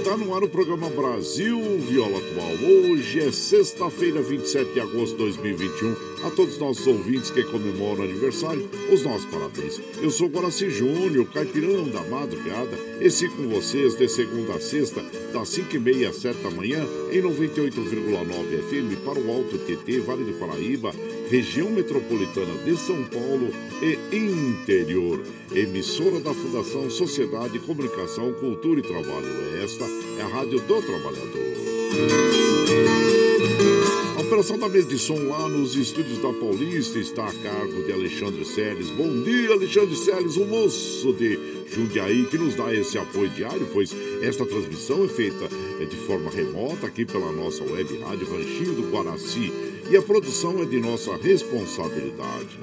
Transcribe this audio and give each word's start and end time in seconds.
Está 0.00 0.16
no 0.16 0.34
ar 0.34 0.42
o 0.42 0.48
programa 0.48 0.88
Brasil 0.88 1.60
Viola 1.80 2.16
Atual. 2.16 2.90
Hoje 2.90 3.20
é 3.20 3.30
sexta-feira, 3.30 4.22
27 4.22 4.72
de 4.72 4.80
agosto 4.80 5.12
de 5.12 5.18
2021. 5.18 5.94
A 6.24 6.30
todos 6.30 6.54
os 6.54 6.58
nossos 6.58 6.86
ouvintes 6.86 7.30
que 7.30 7.44
comemoram 7.44 8.00
o 8.00 8.04
aniversário, 8.04 8.66
os 8.90 9.02
nossos 9.02 9.26
parabéns. 9.26 9.78
Eu 10.00 10.10
sou 10.10 10.28
Guaraci 10.28 10.70
Júnior, 10.70 11.26
caipirão 11.26 11.84
da 11.84 12.02
madrugada. 12.04 12.78
Esse 12.98 13.28
com 13.28 13.48
vocês 13.48 13.94
de 13.94 14.08
segunda 14.08 14.54
a 14.54 14.60
sexta, 14.60 15.02
das 15.34 15.48
5h30 15.50 16.08
às 16.08 16.16
7 16.16 16.42
da 16.42 16.50
manhã, 16.50 16.82
em 17.12 17.20
98,9 17.20 17.82
FM 18.68 19.04
para 19.04 19.18
o 19.18 19.30
Alto 19.30 19.58
TT, 19.58 20.00
Vale 20.00 20.24
do 20.24 20.38
Paraíba, 20.38 20.92
região 21.30 21.70
metropolitana 21.70 22.54
de 22.64 22.74
São 22.78 23.04
Paulo 23.04 23.50
e 23.82 24.16
interior. 24.16 25.20
Emissora 25.52 26.20
da 26.20 26.32
Fundação 26.32 26.88
Sociedade, 26.88 27.58
Comunicação, 27.58 28.32
Cultura 28.34 28.78
e 28.78 28.82
Trabalho. 28.82 29.60
Esta 29.60 29.89
é 30.18 30.22
a 30.22 30.26
Rádio 30.26 30.60
do 30.60 30.82
Trabalhador. 30.82 31.50
A 34.16 34.20
operação 34.20 34.58
da 34.58 34.68
mesa 34.68 34.88
de 34.88 34.98
som 34.98 35.28
lá 35.28 35.48
nos 35.48 35.74
estúdios 35.74 36.18
da 36.18 36.32
Paulista 36.32 36.98
está 36.98 37.26
a 37.26 37.32
cargo 37.32 37.82
de 37.82 37.92
Alexandre 37.92 38.44
Seles. 38.44 38.90
Bom 38.90 39.22
dia, 39.22 39.52
Alexandre 39.52 39.96
Seles, 39.96 40.36
o 40.36 40.44
moço 40.44 41.12
de 41.14 41.38
Jundiaí, 41.72 42.26
que 42.26 42.38
nos 42.38 42.54
dá 42.54 42.74
esse 42.74 42.98
apoio 42.98 43.28
diário, 43.30 43.66
pois 43.72 43.94
esta 44.22 44.44
transmissão 44.44 45.04
é 45.04 45.08
feita 45.08 45.48
eh, 45.80 45.84
de 45.84 45.96
forma 45.96 46.30
remota 46.30 46.86
aqui 46.86 47.04
pela 47.04 47.32
nossa 47.32 47.64
web 47.64 47.98
rádio 47.98 48.28
Ranchinho 48.30 48.74
do 48.74 48.90
Guaraci 48.90 49.52
e 49.90 49.96
a 49.96 50.02
produção 50.02 50.62
é 50.62 50.64
de 50.64 50.78
nossa 50.80 51.16
responsabilidade. 51.16 52.58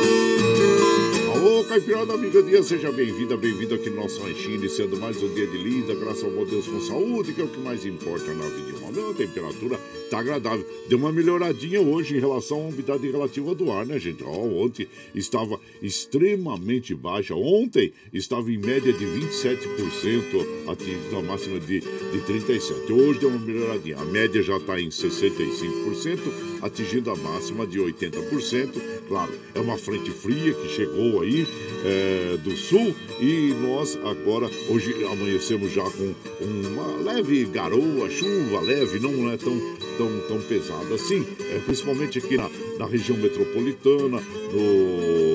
Alô, 1.61 1.69
Caipirada 1.69 2.13
Amiga 2.13 2.41
Dia, 2.41 2.63
seja 2.63 2.91
bem-vinda, 2.91 3.37
bem-vindo 3.37 3.75
aqui 3.75 3.87
no 3.91 3.97
nosso 3.97 4.19
ranchinho, 4.19 4.55
iniciando 4.55 4.97
mais 4.97 5.21
um 5.21 5.31
dia 5.31 5.45
de 5.45 5.57
lida, 5.57 5.93
graças 5.93 6.23
ao 6.23 6.31
bom 6.31 6.43
Deus 6.43 6.65
com 6.65 6.79
saúde, 6.81 7.33
que 7.33 7.41
é 7.41 7.43
o 7.43 7.47
que 7.47 7.59
mais 7.59 7.85
importa 7.85 8.33
na 8.33 8.45
vida 8.45 8.71
de 8.71 8.83
uma 8.83 9.11
A 9.11 9.13
temperatura 9.13 9.79
tá 10.09 10.19
agradável. 10.19 10.65
Deu 10.89 10.97
uma 10.97 11.11
melhoradinha 11.11 11.79
hoje 11.79 12.17
em 12.17 12.19
relação 12.19 12.65
à 12.65 12.67
umidade 12.67 13.09
relativa 13.09 13.53
do 13.53 13.71
ar, 13.71 13.85
né, 13.85 13.99
gente? 13.99 14.23
Ó, 14.23 14.29
ontem 14.29 14.87
estava 15.13 15.59
extremamente 15.81 16.95
baixa. 16.95 17.35
Ontem 17.35 17.93
estava 18.11 18.51
em 18.51 18.57
média 18.57 18.91
de 18.91 19.05
27%, 19.05 20.45
atingindo 20.67 21.17
a 21.17 21.21
máxima 21.21 21.59
de, 21.59 21.79
de 21.79 22.19
37%. 22.27 22.91
Hoje 22.91 23.19
deu 23.19 23.29
uma 23.29 23.39
melhoradinha. 23.39 23.97
A 23.97 24.05
média 24.05 24.41
já 24.41 24.57
está 24.57 24.81
em 24.81 24.89
65%, 24.89 26.19
atingindo 26.61 27.11
a 27.11 27.15
máxima 27.15 27.65
de 27.65 27.79
80%. 27.79 28.69
Claro, 29.07 29.31
é 29.53 29.59
uma 29.59 29.77
frente 29.77 30.09
fria 30.11 30.53
que 30.53 30.69
chegou 30.69 31.21
aí 31.21 31.45
é, 31.85 32.37
do 32.37 32.55
sul. 32.55 32.95
E 33.19 33.53
nós 33.61 33.97
agora, 34.03 34.49
hoje 34.69 35.03
amanhecemos 35.05 35.71
já 35.71 35.83
com 35.83 36.13
uma 36.41 37.11
leve 37.11 37.45
garoa, 37.45 38.09
chuva 38.09 38.61
leve, 38.61 38.99
não 38.99 39.31
é 39.31 39.37
tão, 39.37 39.59
tão, 39.97 40.19
tão 40.27 40.41
pesada 40.41 40.95
assim, 40.95 41.25
é, 41.39 41.59
principalmente 41.59 42.17
aqui 42.17 42.37
na, 42.37 42.49
na 42.79 42.85
região 42.85 43.17
metropolitana, 43.17 44.21
no, 44.53 45.30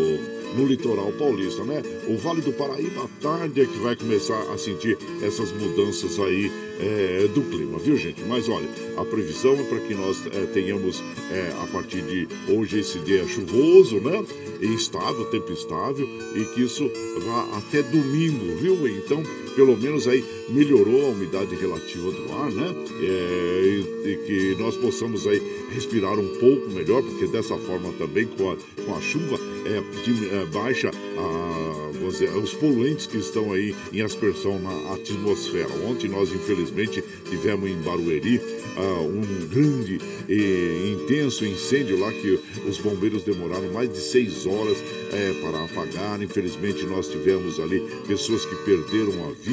no 0.57 0.67
litoral 0.67 1.13
paulista, 1.13 1.63
né? 1.65 1.83
O 2.09 2.17
Vale 2.17 2.41
do 2.41 2.53
Paraíba 2.53 3.05
à 3.05 3.09
tarde 3.21 3.61
é 3.61 3.67
que 3.67 3.79
vai 3.79 3.95
começar 3.95 4.41
a 4.53 4.57
sentir 4.57 4.99
essas 5.23 5.53
mudanças 5.53 6.19
aí 6.19 6.51
é, 6.81 7.29
do 7.29 7.43
clima, 7.43 7.79
viu 7.79 7.97
gente? 7.97 8.23
Mas 8.23 8.49
olha, 8.49 8.69
a 8.97 9.05
previsão 9.05 9.53
é 9.55 9.63
para 9.65 9.81
que 9.81 9.95
nós 9.95 10.25
é, 10.27 10.47
tenhamos 10.47 11.03
é, 11.31 11.53
a 11.63 11.67
partir 11.67 12.03
de 12.03 12.27
hoje 12.49 12.81
esse 12.81 12.99
dia 13.01 13.27
chuvoso, 13.29 14.01
né? 14.01 14.25
E 14.61 14.75
estável, 14.75 15.27
tempo 15.27 15.53
estável, 15.53 16.09
e 16.35 16.45
que 16.55 16.63
isso 16.63 16.91
vá 17.27 17.59
até 17.59 17.83
domingo, 17.83 18.57
viu? 18.57 18.89
Então, 18.89 19.23
pelo 19.57 19.77
menos 19.77 20.07
aí 20.07 20.23
melhorou 20.51 21.07
a 21.07 21.09
umidade 21.09 21.57
relativa 21.57 22.13
do 22.13 22.33
ar, 22.33 22.51
né? 22.53 22.75
É, 23.01 23.63
e, 23.65 24.11
e, 24.11 24.17
que 24.27 24.63
nós 24.63 24.77
possamos 24.77 25.27
aí 25.27 25.43
respirar 25.73 26.19
um 26.19 26.29
pouco 26.39 26.71
melhor, 26.71 27.03
porque 27.03 27.27
dessa 27.27 27.57
forma 27.57 27.91
também 27.99 28.27
com 28.27 28.51
a, 28.51 28.57
com 28.85 28.95
a 28.95 29.01
chuva 29.01 29.41
é, 29.65 29.83
de, 30.05 30.29
é 30.29 30.45
baixa 30.47 30.91
a, 30.91 31.87
dizer, 32.17 32.35
os 32.37 32.55
poluentes 32.55 33.07
que 33.07 33.19
estão 33.19 33.53
aí 33.53 33.75
em 33.93 34.01
aspersão 34.01 34.59
na 34.59 34.95
atmosfera. 34.95 35.69
Ontem 35.89 36.09
nós 36.09 36.33
infelizmente 36.33 37.03
tivemos 37.29 37.69
em 37.69 37.77
Barueri 37.83 38.39
uh, 38.39 39.03
um 39.03 39.49
grande 39.49 40.01
e 40.29 40.97
intenso 40.97 41.45
incêndio 41.45 41.99
lá 41.99 42.13
que 42.13 42.41
os 42.69 42.79
bombeiros 42.79 43.23
demoraram 43.23 43.73
mais 43.73 43.93
de 43.93 43.99
seis 43.99 44.47
horas 44.47 44.79
é, 45.13 45.33
para 45.41 45.65
apagar. 45.65 46.23
Infelizmente, 46.23 46.85
nós 46.85 47.09
tivemos 47.09 47.61
ali 47.61 47.81
pessoas 48.07 48.45
que 48.45 48.57
perderam 48.57 49.29
a 49.29 49.33
vida 49.33 49.46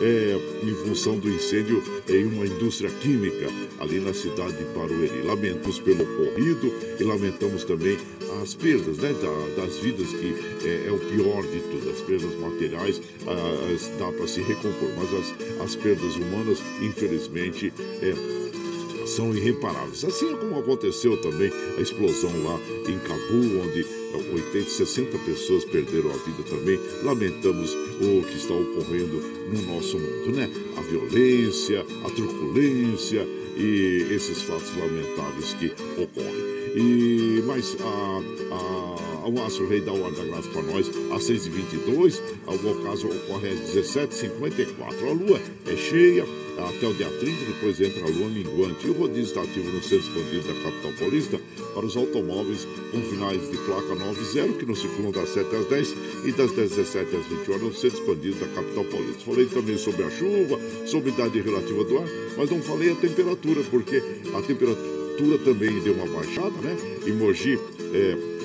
é, 0.00 0.38
em 0.62 0.74
função 0.86 1.18
do 1.18 1.28
incêndio 1.28 1.82
em 2.08 2.24
uma 2.24 2.46
indústria 2.46 2.90
química 2.90 3.46
ali 3.80 4.00
na 4.00 4.12
cidade 4.14 4.56
de 4.56 4.64
Barueri. 4.74 5.22
Lamentamos 5.22 5.78
pelo 5.80 6.02
ocorrido 6.02 6.72
e 6.98 7.04
lamentamos 7.04 7.64
também 7.64 7.96
as 8.42 8.54
perdas 8.54 8.98
né, 8.98 9.12
da, 9.14 9.62
das 9.62 9.76
vidas, 9.78 10.08
que 10.08 10.34
é, 10.64 10.86
é, 10.86 10.92
o 10.92 10.98
pior 10.98 11.42
de 11.42 11.60
tudo. 11.60 11.90
As 11.90 12.00
perdas 12.00 12.34
materiais 12.40 13.00
ah, 13.26 13.98
dá 13.98 14.12
para 14.12 14.26
se 14.26 14.40
recompor, 14.40 14.88
mas 14.96 15.12
as, 15.14 15.62
as 15.62 15.76
perdas 15.76 16.16
humanas, 16.16 16.58
infelizmente, 16.80 17.72
é, 18.02 19.06
são 19.06 19.34
irreparáveis. 19.34 20.04
Assim 20.04 20.32
é 20.32 20.36
como 20.36 20.58
aconteceu 20.58 21.16
também 21.20 21.50
a 21.76 21.80
explosão 21.80 22.30
lá 22.44 22.58
em 22.86 22.98
Cabul, 22.98 23.62
onde 23.62 23.97
80, 24.16 24.70
60 24.70 25.18
pessoas 25.18 25.64
perderam 25.64 26.10
a 26.10 26.16
vida 26.16 26.42
também. 26.48 26.80
Lamentamos 27.02 27.74
o 27.74 28.22
que 28.22 28.36
está 28.36 28.54
ocorrendo 28.54 29.20
no 29.52 29.74
nosso 29.74 29.98
mundo, 29.98 30.36
né? 30.36 30.48
A 30.76 30.80
violência, 30.82 31.84
a 32.04 32.10
truculência 32.10 33.26
e 33.56 34.06
esses 34.10 34.42
fatos 34.42 34.70
lamentáveis 34.76 35.54
que 35.54 35.72
ocorrem. 36.00 36.58
E, 36.76 37.42
mas 37.46 37.76
a, 37.80 38.22
a, 38.54 39.07
o 39.28 39.44
Astro 39.44 39.68
Rei 39.68 39.80
dá 39.80 39.92
o 39.92 40.04
ar 40.04 40.12
da 40.12 40.24
graça 40.24 40.48
para 40.48 40.62
nós 40.62 40.88
às 41.12 41.28
6h22. 41.28 42.20
O 42.46 42.84
caso 42.84 43.08
ocorre 43.08 43.50
às 43.50 43.60
17h54. 43.74 45.08
A 45.08 45.12
lua 45.12 45.40
é 45.66 45.76
cheia 45.76 46.24
até 46.58 46.86
o 46.86 46.94
dia 46.94 47.08
30, 47.08 47.44
depois 47.44 47.80
entra 47.80 48.04
a 48.04 48.08
lua 48.08 48.28
minguante. 48.28 48.86
E 48.86 48.90
o 48.90 48.94
rodízio 48.94 49.24
está 49.24 49.42
ativo 49.42 49.70
no 49.70 49.82
centro 49.82 50.08
expandido 50.08 50.48
da 50.48 50.54
capital 50.62 50.92
paulista 50.98 51.40
para 51.74 51.86
os 51.86 51.96
automóveis 51.96 52.66
com 52.90 53.00
finais 53.02 53.50
de 53.50 53.56
placa 53.58 53.94
90, 53.94 54.58
que 54.58 54.66
não 54.66 54.74
circulam 54.74 55.12
das 55.12 55.28
7 55.28 55.54
às 55.54 55.66
10 55.66 55.94
e 56.24 56.32
das 56.32 56.52
17 56.52 57.16
às 57.16 57.26
20 57.26 57.50
horas 57.50 57.62
no 57.62 57.74
centro 57.74 57.98
expandido 58.00 58.40
da 58.40 58.46
capital 58.48 58.84
paulista. 58.84 59.24
Falei 59.24 59.46
também 59.46 59.78
sobre 59.78 60.04
a 60.04 60.10
chuva, 60.10 60.58
sobre 60.86 61.10
a 61.10 61.14
idade 61.14 61.40
relativa 61.40 61.84
do 61.84 61.98
ar, 61.98 62.08
mas 62.36 62.50
não 62.50 62.62
falei 62.62 62.92
a 62.92 62.94
temperatura, 62.94 63.62
porque 63.70 64.02
a 64.34 64.42
temperatura 64.42 65.38
também 65.44 65.80
deu 65.80 65.94
uma 65.94 66.06
baixada, 66.06 66.56
né? 66.62 66.76
Em 67.06 67.12
Mogi, 67.12 67.58
é, 67.92 68.37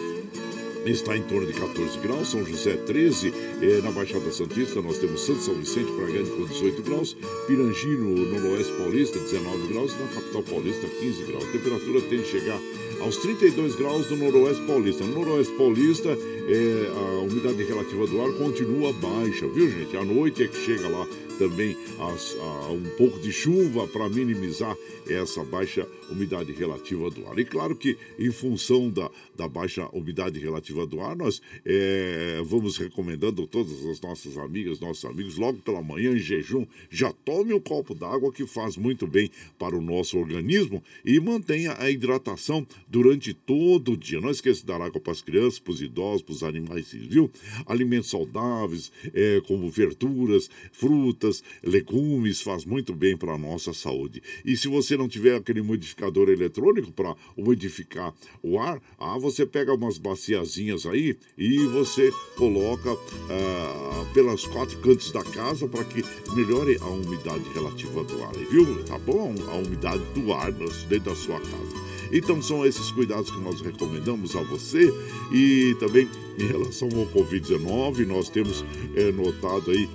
está 0.86 1.16
em 1.16 1.22
torno 1.24 1.48
de 1.48 1.54
14 1.54 2.00
graus, 2.00 2.30
São 2.30 2.46
José 2.46 2.76
13, 2.76 3.34
eh, 3.62 3.82
na 3.84 3.92
Baixada 3.92 4.32
Santista 4.32 4.82
nós 4.82 4.98
temos 4.98 5.22
Santo 5.22 5.42
São 5.42 5.56
Vicente 5.56 5.92
para 5.94 6.08
Grande 6.08 6.30
com 6.32 6.46
18 6.46 6.82
graus, 6.82 7.16
Pirangino 7.48 8.10
no 8.10 8.40
Noroeste 8.40 8.74
Paulista 8.74 9.20
19 9.20 9.68
graus, 9.74 9.94
na 9.98 10.08
capital 10.08 10.44
paulista 10.44 10.88
15 10.88 11.24
graus. 11.24 11.44
A 11.44 11.52
temperatura 11.52 12.02
tende 12.02 12.22
a 12.22 12.26
chegar 12.26 12.60
aos 13.02 13.18
32 13.18 13.76
graus 13.76 14.10
no 14.10 14.18
Noroeste 14.18 14.64
Paulista. 14.64 15.04
No 15.04 15.16
Noroeste 15.16 15.54
Paulista, 15.54 16.10
eh, 16.10 16.92
a 16.96 17.20
umidade 17.22 17.64
relativa 17.64 18.08
do 18.08 18.22
ar 18.22 18.32
continua 18.34 18.94
baixa, 18.94 19.48
viu 19.48 19.70
gente? 19.70 19.96
À 19.96 20.04
noite 20.04 20.44
é 20.44 20.48
que 20.48 20.58
chega 20.58 20.88
lá 20.88 21.08
também 21.38 21.76
as, 22.00 22.36
a, 22.40 22.72
um 22.72 22.84
pouco 22.98 23.20
de 23.20 23.32
chuva 23.32 23.88
para 23.88 24.10
minimizar 24.10 24.76
essa 25.08 25.44
baixa 25.44 25.88
umidade 26.10 26.52
relativa 26.52 27.10
do 27.10 27.28
ar. 27.28 27.38
E 27.40 27.46
claro 27.46 27.76
que, 27.76 27.98
em 28.20 28.32
função 28.32 28.90
da, 28.90 29.10
da 29.36 29.48
baixa 29.48 29.88
umidade 29.92 30.40
relativa 30.40 30.86
do 30.86 31.02
ar, 31.02 31.16
nós 31.16 31.42
é, 31.66 32.42
vamos 32.46 32.78
recomendando 32.78 33.46
todas 33.48 33.86
as 33.86 34.00
nossas 34.00 34.38
amigas, 34.38 34.80
nossos 34.80 35.06
amigos, 35.06 35.38
logo 35.38 35.60
pela 35.60 35.82
manhã, 35.82 36.14
em 36.14 36.20
jejum, 36.20 36.66
já 36.90 37.12
tome 37.26 37.54
um 37.54 37.60
copo 37.60 37.94
d'água 37.96 38.32
que 38.32 38.46
faz 38.46 38.78
muito 38.78 39.08
bem 39.08 39.30
para 39.58 39.76
o 39.76 39.82
nosso 39.82 40.18
organismo 40.18 40.84
e 41.04 41.20
mantenha 41.20 41.76
a 41.80 41.90
hidratação 41.90 42.66
durante 42.88 43.34
todo 43.34 43.94
o 43.94 43.98
dia. 43.98 44.22
Não 44.22 44.30
esqueça 44.30 44.62
de 44.62 44.68
dar 44.68 44.82
água 44.82 45.02
para 45.02 45.12
as 45.12 45.22
crianças, 45.22 45.60
para 45.60 45.74
os 45.74 45.82
idosos, 45.82 46.22
para 46.22 46.34
os 46.34 46.44
animais, 46.44 46.92
viu? 46.92 47.30
Alimentos 47.66 48.10
saudáveis, 48.10 48.92
é, 49.14 49.42
como 49.48 49.70
verduras, 49.70 50.50
frutas, 50.72 51.23
legumes, 51.64 52.42
faz 52.42 52.66
muito 52.66 52.94
bem 52.94 53.16
para 53.16 53.34
a 53.34 53.38
nossa 53.38 53.74
saúde. 53.74 54.22
E 54.44 54.56
se 54.58 54.68
você 54.68 54.98
não 54.98 55.08
tiver 55.08 55.36
aquele 55.36 55.62
modificador 55.62 56.30
eletrônico 56.30 56.92
para 56.92 57.16
modificar 57.38 58.14
o 58.42 58.60
ar, 58.60 58.82
ah, 59.00 59.18
você 59.18 59.46
pega 59.46 59.74
umas 59.74 59.98
baciazinhas 59.98 60.86
aí 60.86 61.16
e 61.38 61.66
você 61.68 62.12
coloca 62.36 62.92
ah, 62.92 64.12
pelos 64.14 64.46
quatro 64.48 64.78
cantos 64.80 65.12
da 65.12 65.24
casa 65.24 65.68
para 65.68 65.84
que 65.84 66.04
melhore 66.36 66.78
a 66.82 66.88
umidade 66.88 67.44
relativa 67.54 68.04
do 68.04 68.24
ar, 68.24 68.34
viu? 68.50 68.84
Tá 68.84 68.98
bom? 68.98 69.34
A 69.50 69.56
umidade 69.56 70.04
do 70.14 70.34
ar 70.34 70.52
dentro 70.52 71.00
da 71.00 71.16
sua 71.16 71.40
casa. 71.40 71.84
Então 72.12 72.40
são 72.42 72.66
esses 72.66 72.92
cuidados 72.92 73.32
que 73.32 73.40
nós 73.40 73.60
recomendamos 73.62 74.36
a 74.36 74.42
você 74.42 74.94
e 75.32 75.76
também 75.80 76.08
em 76.38 76.46
relação 76.46 76.88
ao 76.90 77.08
Covid-19, 77.08 78.06
nós 78.06 78.30
temos 78.30 78.64
é, 78.96 79.12
notado 79.12 79.72
aí 79.72 79.90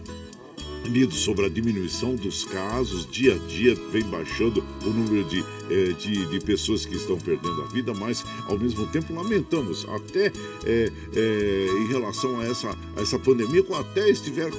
lido 0.89 1.15
sobre 1.15 1.47
a 1.47 1.49
diminuição 1.49 2.15
dos 2.15 2.45
casos, 2.45 3.07
dia 3.11 3.35
a 3.35 3.39
dia 3.47 3.75
vem 3.93 4.03
baixando 4.05 4.65
o 4.83 4.89
número 4.89 5.29
de, 5.29 5.45
eh, 5.71 5.93
de, 5.99 6.27
de, 6.27 6.41
pessoas 6.41 6.85
que 6.85 6.97
estão 6.97 7.19
perdendo 7.19 7.63
a 7.63 7.67
vida, 7.67 7.93
mas 7.95 8.25
ao 8.47 8.59
mesmo 8.59 8.87
tempo 8.87 9.15
lamentamos 9.15 9.87
até 9.91 10.33
eh, 10.65 10.93
eh, 11.15 11.67
em 11.81 11.87
relação 11.87 12.41
a 12.41 12.45
essa, 12.47 12.71
a 12.97 13.01
essa 13.01 13.19
pandemia, 13.19 13.63
quando 13.63 13.81
até 13.81 14.09
estiver 14.09 14.51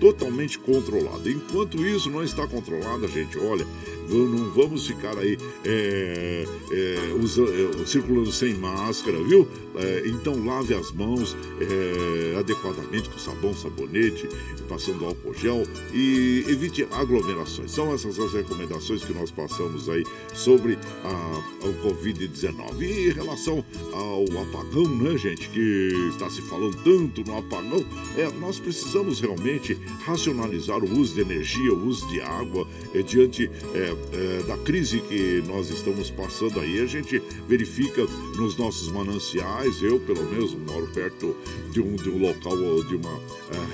totalmente 0.00 0.58
controlada. 0.58 1.30
Enquanto 1.30 1.84
isso 1.84 2.10
não 2.10 2.22
está 2.22 2.46
controlada, 2.46 3.06
gente, 3.08 3.38
olha, 3.38 3.66
não 4.08 4.50
vamos 4.50 4.86
ficar 4.86 5.16
aí 5.18 5.38
é, 5.64 6.44
é, 6.72 6.94
é, 7.82 7.86
circulando 7.86 8.32
sem 8.32 8.54
máscara, 8.54 9.18
viu? 9.22 9.46
É, 9.76 10.02
então 10.06 10.44
lave 10.44 10.74
as 10.74 10.90
mãos 10.92 11.36
é, 11.60 12.36
adequadamente 12.38 13.08
com 13.10 13.18
sabão, 13.18 13.54
sabonete, 13.54 14.28
passando 14.68 15.04
álcool 15.04 15.34
gel 15.34 15.62
e 15.92 16.44
evite 16.48 16.86
aglomerações. 16.90 17.70
São 17.70 17.92
essas 17.92 18.18
as 18.18 18.32
recomendações 18.32 19.04
que 19.04 19.12
nós 19.12 19.30
passamos 19.30 19.88
aí 19.88 20.04
sobre 20.48 20.78
a, 21.04 21.66
o 21.68 21.74
Covid-19. 21.82 22.80
E 22.80 23.08
em 23.08 23.12
relação 23.12 23.62
ao 23.92 24.22
apagão, 24.40 24.88
né, 24.96 25.14
gente, 25.18 25.46
que 25.50 26.08
está 26.08 26.30
se 26.30 26.40
falando 26.40 26.74
tanto 26.82 27.22
no 27.22 27.36
apagão, 27.36 27.84
é, 28.16 28.30
nós 28.40 28.58
precisamos 28.58 29.20
realmente 29.20 29.76
racionalizar 30.06 30.82
o 30.82 30.98
uso 30.98 31.14
de 31.16 31.20
energia, 31.20 31.70
o 31.74 31.86
uso 31.86 32.08
de 32.08 32.22
água, 32.22 32.66
é, 32.94 33.02
diante 33.02 33.50
é, 33.74 34.42
da 34.44 34.56
crise 34.58 35.00
que 35.02 35.44
nós 35.46 35.68
estamos 35.68 36.10
passando 36.10 36.60
aí. 36.60 36.80
A 36.80 36.86
gente 36.86 37.22
verifica 37.46 38.06
nos 38.38 38.56
nossos 38.56 38.90
mananciais, 38.90 39.82
eu 39.82 40.00
pelo 40.00 40.24
menos 40.30 40.54
moro 40.54 40.86
perto 40.94 41.36
de 41.72 41.80
um, 41.82 41.94
de 41.94 42.08
um 42.08 42.18
local, 42.18 42.56
de 42.84 42.96
uma 42.96 43.20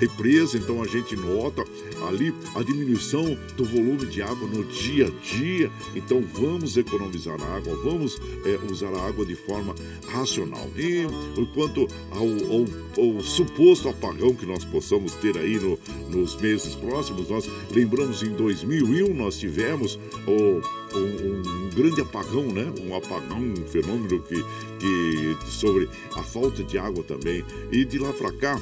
represa, 0.00 0.58
então 0.58 0.82
a 0.82 0.86
gente 0.86 1.14
nota 1.16 1.64
ali 2.08 2.34
a 2.56 2.62
diminuição 2.62 3.38
do 3.56 3.64
volume 3.64 4.06
de 4.06 4.22
água 4.22 4.48
no 4.48 4.64
dia 4.64 5.06
a 5.06 5.10
dia. 5.24 5.70
Então 5.94 6.20
vamos 6.32 6.63
economizar 6.76 7.40
a 7.40 7.56
água, 7.56 7.76
vamos 7.84 8.20
é, 8.44 8.58
usar 8.70 8.92
a 8.92 9.06
água 9.06 9.24
de 9.24 9.34
forma 9.34 9.74
racional. 10.08 10.68
E 10.76 11.06
quanto 11.54 11.86
ao, 12.10 12.26
ao, 12.26 13.16
ao, 13.16 13.22
suposto 13.22 13.88
apagão 13.88 14.34
que 14.34 14.46
nós 14.46 14.64
possamos 14.64 15.12
ter 15.14 15.36
aí 15.36 15.58
no, 15.58 15.78
nos 16.08 16.36
meses 16.36 16.74
próximos, 16.74 17.28
nós 17.28 17.48
lembramos 17.70 18.22
em 18.22 18.30
2001 18.30 19.14
nós 19.14 19.38
tivemos 19.38 19.98
o, 20.26 20.60
um, 20.96 21.66
um, 21.66 21.70
grande 21.74 22.00
apagão, 22.00 22.46
né? 22.46 22.72
Um 22.80 22.94
apagão, 22.94 23.38
um 23.38 23.66
fenômeno 23.66 24.20
que, 24.22 24.42
que 24.78 25.36
sobre 25.50 25.88
a 26.16 26.22
falta 26.22 26.62
de 26.62 26.78
água 26.78 27.02
também. 27.04 27.44
E 27.70 27.84
de 27.84 27.98
lá 27.98 28.12
para 28.12 28.32
cá 28.32 28.60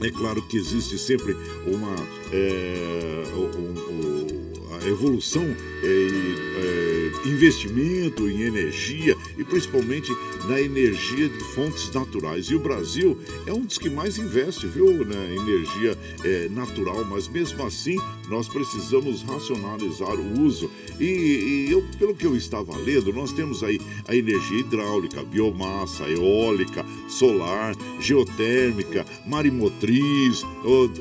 É 0.00 0.10
claro 0.10 0.42
que 0.42 0.56
existe 0.56 0.98
sempre 0.98 1.36
uma 1.66 1.94
é, 2.32 3.24
um, 3.34 3.92
um, 3.92 4.45
a 4.72 4.88
evolução 4.88 5.42
é, 5.42 5.86
é, 5.86 7.28
investimento 7.28 8.28
em 8.28 8.42
energia 8.42 9.16
e 9.36 9.44
principalmente 9.44 10.10
na 10.48 10.60
energia 10.60 11.28
de 11.28 11.38
fontes 11.54 11.90
naturais. 11.92 12.46
E 12.46 12.54
o 12.54 12.60
Brasil 12.60 13.18
é 13.46 13.52
um 13.52 13.64
dos 13.64 13.78
que 13.78 13.88
mais 13.88 14.18
investe, 14.18 14.66
viu, 14.66 15.04
na 15.04 15.24
energia 15.24 15.96
é, 16.24 16.48
natural, 16.50 17.04
mas 17.04 17.28
mesmo 17.28 17.64
assim 17.64 17.96
nós 18.28 18.48
precisamos 18.48 19.22
racionalizar 19.22 20.14
o 20.14 20.40
uso. 20.40 20.70
E, 20.98 21.04
e, 21.04 21.70
eu, 21.70 21.84
pelo 21.98 22.14
que 22.14 22.26
eu 22.26 22.36
estava 22.36 22.76
lendo, 22.76 23.12
nós 23.12 23.32
temos 23.32 23.62
aí 23.62 23.80
a 24.08 24.14
energia 24.14 24.60
hidráulica, 24.60 25.22
biomassa, 25.22 26.08
eólica, 26.08 26.84
solar, 27.08 27.74
geotérmica, 28.00 29.04
marimotriz, 29.26 30.42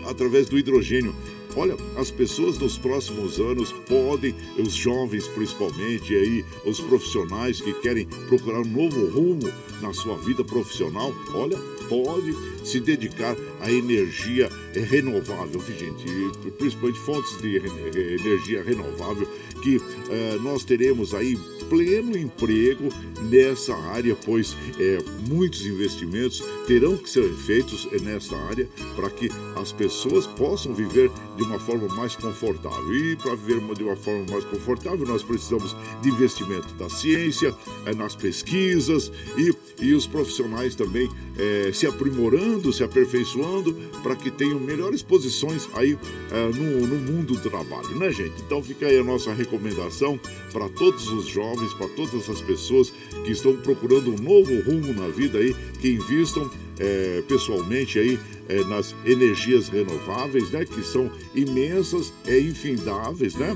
através 0.07 0.49
do 0.49 0.57
hidrogênio. 0.57 1.15
Olha, 1.57 1.77
as 1.95 2.11
pessoas 2.11 2.57
nos 2.57 2.77
próximos 2.77 3.39
anos 3.39 3.71
podem, 3.87 4.35
os 4.57 4.73
jovens 4.73 5.27
principalmente, 5.29 6.13
aí 6.13 6.45
os 6.65 6.81
profissionais 6.81 7.61
que 7.61 7.73
querem 7.75 8.05
procurar 8.27 8.59
um 8.59 8.65
novo 8.65 9.05
rumo 9.07 9.51
na 9.81 9.93
sua 9.93 10.17
vida 10.17 10.43
profissional, 10.43 11.13
olha, 11.33 11.57
pode 11.87 12.35
se 12.63 12.79
dedicar 12.79 13.35
à 13.61 13.71
energia 13.71 14.49
renovável, 14.73 15.61
gente, 15.61 16.51
principalmente 16.57 16.99
fontes 16.99 17.37
de 17.41 17.57
energia 17.57 18.63
renovável 18.63 19.27
que 19.61 19.77
uh, 19.77 20.41
nós 20.41 20.63
teremos 20.63 21.13
aí 21.13 21.37
pleno 21.69 22.17
emprego 22.17 22.89
nessa 23.29 23.75
área, 23.75 24.15
pois 24.23 24.55
é, 24.79 24.99
muitos 25.27 25.65
investimentos 25.65 26.43
terão 26.67 26.95
que 26.97 27.09
ser 27.09 27.27
feitos 27.33 27.87
nessa 28.01 28.35
área 28.35 28.67
para 28.95 29.09
que 29.09 29.29
as 29.55 29.71
pessoas 29.71 30.27
possam 30.27 30.73
viver 30.73 31.11
de 31.35 31.43
uma 31.43 31.59
forma 31.59 31.87
mais 31.95 32.15
confortável. 32.15 32.93
E 32.93 33.15
para 33.15 33.35
viver 33.35 33.59
de 33.75 33.83
uma 33.83 33.95
forma 33.95 34.25
mais 34.31 34.43
confortável, 34.45 35.05
nós 35.07 35.23
precisamos 35.23 35.75
de 36.01 36.09
investimento 36.09 36.73
da 36.75 36.89
ciência, 36.89 37.53
é, 37.85 37.93
nas 37.95 38.15
pesquisas 38.15 39.11
e, 39.37 39.53
e 39.83 39.93
os 39.93 40.05
profissionais 40.05 40.75
também 40.75 41.09
é, 41.37 41.71
se 41.75 41.85
aprimorando, 41.85 42.71
se 42.71 42.83
aperfeiçoando 42.83 43.73
para 44.01 44.15
que 44.15 44.31
tenham 44.31 44.59
melhores 44.59 45.01
posições 45.01 45.67
aí 45.73 45.97
é, 46.31 46.47
no, 46.47 46.87
no 46.87 46.95
mundo 46.95 47.35
do 47.35 47.49
trabalho, 47.49 47.95
né, 47.97 48.11
gente? 48.11 48.33
Então 48.41 48.63
fica 48.63 48.87
aí 48.87 48.97
a 48.97 49.03
nossa 49.03 49.33
recomendação 49.33 50.19
para 50.51 50.69
todos 50.69 51.07
os 51.09 51.27
jovens, 51.27 51.73
para 51.73 51.87
todas 51.89 52.29
as 52.29 52.41
pessoas 52.41 52.91
que 53.23 53.31
estão 53.31 53.55
procurando 53.57 54.11
um 54.13 54.17
novo 54.17 54.59
rumo 54.61 54.93
na 54.93 55.07
vida 55.09 55.37
aí, 55.37 55.55
que 55.79 55.89
invistam 55.89 56.49
é, 56.79 57.23
pessoalmente 57.27 57.99
aí 57.99 58.19
é, 58.47 58.63
nas 58.65 58.95
energias 59.05 59.67
renováveis, 59.67 60.49
né? 60.51 60.65
Que 60.65 60.81
são 60.83 61.11
imensas, 61.33 62.13
é 62.25 62.39
infindáveis, 62.39 63.35
né? 63.35 63.55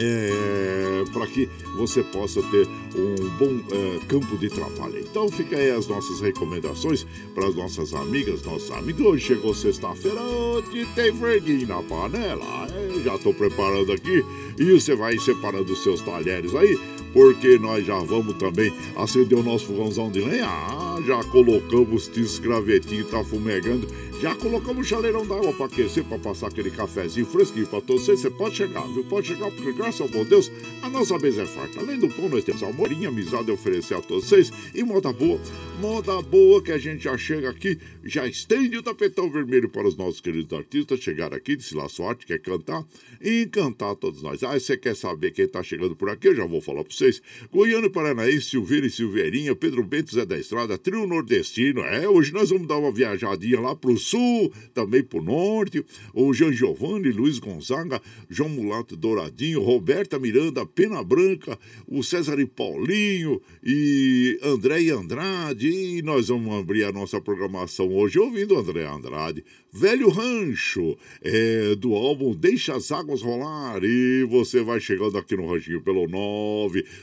É, 0.00 1.04
para 1.12 1.26
que 1.26 1.48
você 1.76 2.02
possa 2.04 2.42
ter 2.44 2.66
um 2.94 3.28
bom 3.38 3.60
é, 3.72 3.98
campo 4.06 4.36
de 4.38 4.48
trabalho. 4.48 4.98
Então 5.00 5.28
fica 5.28 5.56
aí 5.56 5.70
as 5.70 5.86
nossas 5.86 6.20
recomendações 6.20 7.06
para 7.34 7.46
as 7.48 7.54
nossas 7.54 7.92
amigas, 7.94 8.42
nossos 8.42 8.70
amigos. 8.70 9.04
Hoje 9.04 9.26
chegou 9.26 9.54
sexta-feira, 9.54 10.20
hoje 10.20 10.86
tem 10.94 11.12
freguinho 11.14 11.68
na 11.68 11.82
panela. 11.82 12.68
É, 12.68 13.00
já 13.00 13.16
estou 13.16 13.34
preparando 13.34 13.92
aqui 13.92 14.24
e 14.58 14.72
você 14.72 14.94
vai 14.94 15.18
separando 15.18 15.72
os 15.72 15.82
seus 15.82 16.00
talheres 16.02 16.54
aí 16.54 16.78
porque 17.12 17.58
nós 17.58 17.86
já 17.86 17.98
vamos 17.98 18.36
também 18.36 18.72
acender 18.96 19.38
o 19.38 19.42
nosso 19.42 19.66
fogãozão 19.66 20.10
de 20.10 20.20
lenha. 20.20 20.87
Já 21.06 21.22
colocamos 21.24 22.08
tiços, 22.08 22.38
gravetinho, 22.38 23.04
tá 23.04 23.22
fumegando. 23.24 23.88
Já 24.20 24.34
colocamos 24.34 24.86
chaleirão 24.88 25.24
d'água 25.24 25.52
para 25.52 25.66
aquecer, 25.66 26.02
para 26.02 26.18
passar 26.18 26.48
aquele 26.48 26.72
cafezinho 26.72 27.24
fresquinho 27.24 27.68
para 27.68 27.80
todos 27.80 28.02
vocês. 28.04 28.18
Você 28.18 28.30
pode 28.30 28.56
chegar, 28.56 28.84
viu? 28.88 29.04
Pode 29.04 29.28
chegar, 29.28 29.48
porque 29.52 29.72
graças 29.72 30.00
ao 30.00 30.08
bom 30.08 30.24
Deus, 30.24 30.50
a 30.82 30.88
nossa 30.90 31.16
mesa 31.18 31.42
é 31.42 31.46
farta. 31.46 31.78
Além 31.78 32.00
do 32.00 32.08
pão, 32.08 32.28
nós 32.28 32.42
temos 32.42 32.60
amorinha, 32.64 33.10
amizade 33.10 33.48
a 33.48 33.54
oferecer 33.54 33.94
a 33.94 34.00
todos 34.00 34.24
vocês. 34.24 34.52
E 34.74 34.82
moda 34.82 35.12
boa, 35.12 35.40
moda 35.80 36.20
boa 36.20 36.60
que 36.60 36.72
a 36.72 36.78
gente 36.78 37.04
já 37.04 37.16
chega 37.16 37.48
aqui, 37.48 37.78
já 38.02 38.26
estende 38.26 38.76
o 38.76 38.82
tapetão 38.82 39.30
vermelho 39.30 39.68
para 39.68 39.86
os 39.86 39.96
nossos 39.96 40.20
queridos 40.20 40.52
artistas 40.52 40.98
chegar 40.98 41.32
aqui, 41.32 41.54
de 41.54 41.74
lá 41.76 41.88
sorte, 41.88 42.26
quer 42.26 42.40
cantar 42.40 42.84
e 43.20 43.42
encantar 43.42 43.94
todos 43.94 44.20
nós. 44.20 44.42
Ah, 44.42 44.58
você 44.58 44.76
quer 44.76 44.96
saber 44.96 45.30
quem 45.30 45.44
está 45.44 45.62
chegando 45.62 45.94
por 45.94 46.10
aqui? 46.10 46.26
Eu 46.26 46.34
já 46.34 46.44
vou 46.44 46.60
falar 46.60 46.82
para 46.82 46.92
vocês. 46.92 47.22
Goiano 47.52 47.88
Paranaense, 47.88 48.50
Silveira 48.50 48.86
e 48.86 48.90
Silveirinha, 48.90 49.54
Pedro 49.54 49.84
Bento 49.84 50.12
Zé 50.12 50.26
da 50.26 50.36
Estrada, 50.36 50.76
Trio 50.88 51.06
Nordestino. 51.06 51.82
É, 51.82 52.08
hoje 52.08 52.32
nós 52.32 52.48
vamos 52.48 52.66
dar 52.66 52.78
uma 52.78 52.90
viajadinha 52.90 53.60
lá 53.60 53.76
pro 53.76 53.98
sul, 53.98 54.50
também 54.72 55.02
pro 55.02 55.20
norte. 55.20 55.84
O 56.14 56.32
Jean 56.32 56.50
Giovanni, 56.50 57.10
Luiz 57.10 57.38
Gonzaga, 57.38 58.00
João 58.30 58.48
Mulato 58.48 58.96
Douradinho, 58.96 59.60
Roberta 59.60 60.18
Miranda, 60.18 60.64
Pena 60.64 61.04
Branca, 61.04 61.58
o 61.86 62.02
César 62.02 62.40
e 62.40 62.46
Paulinho 62.46 63.38
e 63.62 64.40
André 64.42 64.80
e 64.80 64.90
Andrade. 64.90 65.68
E 65.68 66.00
nós 66.00 66.28
vamos 66.28 66.58
abrir 66.58 66.84
a 66.84 66.92
nossa 66.92 67.20
programação 67.20 67.92
hoje 67.94 68.18
ouvindo 68.18 68.58
André 68.58 68.86
Andrade. 68.86 69.44
Velho 69.78 70.10
Rancho, 70.10 70.98
é, 71.22 71.76
do 71.76 71.94
álbum 71.94 72.34
Deixa 72.34 72.74
as 72.74 72.90
Águas 72.90 73.22
Rolar. 73.22 73.78
E 73.84 74.24
você 74.24 74.60
vai 74.60 74.80
chegando 74.80 75.16
aqui 75.16 75.36
no 75.36 75.48
Ranchinho 75.48 75.80
pelo 75.80 76.08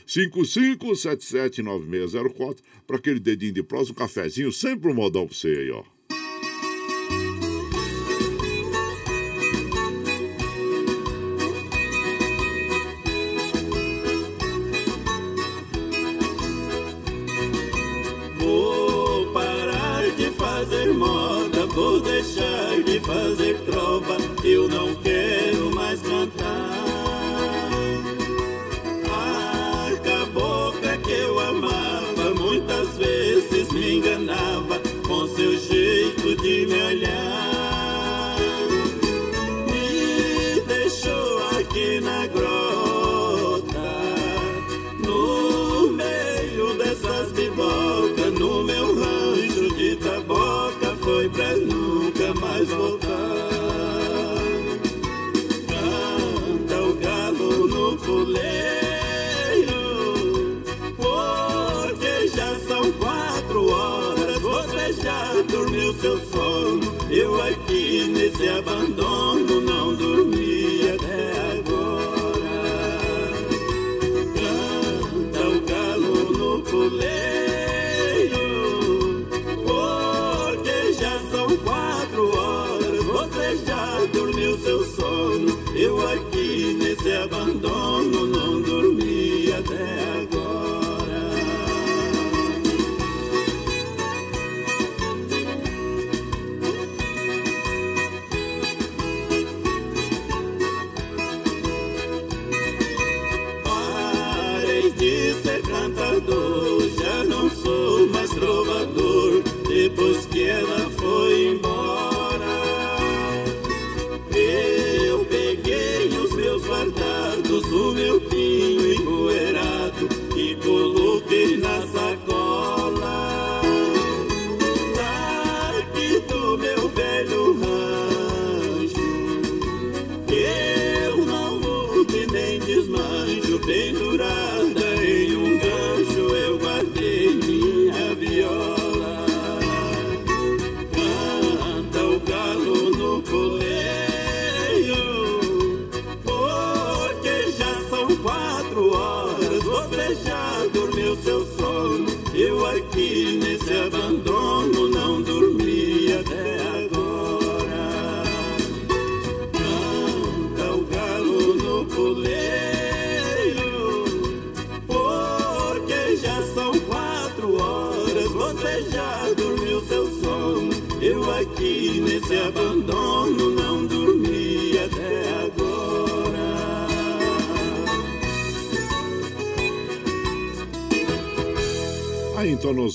955779604 0.06 2.58
para 2.86 2.96
aquele 2.96 3.18
dedinho 3.18 3.54
de 3.54 3.62
prosa, 3.62 3.92
um 3.92 3.94
cafezinho, 3.94 4.52
sempre 4.52 4.90
um 4.90 4.94
modão 4.94 5.26
para 5.26 5.34
você 5.34 5.48
aí, 5.48 5.70
ó. 5.70 5.95
Eu 24.46 24.68
não 24.68 24.94
quero 24.96 25.15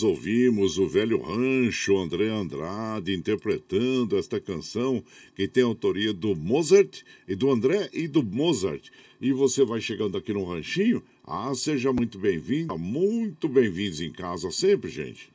nós 0.02 0.04
ouvimos 0.04 0.80
o 0.80 0.88
velho 0.88 1.22
rancho 1.22 1.96
André 1.96 2.28
Andrade 2.30 3.14
interpretando 3.14 4.18
esta 4.18 4.40
canção 4.40 5.04
que 5.36 5.48
tem 5.48 5.62
autoria 5.64 6.12
do 6.12 6.36
Mozart 6.36 7.04
e 7.28 7.36
do 7.36 7.52
André 7.52 7.88
e 7.94 8.08
do 8.08 8.24
Mozart. 8.24 8.90
E 9.22 9.32
você 9.32 9.64
vai 9.64 9.80
chegando 9.80 10.18
aqui 10.18 10.34
no 10.34 10.44
ranchinho. 10.44 11.04
Ah, 11.24 11.54
seja 11.54 11.94
muito 11.94 12.18
bem-vindo, 12.18 12.76
muito 12.80 13.48
bem-vindos 13.48 14.02
em 14.02 14.12
casa 14.12 14.50
sempre, 14.50 14.90
gente. 14.90 15.30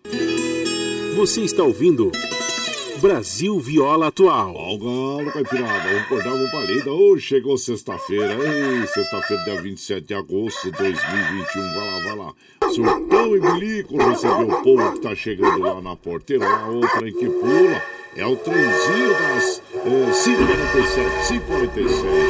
Você 1.14 1.42
está 1.42 1.62
ouvindo 1.62 2.10
Brasil 3.00 3.58
Viola 3.60 4.08
Atual. 4.08 4.54
Ó 4.56 4.76
galo, 4.78 5.32
caipirada, 5.32 5.88
vamos 5.88 6.02
acordar, 6.02 6.30
vamos 6.30 6.68
lida. 6.68 6.92
Ô, 6.92 7.18
chegou 7.18 7.58
sexta-feira, 7.58 8.34
ei, 8.34 8.86
sexta-feira, 8.86 9.44
dia 9.44 9.62
27 9.62 10.06
de 10.06 10.14
agosto 10.14 10.70
de 10.70 10.78
2021, 10.78 11.74
vai 11.74 11.86
lá, 11.86 12.04
vai 12.04 12.16
lá. 12.16 12.34
Surtão 12.72 13.36
e 13.36 13.40
bilico 13.40 13.96
recebeu 13.96 14.48
o 14.48 14.62
povo 14.62 14.92
que 14.92 15.00
tá 15.00 15.14
chegando 15.14 15.58
lá 15.58 15.80
na 15.80 15.96
porteira, 15.96 16.48
lá 16.48 16.68
outra 16.68 17.02
que 17.12 17.28
pula. 17.28 17.82
É 18.16 18.24
o 18.24 18.34
trenzinho 18.34 19.10
das 19.10 19.62
é, 19.74 20.10
547, 20.24 21.28
547. 21.28 22.26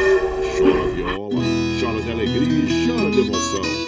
Chora 0.58 0.88
viola, 0.88 1.42
chora 1.80 2.02
de 2.02 2.11
alegria, 2.11 2.87
chora 2.87 3.11
de 3.11 3.20
emoção. 3.20 3.86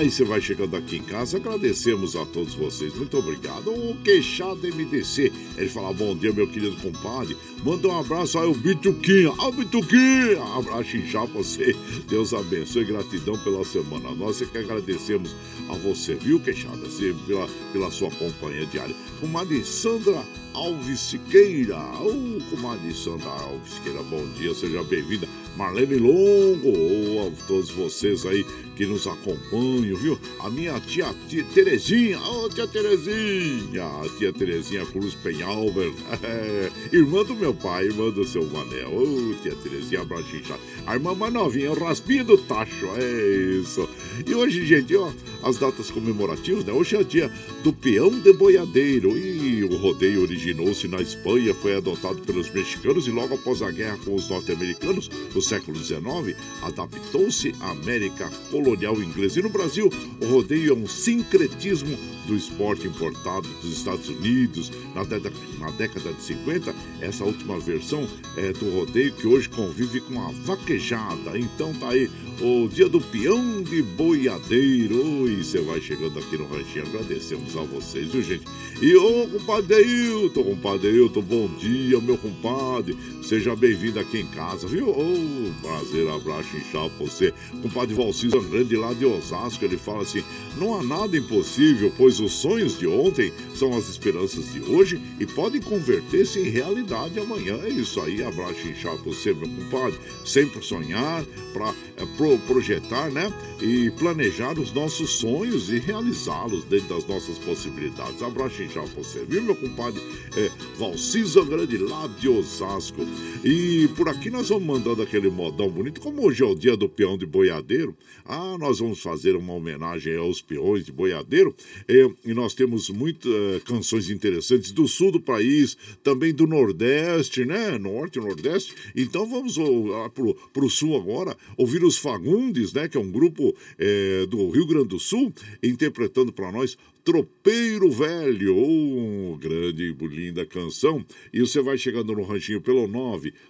Aí 0.00 0.10
você 0.10 0.24
vai 0.24 0.40
chegando 0.40 0.74
aqui 0.76 0.96
em 0.96 1.02
casa, 1.02 1.36
agradecemos 1.36 2.16
a 2.16 2.24
todos 2.24 2.54
vocês. 2.54 2.94
Muito 2.94 3.18
obrigado. 3.18 3.70
O 3.70 3.94
queixado 4.02 4.66
MDC, 4.66 5.30
ele 5.58 5.68
fala: 5.68 5.92
Bom 5.92 6.16
dia, 6.16 6.32
meu 6.32 6.48
querido 6.48 6.74
compadre. 6.76 7.36
Manda 7.62 7.86
um 7.86 8.00
abraço 8.00 8.38
aí, 8.38 8.46
o 8.46 8.54
Bituquinha. 8.54 9.30
Ah, 9.38 9.50
Bituquinha! 9.50 10.42
Abraço 10.56 10.96
pra 11.12 11.24
você. 11.26 11.76
Deus 12.08 12.32
abençoe. 12.32 12.86
Gratidão 12.86 13.36
pela 13.44 13.62
semana. 13.62 14.10
Nós 14.14 14.40
é 14.40 14.46
que 14.46 14.56
agradecemos 14.56 15.36
a 15.68 15.74
você, 15.74 16.14
viu, 16.14 16.40
queixada? 16.40 16.86
Assim, 16.86 17.14
pela, 17.26 17.46
pela 17.70 17.90
sua 17.90 18.10
companhia 18.12 18.64
diária. 18.64 18.96
Comadre 19.20 19.62
Sandra 19.62 20.24
Alves 20.54 20.98
Siqueira. 20.98 21.76
Ô, 21.76 22.38
oh, 22.38 22.56
comadre 22.56 22.94
Sandra 22.94 23.28
Alves 23.28 23.74
Siqueira, 23.74 24.02
bom 24.04 24.26
dia, 24.38 24.54
seja 24.54 24.82
bem-vinda. 24.82 25.28
Marlene 25.60 25.98
Longo, 25.98 26.72
oh, 26.72 27.28
a 27.28 27.46
todos 27.46 27.70
vocês 27.70 28.24
aí 28.24 28.46
que 28.76 28.86
nos 28.86 29.06
acompanham, 29.06 29.94
viu? 29.94 30.18
A 30.40 30.48
minha 30.48 30.80
tia, 30.80 31.14
tia 31.28 31.44
Terezinha, 31.52 32.18
ô 32.18 32.44
oh, 32.44 32.48
tia 32.48 32.66
Terezinha, 32.66 33.84
a 33.84 34.08
tia 34.16 34.32
Terezinha 34.32 34.86
Cruz 34.86 35.12
Penhalber, 35.16 35.92
é, 36.22 36.70
irmã 36.96 37.22
do 37.24 37.34
meu 37.34 37.52
pai, 37.52 37.84
irmã 37.84 38.08
do 38.08 38.24
seu 38.26 38.42
Manel, 38.46 38.90
ô 38.90 39.02
oh, 39.02 39.42
tia 39.42 39.54
Terezinha 39.54 40.02
Brachincha, 40.02 40.58
a 40.86 40.94
irmã 40.94 41.14
mais 41.14 41.30
novinha, 41.30 41.72
o 41.72 41.78
raspinho 41.78 42.24
do 42.24 42.38
tacho, 42.38 42.88
é 42.96 43.60
isso. 43.60 43.86
E 44.26 44.34
hoje, 44.34 44.64
gente, 44.64 44.96
ó, 44.96 45.12
as 45.42 45.58
datas 45.58 45.90
comemorativas, 45.90 46.64
né? 46.64 46.72
Hoje 46.72 46.96
é 46.96 47.04
dia 47.04 47.30
do 47.62 47.70
peão 47.70 48.18
de 48.18 48.32
boiadeiro 48.32 49.14
e 49.14 49.62
o 49.62 49.76
rodeio 49.76 50.22
originou-se 50.22 50.88
na 50.88 51.02
Espanha, 51.02 51.52
foi 51.52 51.76
adotado 51.76 52.22
pelos 52.22 52.48
mexicanos 52.48 53.06
e 53.06 53.10
logo 53.10 53.34
após 53.34 53.60
a 53.60 53.70
guerra 53.70 53.98
com 53.98 54.14
os 54.14 54.30
norte-americanos, 54.30 55.10
no 55.34 55.49
século 55.50 55.76
XIX, 55.76 56.36
adaptou-se 56.62 57.52
à 57.60 57.70
América 57.72 58.30
colonial 58.52 59.02
inglesa. 59.02 59.40
E 59.40 59.42
no 59.42 59.48
Brasil, 59.48 59.90
o 60.20 60.26
rodeio 60.26 60.72
é 60.72 60.76
um 60.76 60.86
sincretismo 60.86 61.98
do 62.30 62.36
esporte 62.36 62.86
importado 62.86 63.48
dos 63.60 63.72
Estados 63.72 64.08
Unidos 64.08 64.70
na, 64.94 65.02
década, 65.02 65.32
na 65.58 65.70
década 65.72 66.12
de 66.12 66.22
50. 66.22 66.72
Essa 67.00 67.24
última 67.24 67.58
versão 67.58 68.06
é 68.36 68.52
do 68.52 68.70
rodeio 68.70 69.12
que 69.12 69.26
hoje 69.26 69.48
convive 69.48 70.00
com 70.00 70.20
a 70.20 70.30
vaquejada. 70.44 71.36
Então 71.36 71.74
tá 71.74 71.88
aí 71.88 72.08
o 72.40 72.68
dia 72.68 72.88
do 72.88 73.00
peão 73.00 73.62
de 73.62 73.82
boiadeiro. 73.82 75.28
E 75.28 75.42
você 75.42 75.60
vai 75.60 75.80
chegando 75.80 76.20
aqui 76.20 76.38
no 76.38 76.46
ranchinho. 76.46 76.86
Agradecemos 76.86 77.56
a 77.56 77.62
vocês, 77.62 78.08
viu, 78.08 78.22
gente? 78.22 78.44
E 78.80 78.94
ô, 78.94 79.26
compadre 79.26 79.74
Ailton, 79.74 80.44
compadre 80.44 80.88
Ailton, 80.88 81.22
bom 81.22 81.48
dia, 81.58 82.00
meu 82.00 82.16
compadre. 82.16 82.96
Seja 83.22 83.56
bem-vindo 83.56 83.98
aqui 83.98 84.20
em 84.20 84.26
casa, 84.26 84.68
viu? 84.68 84.88
Ô, 84.88 85.50
prazer, 85.60 86.08
abraço, 86.08 86.56
inchado 86.56 86.92
você. 86.98 87.34
Compadre 87.60 87.94
Valciso 87.94 88.40
Grande 88.40 88.76
lá 88.76 88.94
de 88.94 89.04
Osasco, 89.04 89.64
ele 89.64 89.76
fala 89.76 90.02
assim: 90.02 90.22
não 90.56 90.78
há 90.78 90.82
nada 90.82 91.16
impossível, 91.16 91.92
pois 91.96 92.19
os 92.20 92.32
sonhos 92.32 92.78
de 92.78 92.86
ontem 92.86 93.32
são 93.54 93.76
as 93.76 93.88
esperanças 93.88 94.52
de 94.52 94.60
hoje 94.60 95.00
e 95.18 95.26
podem 95.26 95.60
converter-se 95.60 96.40
em 96.40 96.48
realidade 96.48 97.18
amanhã. 97.18 97.58
É 97.64 97.68
isso 97.68 98.00
aí, 98.00 98.22
abraço, 98.22 98.66
inchado 98.68 98.98
pra 98.98 99.12
você, 99.12 99.32
meu 99.32 99.48
compadre. 99.48 99.98
Sempre 100.24 100.62
sonhar, 100.62 101.24
para 101.52 101.74
é, 101.96 102.06
pro, 102.16 102.38
projetar, 102.40 103.10
né? 103.10 103.32
E 103.60 103.90
planejar 103.90 104.58
os 104.58 104.72
nossos 104.72 105.10
sonhos 105.10 105.70
e 105.70 105.78
realizá-los 105.78 106.64
dentro 106.64 106.94
das 106.94 107.06
nossas 107.06 107.38
possibilidades. 107.38 108.22
Abraço 108.22 108.62
inchado 108.62 108.88
pra 108.88 109.02
você, 109.02 109.24
viu, 109.24 109.42
meu 109.42 109.56
compadre? 109.56 110.00
É, 110.36 110.50
Valciso 110.78 111.44
Grande 111.44 111.76
lá 111.78 112.06
de 112.18 112.28
Osasco. 112.28 113.06
E 113.44 113.88
por 113.96 114.08
aqui 114.08 114.30
nós 114.30 114.48
vamos 114.48 114.64
mandando 114.64 115.02
aquele 115.02 115.28
modão 115.30 115.70
bonito. 115.70 116.00
Como 116.00 116.26
hoje 116.26 116.42
é 116.42 116.46
o 116.46 116.54
dia 116.54 116.76
do 116.76 116.88
peão 116.88 117.18
de 117.18 117.26
boiadeiro, 117.26 117.94
ah, 118.24 118.56
nós 118.58 118.78
vamos 118.78 119.00
fazer 119.02 119.36
uma 119.36 119.52
homenagem 119.52 120.16
aos 120.16 120.40
peões 120.40 120.84
de 120.84 120.92
boiadeiro. 120.92 121.54
É, 121.88 121.99
e 122.24 122.34
nós 122.34 122.54
temos 122.54 122.88
muitas 122.90 123.30
uh, 123.30 123.60
canções 123.64 124.10
interessantes 124.10 124.70
do 124.70 124.86
sul 124.86 125.12
do 125.12 125.20
país, 125.20 125.76
também 126.02 126.32
do 126.32 126.46
Nordeste, 126.46 127.44
né? 127.44 127.78
Norte 127.78 128.18
Nordeste. 128.18 128.74
Então 128.94 129.28
vamos 129.28 129.56
uh, 129.56 130.10
pro, 130.14 130.34
pro 130.52 130.70
sul 130.70 130.96
agora, 130.96 131.36
ouvir 131.56 131.82
os 131.84 131.98
Fagundes, 131.98 132.72
né? 132.72 132.88
Que 132.88 132.96
é 132.96 133.00
um 133.00 133.10
grupo 133.10 133.54
é, 133.78 134.26
do 134.26 134.50
Rio 134.50 134.66
Grande 134.66 134.88
do 134.88 134.98
Sul, 134.98 135.32
interpretando 135.62 136.32
para 136.32 136.52
nós 136.52 136.76
Tropeiro 137.04 137.90
Velho, 137.90 138.56
oh, 138.56 139.36
grande 139.36 139.84
e 139.84 139.92
linda 140.06 140.44
canção. 140.44 141.06
E 141.32 141.40
você 141.40 141.60
vai 141.60 141.78
chegando 141.78 142.14
no 142.14 142.22
ranchinho 142.22 142.60
pelo 142.60 142.86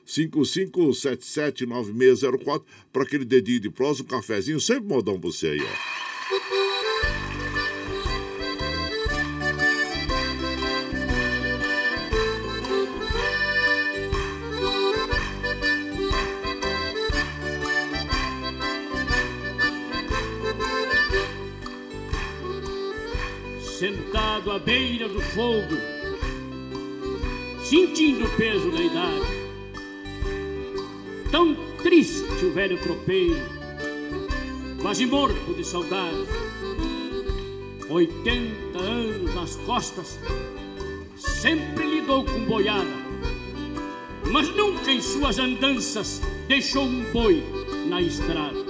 955779604 0.07 2.63
para 2.93 3.03
aquele 3.03 3.25
dedinho 3.25 3.61
de 3.61 3.71
prosa, 3.71 4.03
um 4.03 4.07
cafezinho, 4.07 4.61
sempre 4.61 4.89
modão 4.89 5.21
pra 5.21 5.31
você 5.31 5.49
aí, 5.49 5.61
ó. 5.61 6.80
Sentado 23.81 24.53
à 24.53 24.59
beira 24.59 25.09
do 25.09 25.23
fogo, 25.23 25.75
sentindo 27.65 28.27
o 28.27 28.37
peso 28.37 28.71
da 28.71 28.79
idade. 28.79 29.27
Tão 31.31 31.55
triste 31.83 32.45
o 32.45 32.53
velho 32.53 32.77
tropeiro, 32.77 33.41
quase 34.83 35.07
morto 35.07 35.55
de 35.55 35.65
saudade. 35.65 36.27
Oitenta 37.89 38.79
anos 38.81 39.35
nas 39.35 39.57
costas, 39.57 40.19
sempre 41.17 41.87
lidou 41.87 42.23
com 42.27 42.45
boiada, 42.45 42.85
mas 44.31 44.55
nunca 44.55 44.93
em 44.93 45.01
suas 45.01 45.39
andanças 45.39 46.21
deixou 46.47 46.85
um 46.85 47.03
boi 47.15 47.43
na 47.89 48.03
estrada. 48.03 48.61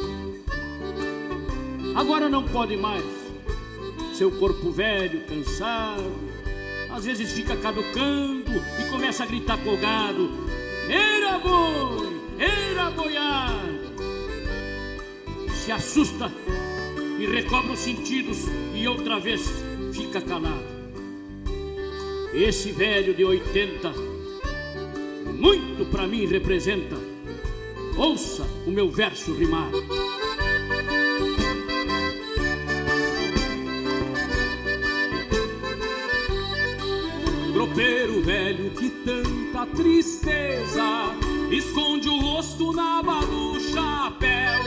Agora 1.96 2.29
não 2.29 2.44
pode 2.44 2.77
mais 2.77 3.19
seu 4.20 4.30
corpo 4.33 4.70
velho, 4.70 5.22
cansado, 5.22 6.12
às 6.90 7.06
vezes 7.06 7.33
fica 7.33 7.56
caducando 7.56 8.52
e 8.78 8.90
começa 8.90 9.22
a 9.22 9.26
gritar 9.26 9.56
colgado: 9.64 10.28
Era 10.90 11.38
boi, 11.38 12.20
era 12.38 12.90
boiado. 12.90 13.80
Se 15.54 15.72
assusta 15.72 16.30
e 17.18 17.26
recobra 17.28 17.72
os 17.72 17.78
sentidos 17.78 18.40
e 18.74 18.87
outra 18.87 19.18
vez 19.18 19.40
fica 19.94 20.20
calado. 20.20 20.68
Esse 22.35 22.72
velho 22.72 23.14
de 23.14 23.24
80 23.24 23.90
muito 25.33 25.90
para 25.90 26.06
mim 26.06 26.26
representa. 26.26 26.96
Ouça 27.96 28.46
o 28.66 28.70
meu 28.70 28.90
verso 28.90 29.33
rimado. 29.33 29.83
Velho 38.24 38.70
que 38.72 38.90
tanta 38.90 39.64
tristeza 39.74 40.85
esconde 41.50 42.09
o 42.09 42.20
rosto 42.20 42.72
na 42.72 42.98
aba 42.98 43.20
do 43.20 43.59
chapéu. 43.61 44.61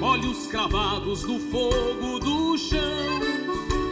Olhos 0.00 0.46
cravados 0.46 1.22
no 1.22 1.38
fogo 1.38 2.18
do 2.18 2.56
chão, 2.56 3.20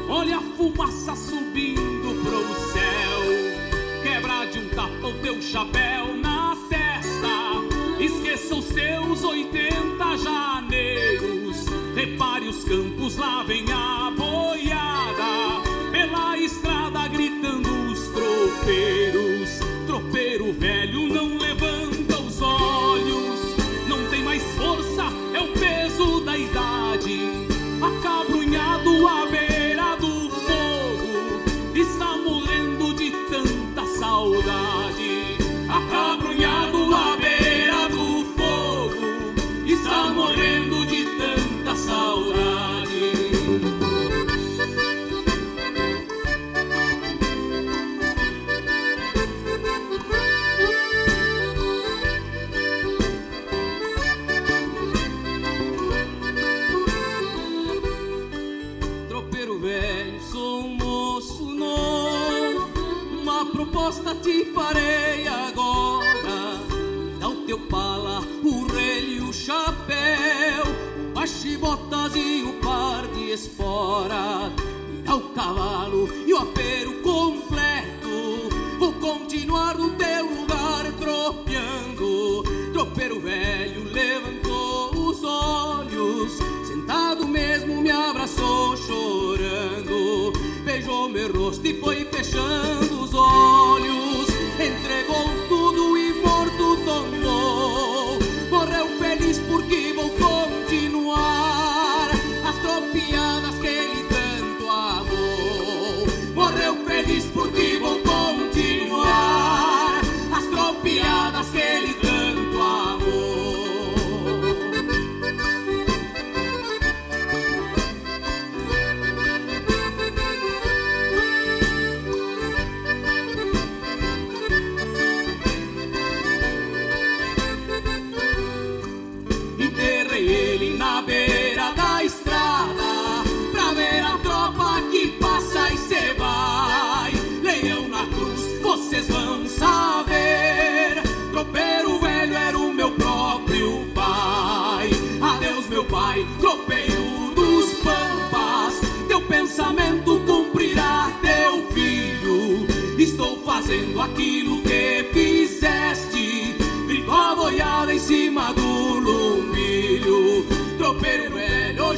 olha 0.08 0.38
a 0.38 0.40
fumaça 0.40 1.14
subindo 1.14 2.22
pro 2.24 2.54
céu. 2.72 4.02
Quebra 4.02 4.46
de 4.46 4.58
um 4.58 4.68
tapa 4.70 5.08
o 5.08 5.14
teu 5.20 5.40
chapéu 5.42 6.16
na 6.16 6.56
testa, 6.68 8.02
esqueça 8.02 8.54
os 8.54 8.66
teus 8.66 9.22
80 9.22 10.16
janeiros. 10.16 11.66
Repare 11.94 12.48
os 12.48 12.64
campos, 12.64 13.16
lá 13.16 13.42
vem 13.42 13.64
a 13.70 14.10
boiada, 14.16 15.62
pela 15.92 16.29
tropeiros. 18.60 19.60
Tropeiro 19.86 20.52
velho 20.52 21.08
não 21.08 21.29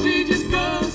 velho, 0.03 0.35
hoje 0.83 0.92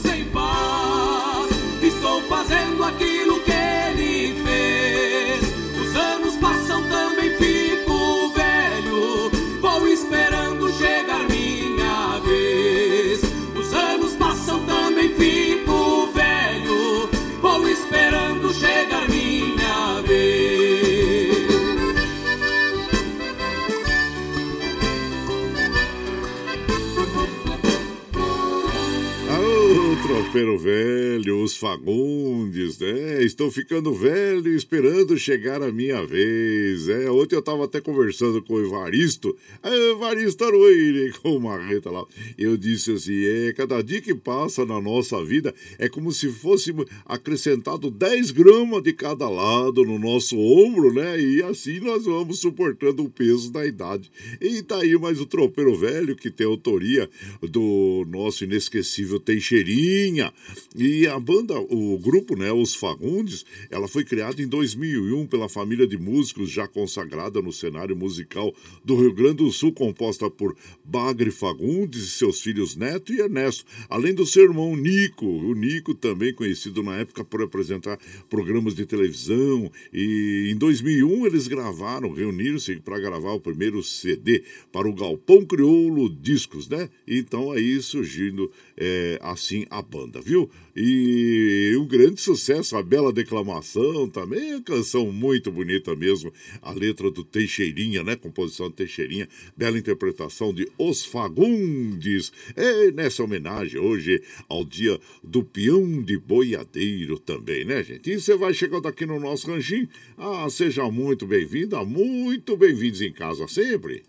Tropeiro 30.38 30.56
velho, 30.56 31.42
os 31.42 31.56
Fagundes, 31.56 32.47
né? 32.58 33.22
Estou 33.22 33.50
ficando 33.50 33.94
velho 33.94 34.52
esperando 34.54 35.16
chegar 35.16 35.62
a 35.62 35.70
minha 35.70 36.04
vez. 36.04 36.88
É, 36.88 37.10
ontem 37.10 37.36
eu 37.36 37.42
tava 37.42 37.64
até 37.64 37.80
conversando 37.80 38.42
com 38.42 38.54
o 38.54 38.64
Evaristo. 38.64 39.36
Ah, 39.62 39.74
Evaristo 39.74 40.44
Aroeire, 40.44 41.12
com 41.22 41.36
o 41.36 41.40
Marreta 41.40 41.90
lá. 41.90 42.04
Eu 42.36 42.56
disse 42.56 42.92
assim: 42.92 43.24
é, 43.24 43.52
cada 43.52 43.80
dia 43.82 44.00
que 44.00 44.14
passa 44.14 44.66
na 44.66 44.80
nossa 44.80 45.24
vida 45.24 45.54
é 45.78 45.88
como 45.88 46.10
se 46.10 46.28
fosse 46.28 46.74
acrescentado 47.06 47.90
10 47.90 48.32
gramas 48.32 48.82
de 48.82 48.92
cada 48.92 49.28
lado 49.28 49.84
no 49.84 49.98
nosso 49.98 50.36
ombro, 50.36 50.92
né? 50.92 51.20
E 51.20 51.42
assim 51.42 51.78
nós 51.80 52.04
vamos 52.04 52.40
suportando 52.40 53.04
o 53.04 53.10
peso 53.10 53.52
da 53.52 53.64
idade. 53.64 54.10
E 54.40 54.62
tá 54.62 54.78
aí 54.78 54.98
mais 54.98 55.20
o 55.20 55.26
tropeiro 55.26 55.76
velho, 55.76 56.16
que 56.16 56.30
tem 56.30 56.46
autoria 56.46 57.08
do 57.42 58.04
nosso 58.08 58.44
inesquecível 58.44 59.20
Teixeirinha. 59.20 60.32
E 60.74 61.06
a 61.06 61.18
banda, 61.18 61.58
o 61.58 61.98
grupo, 61.98 62.36
né, 62.36 62.47
os 62.52 62.74
Fagundes, 62.74 63.44
ela 63.70 63.88
foi 63.88 64.04
criada 64.04 64.42
em 64.42 64.48
2001 64.48 65.26
pela 65.26 65.48
família 65.48 65.86
de 65.86 65.98
músicos 65.98 66.50
já 66.50 66.66
consagrada 66.66 67.40
no 67.42 67.52
cenário 67.52 67.96
musical 67.96 68.54
do 68.84 68.96
Rio 68.96 69.12
Grande 69.12 69.38
do 69.38 69.52
Sul, 69.52 69.72
composta 69.72 70.30
por 70.30 70.56
Bagre 70.84 71.30
Fagundes 71.30 72.02
e 72.02 72.10
seus 72.10 72.40
filhos 72.40 72.76
Neto 72.76 73.12
e 73.12 73.20
Ernesto, 73.20 73.64
além 73.88 74.14
do 74.14 74.26
seu 74.26 74.44
irmão 74.44 74.76
Nico, 74.76 75.26
o 75.26 75.54
Nico 75.54 75.94
também 75.94 76.32
conhecido 76.32 76.82
na 76.82 76.96
época 76.96 77.24
por 77.24 77.42
apresentar 77.42 77.98
programas 78.28 78.74
de 78.74 78.86
televisão. 78.86 79.70
E 79.92 80.50
em 80.52 80.56
2001 80.56 81.26
eles 81.26 81.46
gravaram, 81.48 82.12
reuniram-se 82.12 82.76
para 82.76 82.98
gravar 82.98 83.32
o 83.32 83.40
primeiro 83.40 83.82
CD 83.82 84.42
para 84.72 84.88
o 84.88 84.94
Galpão 84.94 85.44
Crioulo 85.44 86.08
Discos, 86.08 86.68
né? 86.68 86.88
Então 87.06 87.52
aí 87.52 87.80
surgindo 87.82 88.50
é, 88.78 89.18
assim 89.20 89.66
a 89.68 89.82
banda, 89.82 90.20
viu? 90.20 90.48
E 90.76 91.76
um 91.76 91.84
grande 91.84 92.20
sucesso, 92.20 92.76
a 92.76 92.82
bela 92.82 93.12
declamação 93.12 94.08
também, 94.08 94.54
a 94.54 94.62
canção 94.62 95.10
muito 95.10 95.50
bonita 95.50 95.96
mesmo, 95.96 96.32
a 96.62 96.72
letra 96.72 97.10
do 97.10 97.24
Teixeirinha, 97.24 98.04
né? 98.04 98.14
Composição 98.14 98.68
do 98.68 98.74
Teixeirinha, 98.74 99.28
bela 99.56 99.76
interpretação 99.76 100.54
de 100.54 100.70
Os 100.78 101.04
Fagundes. 101.04 102.32
É 102.54 102.92
nessa 102.92 103.24
homenagem 103.24 103.80
hoje 103.80 104.22
ao 104.48 104.64
dia 104.64 105.00
do 105.24 105.42
peão 105.42 106.00
de 106.00 106.16
boiadeiro 106.16 107.18
também, 107.18 107.64
né, 107.64 107.82
gente? 107.82 108.08
E 108.08 108.20
você 108.20 108.36
vai 108.36 108.54
chegando 108.54 108.86
aqui 108.86 109.04
no 109.04 109.18
nosso 109.18 109.50
ranchinho, 109.50 109.88
ah, 110.16 110.46
seja 110.48 110.88
muito 110.88 111.26
bem-vinda, 111.26 111.84
muito 111.84 112.56
bem-vindos 112.56 113.00
em 113.00 113.12
casa 113.12 113.48
sempre. 113.48 114.04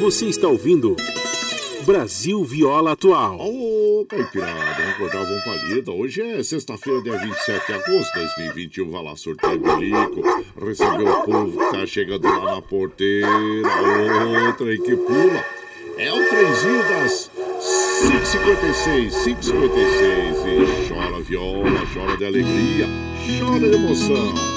Você 0.00 0.26
está 0.26 0.48
ouvindo 0.48 0.96
Brasil 1.84 2.42
Viola 2.44 2.92
Atual. 2.92 3.38
Ô, 3.40 4.06
Caipirada, 4.08 4.74
vamos 4.74 4.96
cortar 4.96 5.22
uma 5.22 5.40
palida. 5.42 5.92
Hoje 5.92 6.22
é 6.22 6.42
sexta-feira, 6.42 7.02
dia 7.02 7.18
27 7.18 7.66
de 7.66 7.72
agosto 7.72 8.12
de 8.14 8.20
2021. 8.20 8.90
Vai 8.90 9.04
lá, 9.04 9.16
sorteio 9.16 9.58
Bilico. 9.58 10.22
Recebeu 10.64 11.06
o 11.06 11.24
povo 11.24 11.58
que 11.58 11.76
tá 11.76 11.86
chegando 11.86 12.26
lá 12.26 12.56
na 12.56 12.62
porteira. 12.62 13.28
Outra 14.46 14.66
aí 14.66 14.78
que 14.78 14.96
pula. 14.96 15.44
É 15.98 16.12
o 16.12 16.28
trenzinho 16.28 16.82
das 16.88 17.30
556, 18.00 19.14
556. 19.24 20.36
E 20.46 20.88
chora 20.88 21.20
viola, 21.22 21.86
chora 21.94 22.16
de 22.16 22.24
alegria, 22.26 22.86
chora 23.38 23.68
de 23.68 23.74
emoção. 23.74 24.55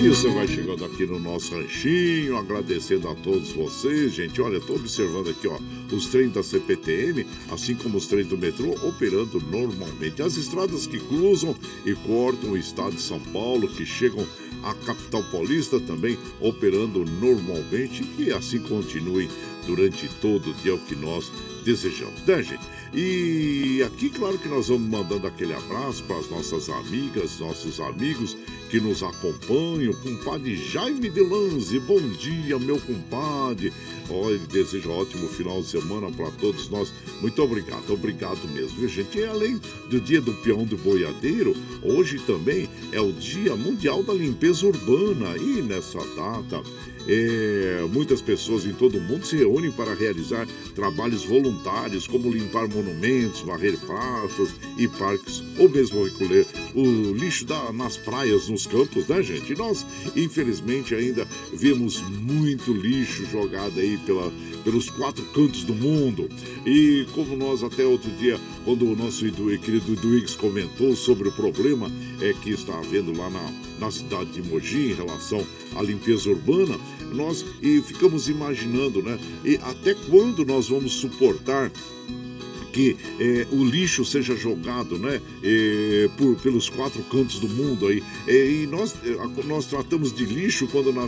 E 0.00 0.08
você 0.08 0.28
vai 0.30 0.46
chegando 0.46 0.84
aqui 0.84 1.04
no 1.04 1.18
nosso 1.18 1.52
ranchinho, 1.52 2.36
agradecendo 2.36 3.08
a 3.08 3.16
todos 3.16 3.50
vocês, 3.50 4.14
gente. 4.14 4.40
Olha, 4.40 4.58
estou 4.58 4.76
observando 4.76 5.28
aqui, 5.30 5.48
ó, 5.48 5.58
os 5.92 6.06
trens 6.06 6.32
da 6.32 6.40
CPTM, 6.40 7.26
assim 7.50 7.74
como 7.74 7.98
os 7.98 8.06
trens 8.06 8.28
do 8.28 8.38
metrô, 8.38 8.70
operando 8.86 9.40
normalmente. 9.40 10.22
As 10.22 10.36
estradas 10.36 10.86
que 10.86 11.00
cruzam 11.00 11.52
e 11.84 11.94
cortam 11.94 12.50
o 12.50 12.56
estado 12.56 12.94
de 12.94 13.02
São 13.02 13.18
Paulo, 13.18 13.66
que 13.66 13.84
chegam 13.84 14.24
à 14.62 14.72
capital 14.72 15.24
paulista, 15.32 15.80
também 15.80 16.16
operando 16.40 17.04
normalmente. 17.04 18.04
Que 18.04 18.30
assim 18.32 18.60
continue 18.60 19.28
durante 19.68 20.08
todo 20.20 20.50
o 20.50 20.54
dia, 20.54 20.72
é 20.72 20.74
o 20.74 20.78
que 20.78 20.96
nós 20.96 21.30
desejamos, 21.62 22.22
né, 22.26 22.42
gente? 22.42 22.66
E 22.94 23.82
aqui, 23.82 24.08
claro 24.08 24.38
que 24.38 24.48
nós 24.48 24.68
vamos 24.68 24.88
mandando 24.88 25.26
aquele 25.26 25.52
abraço 25.52 26.02
para 26.04 26.16
as 26.16 26.30
nossas 26.30 26.70
amigas, 26.70 27.38
nossos 27.38 27.78
amigos 27.78 28.34
que 28.70 28.80
nos 28.80 29.02
acompanham. 29.02 29.92
Compadre 29.92 30.56
Jaime 30.56 31.10
de 31.10 31.20
Lanze, 31.20 31.78
bom 31.80 32.00
dia, 32.00 32.58
meu 32.58 32.80
compadre. 32.80 33.70
Ele 34.08 34.46
deseja 34.46 34.88
um 34.88 34.98
ótimo 34.98 35.28
final 35.28 35.60
de 35.60 35.68
semana 35.68 36.10
para 36.10 36.30
todos 36.30 36.70
nós. 36.70 36.90
Muito 37.20 37.42
obrigado, 37.42 37.92
obrigado 37.92 38.48
mesmo, 38.48 38.78
viu, 38.78 38.88
gente? 38.88 39.18
E 39.18 39.26
além 39.26 39.60
do 39.90 40.00
dia 40.00 40.22
do 40.22 40.32
peão 40.32 40.64
do 40.64 40.78
boiadeiro, 40.78 41.54
hoje 41.82 42.18
também 42.20 42.70
é 42.90 43.00
o 43.02 43.12
Dia 43.12 43.54
Mundial 43.54 44.02
da 44.02 44.14
Limpeza 44.14 44.66
Urbana. 44.66 45.36
E 45.36 45.60
nessa 45.60 45.98
data, 46.16 46.62
é, 47.08 47.86
muitas 47.90 48.20
pessoas 48.20 48.66
em 48.66 48.72
todo 48.72 48.98
o 48.98 49.00
mundo 49.00 49.26
se 49.26 49.36
reúnem 49.36 49.72
para 49.72 49.94
realizar 49.94 50.46
trabalhos 50.74 51.24
voluntários, 51.24 52.06
como 52.06 52.30
limpar 52.30 52.68
monumentos, 52.68 53.40
varrer 53.40 53.78
praças 53.78 54.54
e 54.76 54.86
parques, 54.86 55.42
ou 55.58 55.70
mesmo 55.70 56.04
recolher 56.04 56.46
o 56.74 57.12
lixo 57.14 57.46
da, 57.46 57.72
nas 57.72 57.96
praias, 57.96 58.48
nos 58.48 58.66
campos, 58.66 59.06
né, 59.08 59.22
gente? 59.22 59.52
E 59.52 59.56
nós, 59.56 59.86
infelizmente, 60.14 60.94
ainda 60.94 61.26
vemos 61.54 62.00
muito 62.02 62.72
lixo 62.72 63.24
jogado 63.26 63.80
aí 63.80 63.96
pela, 64.04 64.30
pelos 64.62 64.90
quatro 64.90 65.24
cantos 65.32 65.64
do 65.64 65.74
mundo. 65.74 66.28
E 66.66 67.06
como 67.14 67.34
nós 67.36 67.62
até 67.62 67.86
outro 67.86 68.10
dia, 68.12 68.38
quando 68.64 68.84
o 68.86 68.94
nosso 68.94 69.24
querido 69.62 69.96
Duígues 69.96 70.36
comentou 70.36 70.94
sobre 70.94 71.28
o 71.28 71.32
problema 71.32 71.90
é 72.20 72.34
que 72.34 72.50
está 72.50 72.76
havendo 72.78 73.16
lá 73.16 73.30
na, 73.30 73.52
na 73.78 73.90
cidade 73.90 74.30
de 74.32 74.42
Mogi 74.42 74.90
em 74.90 74.94
relação 74.94 75.44
à 75.76 75.82
limpeza 75.82 76.28
urbana, 76.28 76.78
nós 77.12 77.44
e 77.62 77.80
ficamos 77.80 78.28
imaginando, 78.28 79.02
né? 79.02 79.18
E 79.44 79.56
até 79.56 79.94
quando 79.94 80.44
nós 80.44 80.68
vamos 80.68 80.92
suportar 80.92 81.70
que 82.78 82.96
é, 83.18 83.46
o 83.50 83.64
lixo 83.64 84.04
seja 84.04 84.36
jogado 84.36 84.96
né, 84.98 85.20
por, 86.16 86.36
pelos 86.36 86.68
quatro 86.68 87.02
cantos 87.04 87.40
do 87.40 87.48
mundo 87.48 87.88
aí. 87.88 88.02
E 88.28 88.68
nós, 88.70 88.94
nós 89.46 89.66
tratamos 89.66 90.14
de 90.14 90.24
lixo 90.24 90.68
quando 90.68 90.92
na, 90.92 91.02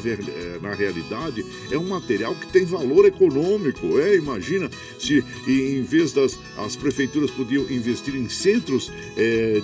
na 0.60 0.74
realidade 0.74 1.44
é 1.70 1.78
um 1.78 1.86
material 1.86 2.34
que 2.34 2.48
tem 2.48 2.64
valor 2.64 3.04
econômico. 3.06 4.00
É, 4.00 4.16
imagina 4.16 4.68
se 4.98 5.24
em 5.46 5.82
vez 5.82 6.12
das 6.12 6.38
as 6.58 6.74
prefeituras 6.74 7.30
podiam 7.30 7.62
investir 7.70 8.16
em 8.16 8.28
centros 8.28 8.90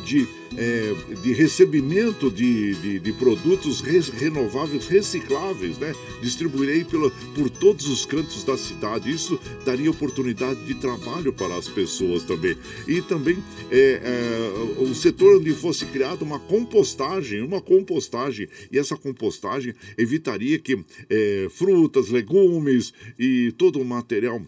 de 0.04 0.28
é, 0.56 0.94
de 1.22 1.32
recebimento 1.32 2.30
de, 2.30 2.74
de, 2.74 2.98
de 3.00 3.12
produtos 3.12 3.80
res, 3.80 4.08
renováveis, 4.08 4.86
recicláveis, 4.86 5.78
né? 5.78 5.94
Distribuirei 6.22 6.84
pela, 6.84 7.10
por 7.34 7.48
todos 7.50 7.88
os 7.88 8.04
cantos 8.04 8.44
da 8.44 8.56
cidade. 8.56 9.10
Isso 9.10 9.38
daria 9.64 9.90
oportunidade 9.90 10.64
de 10.64 10.74
trabalho 10.74 11.32
para 11.32 11.56
as 11.56 11.68
pessoas 11.68 12.22
também. 12.22 12.56
E 12.86 13.00
também 13.02 13.42
é, 13.70 14.00
é, 14.02 14.82
o 14.82 14.94
setor 14.94 15.38
onde 15.38 15.52
fosse 15.52 15.86
criada 15.86 16.24
uma 16.24 16.38
compostagem, 16.38 17.42
uma 17.42 17.60
compostagem, 17.60 18.48
e 18.70 18.78
essa 18.78 18.96
compostagem 18.96 19.74
evitaria 19.96 20.58
que 20.58 20.78
é, 21.08 21.48
frutas, 21.50 22.08
legumes 22.08 22.92
e 23.18 23.52
todo 23.56 23.80
o 23.80 23.84
material 23.84 24.40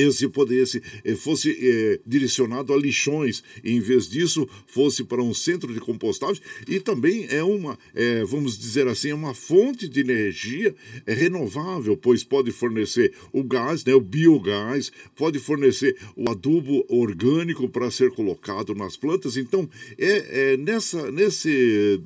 esse 0.00 0.28
poder 0.28 0.64
eh, 1.04 1.14
fosse 1.14 1.56
é, 1.60 2.00
direcionado 2.06 2.72
a 2.72 2.76
lixões, 2.76 3.42
em 3.64 3.80
vez 3.80 4.08
disso 4.08 4.48
fosse 4.66 5.04
para 5.04 5.22
um 5.22 5.34
centro 5.34 5.72
de 5.72 5.80
compostagem. 5.80 6.42
E 6.68 6.80
também 6.80 7.26
é 7.30 7.42
uma, 7.42 7.78
é, 7.94 8.24
vamos 8.24 8.58
dizer 8.58 8.86
assim, 8.88 9.10
é 9.10 9.14
uma 9.14 9.34
fonte 9.34 9.88
de 9.88 10.00
energia 10.00 10.74
é, 11.06 11.14
renovável, 11.14 11.96
pois 11.96 12.24
pode 12.24 12.50
fornecer 12.52 13.12
o 13.32 13.42
gás, 13.42 13.84
né, 13.84 13.94
o 13.94 14.00
biogás, 14.00 14.90
pode 15.14 15.38
fornecer 15.38 15.96
o 16.16 16.30
adubo 16.30 16.84
orgânico 16.88 17.68
para 17.68 17.90
ser 17.90 18.10
colocado 18.10 18.74
nas 18.74 18.96
plantas. 18.96 19.36
Então 19.36 19.68
é, 19.98 20.52
é 20.52 20.56
nessa, 20.56 21.10
nesse, 21.10 22.00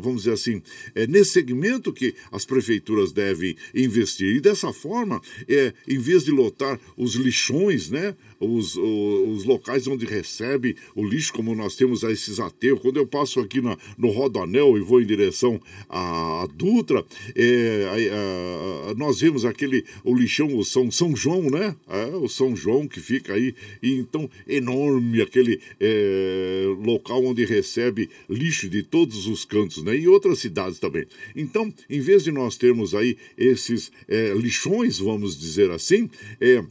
vamos 0.00 0.22
dizer 0.22 0.32
assim, 0.32 0.62
é 0.94 1.06
nesse 1.06 1.32
segmento 1.32 1.92
que 1.92 2.14
as 2.30 2.44
prefeituras 2.44 3.12
devem 3.12 3.56
investir. 3.74 4.36
E 4.36 4.40
dessa 4.40 4.72
forma, 4.72 5.20
é, 5.48 5.72
em 5.86 5.98
vez 5.98 6.24
de 6.24 6.30
lotar 6.30 6.78
os 6.96 7.14
lixões, 7.28 7.90
né? 7.90 8.16
Os, 8.40 8.76
os, 8.76 9.28
os, 9.28 9.44
locais 9.44 9.86
onde 9.86 10.06
recebe 10.06 10.76
o 10.94 11.04
lixo, 11.04 11.32
como 11.32 11.54
nós 11.54 11.76
temos 11.76 12.04
a 12.04 12.10
esses 12.10 12.40
aterros. 12.40 12.80
Quando 12.80 12.96
eu 12.96 13.06
passo 13.06 13.40
aqui 13.40 13.60
na, 13.60 13.76
no 13.98 14.08
Rodoanel 14.08 14.78
e 14.78 14.80
vou 14.80 15.00
em 15.00 15.06
direção 15.06 15.60
à, 15.88 16.42
à 16.42 16.46
Dutra, 16.46 17.04
é, 17.34 17.84
a, 17.86 18.90
a, 18.90 18.94
nós 18.94 19.20
vemos 19.20 19.44
aquele, 19.44 19.84
o 20.04 20.14
lixão, 20.14 20.56
o 20.56 20.64
São, 20.64 20.90
São 20.90 21.14
João, 21.14 21.50
né? 21.50 21.76
É, 21.88 22.06
o 22.16 22.28
São 22.28 22.56
João 22.56 22.88
que 22.88 23.00
fica 23.00 23.34
aí, 23.34 23.54
e 23.82 23.96
então 23.96 24.30
enorme 24.46 25.20
aquele 25.20 25.60
é, 25.80 26.64
local 26.82 27.24
onde 27.24 27.44
recebe 27.44 28.08
lixo 28.30 28.68
de 28.68 28.82
todos 28.82 29.26
os 29.26 29.44
cantos, 29.44 29.82
né? 29.82 29.96
E 29.96 30.08
outras 30.08 30.38
cidades 30.38 30.78
também. 30.78 31.06
Então, 31.36 31.72
em 31.90 32.00
vez 32.00 32.24
de 32.24 32.32
nós 32.32 32.56
termos 32.56 32.94
aí 32.94 33.16
esses 33.36 33.90
é, 34.08 34.32
lixões, 34.34 34.98
vamos 34.98 35.38
dizer 35.38 35.70
assim, 35.70 36.08
é, 36.40 36.64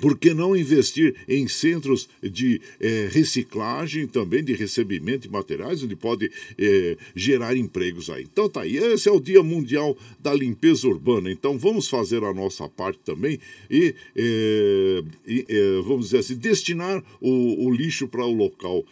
por 0.00 0.18
que 0.18 0.34
não 0.34 0.56
investir 0.56 1.14
em 1.28 1.48
centros 1.48 2.08
de 2.22 2.60
é, 2.80 3.08
reciclagem, 3.10 4.06
também 4.06 4.44
de 4.44 4.52
recebimento 4.52 5.22
de 5.22 5.30
materiais, 5.30 5.82
onde 5.82 5.96
pode 5.96 6.30
é, 6.58 6.96
gerar 7.14 7.56
empregos 7.56 8.10
aí? 8.10 8.24
Então 8.30 8.48
tá 8.48 8.62
aí, 8.62 8.76
esse 8.76 9.08
é 9.08 9.12
o 9.12 9.20
Dia 9.20 9.42
Mundial 9.42 9.96
da 10.20 10.34
Limpeza 10.34 10.86
Urbana. 10.86 11.30
Então 11.30 11.58
vamos 11.58 11.88
fazer 11.88 12.22
a 12.22 12.32
nossa 12.32 12.68
parte 12.68 13.00
também 13.04 13.38
e, 13.70 13.94
é, 14.14 15.02
e 15.26 15.82
vamos 15.84 16.06
dizer 16.06 16.18
assim, 16.18 16.36
destinar 16.36 17.02
o, 17.20 17.66
o 17.66 17.70
lixo 17.72 18.08
para 18.08 18.24
o 18.24 18.32
local 18.32 18.84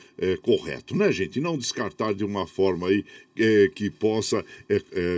correto, 0.43 0.97
né, 0.97 1.11
gente? 1.11 1.41
Não 1.41 1.59
descartar 1.59 2.15
de 2.15 2.25
uma 2.25 2.47
forma 2.47 2.89
aí 2.89 3.05
que 3.75 3.91
possa 3.91 4.45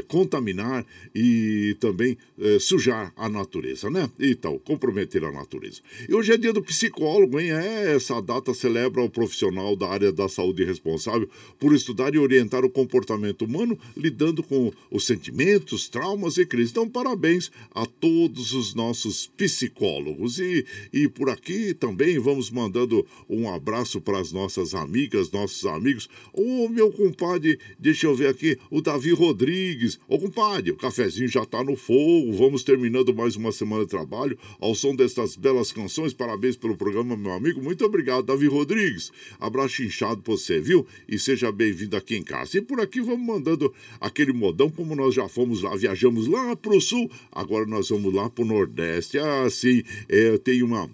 contaminar 0.08 0.86
e 1.14 1.76
também 1.78 2.16
sujar 2.58 3.12
a 3.14 3.28
natureza, 3.28 3.90
né? 3.90 4.10
Então, 4.18 4.58
comprometer 4.58 5.22
a 5.24 5.30
natureza. 5.30 5.75
E 6.08 6.14
hoje 6.14 6.32
é 6.32 6.36
dia 6.36 6.52
do 6.52 6.62
psicólogo, 6.62 7.38
hein? 7.40 7.52
É, 7.52 7.94
essa 7.94 8.20
data 8.20 8.52
celebra 8.54 9.02
o 9.02 9.10
profissional 9.10 9.76
da 9.76 9.88
área 9.88 10.12
da 10.12 10.28
saúde 10.28 10.64
responsável 10.64 11.28
por 11.58 11.74
estudar 11.74 12.14
e 12.14 12.18
orientar 12.18 12.64
o 12.64 12.70
comportamento 12.70 13.44
humano, 13.44 13.78
lidando 13.96 14.42
com 14.42 14.72
os 14.90 15.06
sentimentos, 15.06 15.88
traumas 15.88 16.36
e 16.36 16.46
crises. 16.46 16.70
Então, 16.70 16.88
parabéns 16.88 17.50
a 17.74 17.86
todos 17.86 18.52
os 18.52 18.74
nossos 18.74 19.26
psicólogos. 19.26 20.38
E, 20.38 20.64
e 20.92 21.08
por 21.08 21.30
aqui 21.30 21.74
também 21.74 22.18
vamos 22.18 22.50
mandando 22.50 23.06
um 23.28 23.48
abraço 23.52 24.00
para 24.00 24.18
as 24.18 24.32
nossas 24.32 24.74
amigas, 24.74 25.30
nossos 25.30 25.64
amigos. 25.64 26.08
Ô, 26.32 26.68
meu 26.68 26.90
compadre, 26.90 27.58
deixa 27.78 28.06
eu 28.06 28.14
ver 28.14 28.28
aqui 28.28 28.58
o 28.70 28.80
Davi 28.80 29.12
Rodrigues. 29.12 29.98
Ô, 30.08 30.18
compadre, 30.18 30.72
o 30.72 30.76
cafezinho 30.76 31.28
já 31.28 31.44
tá 31.44 31.62
no 31.62 31.76
fogo. 31.76 32.32
Vamos 32.32 32.62
terminando 32.62 33.14
mais 33.14 33.36
uma 33.36 33.52
semana 33.52 33.84
de 33.84 33.90
trabalho 33.90 34.38
ao 34.60 34.74
som 34.74 34.94
destas 34.94 35.36
belas 35.36 35.55
canções. 35.72 36.12
Parabéns 36.12 36.56
pelo 36.56 36.76
programa, 36.76 37.16
meu 37.16 37.32
amigo. 37.32 37.62
Muito 37.62 37.84
obrigado, 37.84 38.24
Davi 38.24 38.46
Rodrigues. 38.46 39.10
Abraço 39.38 39.82
inchado 39.82 40.22
pra 40.22 40.32
você, 40.32 40.60
viu? 40.60 40.86
E 41.08 41.18
seja 41.18 41.50
bem-vindo 41.50 41.96
aqui 41.96 42.16
em 42.16 42.22
casa. 42.22 42.58
E 42.58 42.60
por 42.60 42.80
aqui 42.80 43.00
vamos 43.00 43.26
mandando 43.26 43.72
aquele 44.00 44.32
modão, 44.32 44.70
como 44.70 44.94
nós 44.94 45.14
já 45.14 45.28
fomos 45.28 45.62
lá, 45.62 45.74
viajamos 45.76 46.26
lá 46.26 46.54
pro 46.56 46.80
sul. 46.80 47.10
Agora 47.32 47.66
nós 47.66 47.88
vamos 47.88 48.12
lá 48.12 48.28
pro 48.30 48.44
Nordeste. 48.44 49.18
Ah, 49.18 49.48
sim, 49.50 49.82
é, 50.08 50.38
tenho 50.38 50.66
uma 50.66 50.90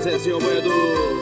Zezinho 0.08 0.40
Moedor. 0.40 1.17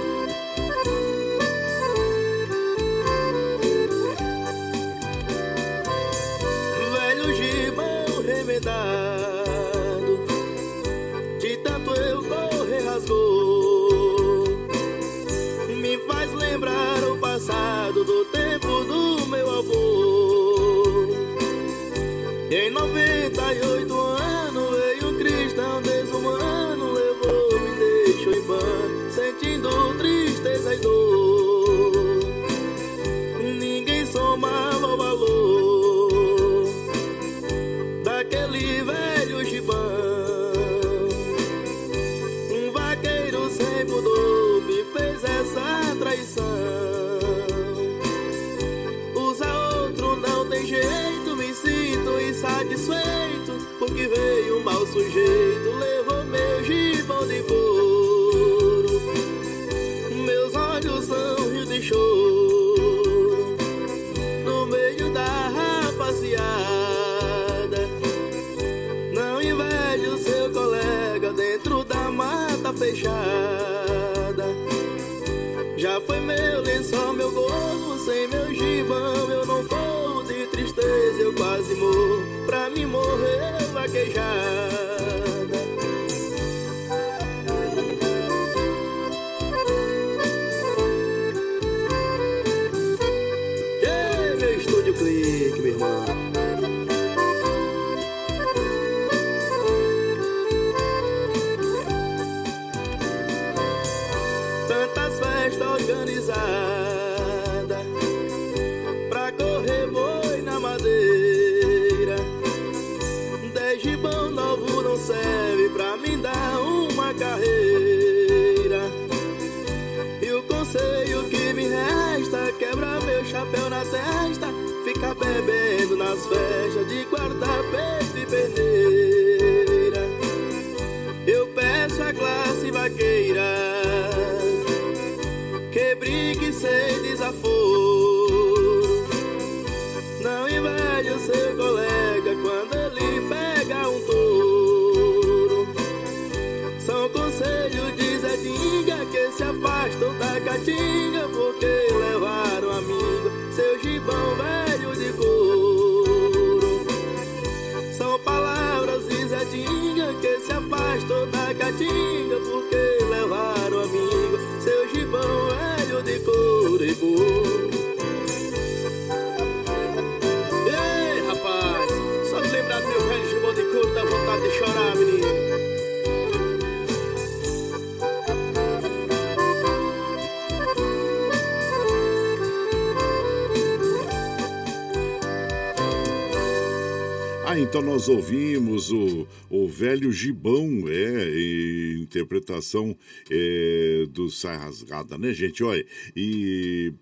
Então 187.76 187.86
nós 187.86 188.08
ouvimos 188.08 188.90
o, 188.90 189.28
o 189.50 189.68
velho 189.68 190.10
Gibão, 190.10 190.86
é, 190.88 191.98
interpretação 192.00 192.96
é, 193.30 194.06
do 194.12 194.30
Sai 194.30 194.56
Rasgada, 194.56 195.18
né, 195.18 195.34
gente? 195.34 195.62
Olha, 195.62 195.86
e 196.16 196.94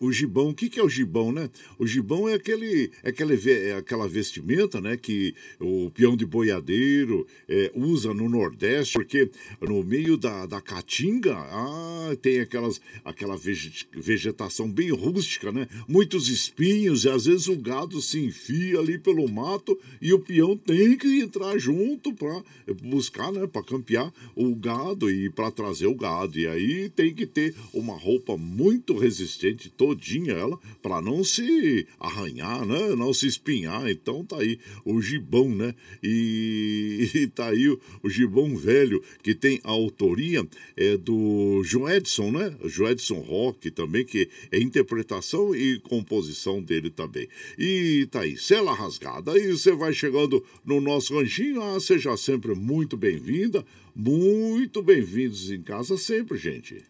o 0.00 0.12
Gibão, 0.12 0.50
o 0.50 0.54
que, 0.54 0.68
que 0.68 0.80
é 0.80 0.82
o 0.82 0.88
Gibão, 0.88 1.32
né? 1.32 1.48
O 1.78 1.86
Gibão 1.86 2.28
é, 2.28 2.34
aquele, 2.34 2.90
é, 3.02 3.08
aquele, 3.10 3.50
é 3.50 3.74
aquela 3.74 4.08
vestimenta, 4.08 4.80
né, 4.80 4.96
que 4.96 5.34
o 5.60 5.90
peão 5.90 6.16
de 6.16 6.26
boiadeiro 6.26 7.26
é, 7.48 7.70
usa 7.74 8.12
no 8.14 8.28
Nordeste, 8.28 8.94
porque 8.94 9.30
no 9.60 9.82
meio 9.82 10.16
da, 10.16 10.46
da 10.46 10.60
caatinga, 10.60 11.34
ah, 11.34 12.16
tem 12.20 12.40
aquelas, 12.40 12.80
aquela 13.04 13.36
vege- 13.36 13.86
vegetação 13.92 14.70
bem 14.70 14.90
rústica, 14.90 15.50
né? 15.50 15.68
Muitos 15.88 16.28
espinhos, 16.28 17.04
e 17.04 17.08
às 17.08 17.26
vezes 17.26 17.48
o 17.48 17.56
gado 17.56 18.00
se 18.00 18.18
enfia 18.20 18.78
ali 18.78 18.98
pelo 18.98 19.28
mato 19.28 19.78
e 20.00 20.12
o 20.12 20.18
peão 20.18 20.56
tem 20.56 20.96
que 20.96 21.20
entrar 21.20 21.58
junto 21.58 22.12
para 22.12 22.42
buscar, 22.82 23.32
né, 23.32 23.46
para 23.46 23.62
campear 23.62 24.12
o 24.34 24.54
gado 24.54 25.10
e 25.10 25.30
para 25.30 25.50
trazer 25.50 25.86
o 25.86 25.94
gado. 25.94 26.38
E 26.38 26.46
aí 26.46 26.88
tem 26.90 27.14
que 27.14 27.26
ter 27.26 27.54
uma 27.72 27.96
roupa 27.96 28.36
muito 28.36 28.96
resistente, 28.96 29.71
todinha 29.76 30.32
ela, 30.32 30.58
para 30.80 31.00
não 31.00 31.24
se 31.24 31.86
arranhar, 31.98 32.64
né, 32.66 32.94
não 32.96 33.12
se 33.12 33.26
espinhar. 33.26 33.90
Então 33.90 34.24
tá 34.24 34.38
aí 34.38 34.58
o 34.84 35.00
gibão, 35.00 35.48
né? 35.48 35.74
E, 36.02 37.10
e 37.14 37.26
tá 37.26 37.48
aí 37.48 37.68
o, 37.68 37.80
o 38.02 38.10
gibão 38.10 38.56
velho 38.56 39.02
que 39.22 39.34
tem 39.34 39.60
a 39.64 39.70
autoria 39.70 40.46
é 40.76 40.96
do 40.96 41.62
Joedson, 41.64 42.30
né? 42.30 42.54
Joedson 42.64 43.20
Rock 43.20 43.70
também, 43.70 44.04
que 44.04 44.28
é 44.50 44.58
interpretação 44.58 45.54
e 45.54 45.78
composição 45.80 46.62
dele 46.62 46.90
também. 46.90 47.28
E 47.58 48.06
tá 48.10 48.20
aí, 48.20 48.36
Cela 48.36 48.74
Rasgada. 48.74 49.32
Aí 49.32 49.50
você 49.50 49.72
vai 49.72 49.92
chegando 49.92 50.44
no 50.64 50.80
nosso 50.80 51.14
ranchinho, 51.14 51.62
ah, 51.62 51.80
seja 51.80 52.16
sempre 52.16 52.54
muito 52.54 52.96
bem-vinda, 52.96 53.64
muito 53.94 54.82
bem-vindos 54.82 55.50
em 55.50 55.62
casa 55.62 55.96
sempre, 55.96 56.38
gente. 56.38 56.82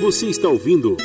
Você 0.00 0.26
está 0.26 0.48
ouvindo 0.48 0.96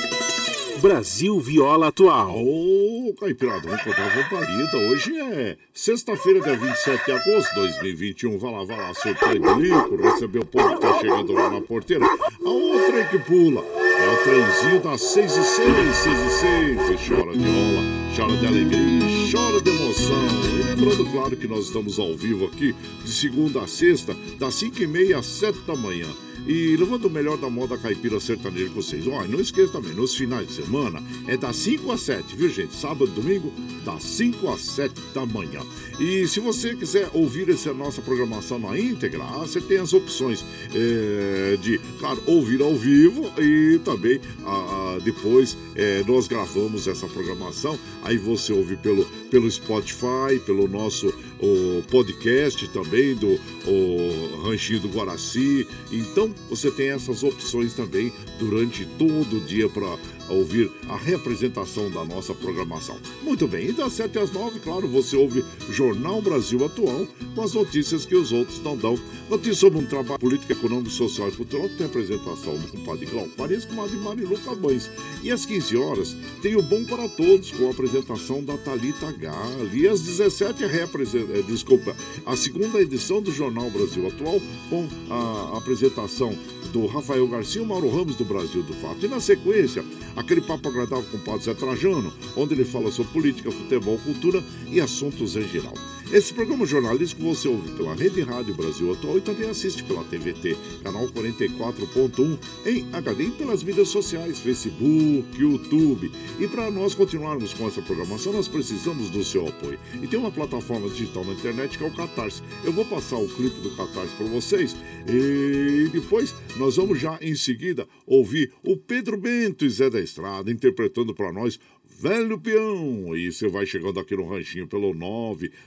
Brasil 0.85 1.39
Viola 1.39 1.87
Atual. 1.87 2.37
Ô, 2.37 3.09
oh, 3.09 3.13
Caipirada, 3.15 3.61
vamos 3.61 3.81
contar 3.81 4.05
a 4.05 4.29
parida. 4.29 4.77
Hoje 4.77 5.19
é 5.19 5.57
sexta-feira, 5.73 6.41
dia 6.41 6.55
27 6.55 7.05
de 7.05 7.11
agosto 7.11 7.49
de 7.49 7.55
2021. 7.55 8.37
Vai 8.37 8.51
lá, 8.51 8.63
vai 8.65 8.77
lá, 8.77 8.93
seu 8.93 9.11
Lico, 9.11 9.95
receber 9.95 10.39
o 10.41 10.45
povo 10.45 10.75
que 10.75 10.81
tá 10.81 10.99
chegando 10.99 11.33
lá 11.33 11.49
na 11.49 11.59
porteira. 11.59 12.05
A 12.05 12.49
outra 12.49 13.03
que 13.05 13.17
pula 13.17 13.61
é 13.63 14.13
o 14.13 14.23
trenzinho 14.25 14.83
das 14.83 15.01
6 15.01 15.31
e 15.31 15.43
6, 15.43 15.95
6 15.95 16.19
e 16.19 16.29
6. 16.29 16.77
Você 16.77 17.15
chora 17.15 17.35
de 17.35 17.45
rola, 17.45 17.83
chora 18.15 18.37
de 18.37 18.45
alegria, 18.45 19.24
chora 19.35 19.59
de 19.59 19.69
emoção. 19.69 20.23
Lembrando, 20.69 21.11
claro, 21.11 21.35
que 21.35 21.45
nós 21.45 21.65
estamos 21.65 21.99
ao 21.99 22.15
vivo 22.15 22.45
aqui 22.45 22.73
de 23.03 23.11
segunda 23.11 23.61
a 23.61 23.67
sexta, 23.67 24.15
das 24.39 24.55
5 24.55 24.81
e 24.81 24.87
meia 24.87 25.19
às 25.19 25.25
7 25.25 25.59
da 25.67 25.75
manhã. 25.75 26.07
E 26.47 26.77
levando 26.77 27.05
o 27.05 27.09
melhor 27.09 27.37
da 27.37 27.49
moda 27.49 27.75
caipira 27.75 28.19
sertaneja 28.19 28.67
com 28.67 28.75
vocês. 28.75 29.07
Olha, 29.07 29.27
não 29.27 29.41
esqueça 29.41 29.73
também, 29.73 29.93
nos 29.93 30.15
finais 30.15 30.47
de 30.47 30.53
semana 30.53 31.01
é 31.27 31.35
das 31.35 31.55
5 31.55 31.91
às 31.91 32.01
7, 32.01 32.35
viu 32.35 32.49
gente? 32.49 32.75
Sábado 32.75 33.07
e 33.07 33.15
domingo, 33.15 33.51
das 33.83 34.03
5 34.03 34.47
às 34.49 34.61
7 34.61 34.93
da 35.13 35.25
manhã. 35.25 35.61
E 35.99 36.27
se 36.27 36.39
você 36.39 36.75
quiser 36.75 37.09
ouvir 37.13 37.49
essa 37.49 37.73
nossa 37.73 38.01
programação 38.01 38.59
na 38.59 38.77
íntegra, 38.77 39.23
ah, 39.23 39.39
você 39.39 39.59
tem 39.59 39.77
as 39.77 39.91
opções 39.93 40.45
é, 40.73 41.57
de, 41.57 41.79
claro, 41.99 42.21
ouvir 42.27 42.61
ao 42.61 42.75
vivo 42.75 43.31
e 43.39 43.79
também 43.79 44.19
ah, 44.45 44.99
depois 45.03 45.57
é, 45.73 46.03
nós 46.05 46.27
gravamos 46.27 46.87
essa 46.87 47.07
programação. 47.07 47.79
Aí 48.03 48.17
você 48.17 48.53
ouve 48.53 48.75
pelo, 48.75 49.07
pelo 49.29 49.49
Spotify, 49.49 50.39
pelo 50.45 50.67
nosso 50.67 51.13
o 51.39 51.83
podcast 51.89 52.67
também 52.69 53.15
do 53.15 53.39
o 53.67 54.41
Ranchinho 54.43 54.81
do 54.81 54.89
Guaraci. 54.89 55.67
Então 55.91 56.33
você 56.49 56.71
tem 56.71 56.89
essas 56.89 57.23
opções 57.23 57.73
também 57.73 58.11
durante 58.39 58.85
todo 58.97 59.37
o 59.37 59.41
dia 59.41 59.67
para 59.69 59.97
ouvir 60.29 60.71
a 60.87 60.95
representação 60.95 61.89
da 61.89 62.03
nossa 62.03 62.33
programação. 62.33 62.97
Muito 63.21 63.47
bem, 63.47 63.69
e 63.69 63.71
das 63.71 63.93
7 63.93 64.17
às 64.19 64.31
9, 64.31 64.59
claro, 64.59 64.87
você 64.87 65.15
ouve 65.15 65.43
Jornal 65.69 66.21
Brasil 66.21 66.63
Atual 66.65 67.07
com 67.33 67.41
as 67.41 67.53
notícias 67.53 68.05
que 68.05 68.15
os 68.15 68.31
outros 68.31 68.61
não 68.61 68.77
dão. 68.77 68.97
Notícias 69.29 69.57
sobre 69.57 69.79
um 69.79 69.85
trabalho 69.85 70.19
político, 70.19 70.51
econômico, 70.51 70.89
social 70.89 71.29
e 71.29 71.31
cultural 71.31 71.69
que 71.69 71.75
tem 71.75 71.85
a 71.85 71.89
apresentação 71.89 72.57
do 72.57 72.67
compadre 72.67 73.05
Glauco 73.05 73.29
Paris 73.29 73.65
com 73.65 73.81
a 73.81 73.87
de 73.87 73.97
Marilu 73.97 74.37
Cabães. 74.39 74.89
E 75.23 75.31
às 75.31 75.45
15 75.45 75.77
horas 75.77 76.15
tem 76.41 76.55
o 76.55 76.61
Bom 76.61 76.83
para 76.85 77.07
Todos 77.09 77.51
com 77.51 77.67
a 77.67 77.71
apresentação 77.71 78.43
da 78.43 78.57
Talita 78.57 79.11
Gal. 79.11 79.65
E 79.73 79.87
às 79.87 80.01
17 80.01 80.63
é 80.63 80.67
representa, 80.67 81.43
desculpa, 81.43 81.95
a 82.25 82.35
segunda 82.35 82.81
edição 82.81 83.21
do 83.21 83.31
Jornal 83.31 83.69
Brasil 83.69 84.07
Atual 84.07 84.41
com 84.69 84.87
a 85.09 85.57
apresentação 85.57 86.35
do 86.71 86.85
Rafael 86.87 87.27
Garcia 87.27 87.61
e 87.61 87.65
Mauro 87.65 87.89
Ramos 87.89 88.15
do 88.15 88.25
Brasil 88.25 88.61
do 88.63 88.73
Fato. 88.73 89.05
E 89.05 89.07
na 89.07 89.19
sequência, 89.19 89.83
aquele 90.15 90.41
papo 90.41 90.69
agradável 90.69 91.05
com 91.11 91.17
o 91.17 91.21
Padre 91.21 91.43
Zé 91.43 91.53
Trajano, 91.53 92.13
onde 92.35 92.53
ele 92.53 92.65
fala 92.65 92.91
sobre 92.91 93.11
política, 93.11 93.51
futebol, 93.51 93.97
cultura 93.99 94.43
e 94.67 94.79
assuntos 94.81 95.35
em 95.35 95.47
geral. 95.47 95.73
Esse 96.13 96.33
programa 96.33 96.67
jornalístico 96.67 97.23
você 97.23 97.47
ouve 97.47 97.71
pela 97.71 97.95
Rede 97.95 98.21
Rádio 98.21 98.53
Brasil 98.53 98.91
Atual 98.93 99.17
e 99.17 99.21
também 99.21 99.49
assiste 99.49 99.83
pela 99.83 100.03
TVT, 100.03 100.55
canal 100.83 101.07
44.1 101.07 102.37
em 102.65 102.87
HD 102.93 103.23
e 103.23 103.31
pelas 103.31 103.63
mídias 103.63 103.87
sociais, 103.87 104.39
Facebook, 104.39 105.27
YouTube. 105.35 106.11
E 106.39 106.47
para 106.47 106.69
nós 106.69 106.93
continuarmos 106.93 107.53
com 107.55 107.67
essa 107.67 107.81
programação, 107.81 108.31
nós 108.31 108.47
precisamos 108.47 109.09
do 109.09 109.23
seu 109.23 109.47
apoio. 109.47 109.79
E 110.01 110.07
tem 110.07 110.19
uma 110.19 110.31
plataforma 110.31 110.87
digital 110.89 111.25
na 111.25 111.33
internet 111.33 111.75
que 111.75 111.83
é 111.83 111.87
o 111.87 111.95
Catarse. 111.95 112.41
Eu 112.63 112.71
vou 112.71 112.85
passar 112.85 113.17
o 113.17 113.27
clipe 113.27 113.59
do 113.61 113.75
Catarse 113.75 114.15
para 114.15 114.27
vocês 114.27 114.75
e 115.07 115.89
depois 115.91 116.35
nós 116.55 116.75
vamos 116.75 116.99
já 116.99 117.17
em 117.19 117.35
seguida 117.35 117.87
ouvir 118.05 118.53
o 118.63 118.77
Pedro 118.77 119.17
Bento 119.17 119.65
e 119.65 119.69
Zé 119.69 119.89
da 119.89 119.99
Estrada 119.99 120.51
interpretando 120.51 121.15
para 121.15 121.33
nós 121.33 121.59
Velho 121.97 122.37
Peão. 122.37 123.15
E 123.15 123.31
você 123.31 123.47
vai 123.47 123.65
chegando 123.65 123.97
aqui 123.99 124.17
no 124.17 124.27
ranchinho 124.27 124.67
pelo 124.67 124.93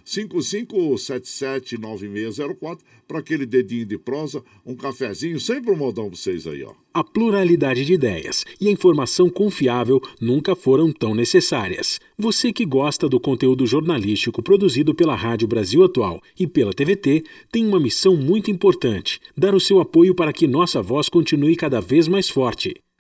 955779604 0.05 2.79
para 3.07 3.21
aquele 3.21 3.47
dedinho 3.47 3.87
de 3.87 3.97
prosa, 3.97 4.45
um 4.65 4.75
cafezinho, 4.77 5.41
sempre 5.41 5.71
um 5.71 5.77
modão 5.77 6.11
para 6.11 6.19
vocês 6.19 6.47
aí, 6.47 6.63
ó. 6.63 6.75
A 6.93 7.03
pluralidade 7.03 7.83
de 7.85 7.95
ideias 7.95 8.45
e 8.61 8.69
a 8.69 8.71
informação 8.71 9.31
confiável 9.31 9.99
nunca 10.21 10.55
foram 10.55 10.93
tão 10.93 11.15
necessárias. 11.15 11.99
Você 12.19 12.53
que 12.53 12.67
gosta 12.67 13.09
do 13.09 13.19
conteúdo 13.19 13.67
jornalístico 13.67 14.43
produzido 14.43 14.95
pela 14.95 15.15
Rádio 15.15 15.49
Brasil 15.49 15.83
Atual 15.83 16.21
e 16.39 16.47
pela 16.47 16.75
TVT 16.75 17.25
tem 17.51 17.67
uma 17.67 17.81
missão 17.81 18.15
muito 18.17 18.51
importante: 18.51 19.19
dar 19.37 19.55
o 19.55 19.61
seu 19.61 19.81
apoio 19.81 20.15
para 20.15 20.33
que 20.33 20.47
nossa 20.47 20.83
voz 20.83 21.09
continue 21.09 21.57
cada 21.57 21.81
vez 21.81 22.07
mais 22.07 22.29
forte. 22.29 22.75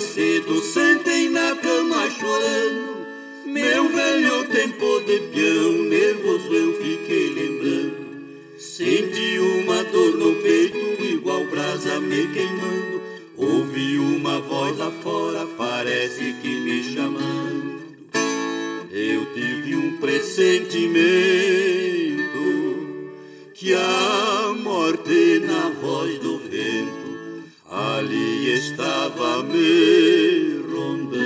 Cedo 0.00 0.60
sentei 0.60 1.28
na 1.28 1.56
cama 1.56 2.08
chorando. 2.10 3.06
Meu 3.46 3.88
velho 3.88 4.46
tempo 4.48 5.00
de 5.00 5.18
peão, 5.32 5.72
nervoso 5.72 6.52
eu 6.52 6.74
fiquei 6.80 7.30
lembrando. 7.30 8.08
Senti 8.58 9.38
uma 9.38 9.82
dor 9.84 10.16
no 10.16 10.34
peito, 10.36 11.02
igual 11.02 11.44
brasa 11.46 11.98
me 12.00 12.26
queimando. 12.28 13.02
Ouvi 13.36 13.98
uma 13.98 14.40
voz 14.40 14.76
lá 14.78 14.90
fora, 15.02 15.46
parece 15.56 16.34
que 16.42 16.60
me 16.60 16.82
chamando. 16.82 17.78
Eu 18.90 19.26
tive 19.34 19.76
um 19.76 19.96
pressentimento 19.98 20.98
que 23.54 23.74
a 23.74 24.54
morte 24.62 25.40
na 25.40 25.70
voz 25.80 26.18
do 26.18 26.38
vento 26.38 26.97
ali 27.70 28.54
estava 28.54 29.42
me 29.42 30.62
rondando. 30.72 31.18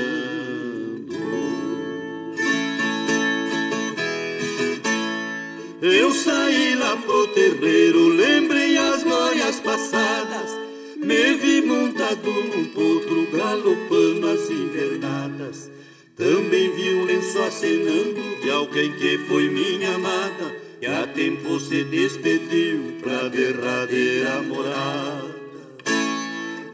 Eu 5.81 6.13
saí 6.13 6.75
lá 6.77 6.97
pro 6.97 7.29
terreiro, 7.29 8.09
lembrei 8.09 8.77
as 8.77 9.03
glórias 9.03 9.61
passadas. 9.61 10.51
Me 10.97 11.35
vi 11.35 11.63
montado 11.63 12.31
num 12.31 12.65
potro, 12.67 13.27
galopando 13.33 14.29
as 14.29 14.51
invernadas. 14.51 15.71
Também 16.17 16.71
vi 16.75 16.95
um 16.95 17.05
lenço 17.05 17.39
acenando 17.41 18.41
de 18.41 18.51
alguém 18.51 18.93
que 18.93 19.19
foi 19.27 19.49
minha 19.49 19.95
amada. 19.95 20.63
E 20.81 20.87
a 20.87 21.07
tempo 21.07 21.61
se 21.61 21.85
despediu 21.85 22.97
pra 23.01 23.29
derradeira 23.29 24.43
morada. 24.43 25.32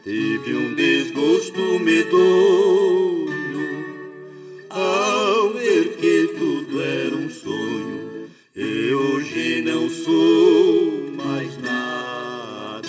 Tive 0.08 0.54
um 0.54 0.74
desgosto 0.74 1.78
medonho 1.80 3.28
ao 4.70 5.50
ver 5.50 5.96
que 5.98 6.30
tudo 6.38 6.80
era 6.80 7.14
um 7.14 7.28
sonho. 7.28 8.30
E 8.56 8.90
hoje 8.90 9.60
não 9.60 9.86
sou 9.90 11.12
mais 11.14 11.54
nada. 11.58 12.88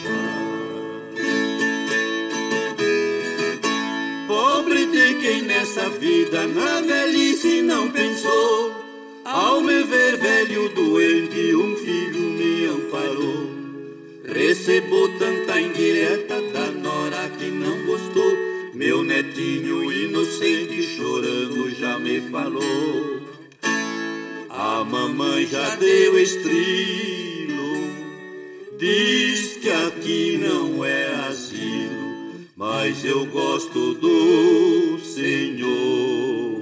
Pobre 4.25 4.85
de 4.85 5.15
quem 5.15 5.41
nessa 5.41 5.89
vida 5.89 6.47
na 6.47 6.79
velhice 6.79 7.61
não 7.61 7.91
pensou. 7.91 8.71
Ao 9.25 9.59
me 9.59 9.83
ver 9.83 10.15
velho 10.15 10.69
doente, 10.69 10.88
Recebo 14.69 15.09
tanta 15.17 15.59
indireta 15.59 16.39
da 16.53 16.67
nora 16.69 17.27
que 17.39 17.45
não 17.45 17.87
gostou. 17.87 18.37
Meu 18.75 19.03
netinho 19.03 19.91
inocente 19.91 20.83
chorando 20.95 21.71
já 21.71 21.97
me 21.97 22.21
falou. 22.29 23.19
A 24.47 24.83
mamãe 24.83 25.47
já 25.47 25.75
deu 25.75 26.19
estrilo, 26.19 27.89
diz 28.77 29.57
que 29.57 29.71
aqui 29.71 30.37
não 30.37 30.85
é 30.85 31.15
asilo, 31.27 32.45
mas 32.55 33.03
eu 33.03 33.25
gosto 33.25 33.95
do 33.95 34.99
Senhor. 34.99 36.59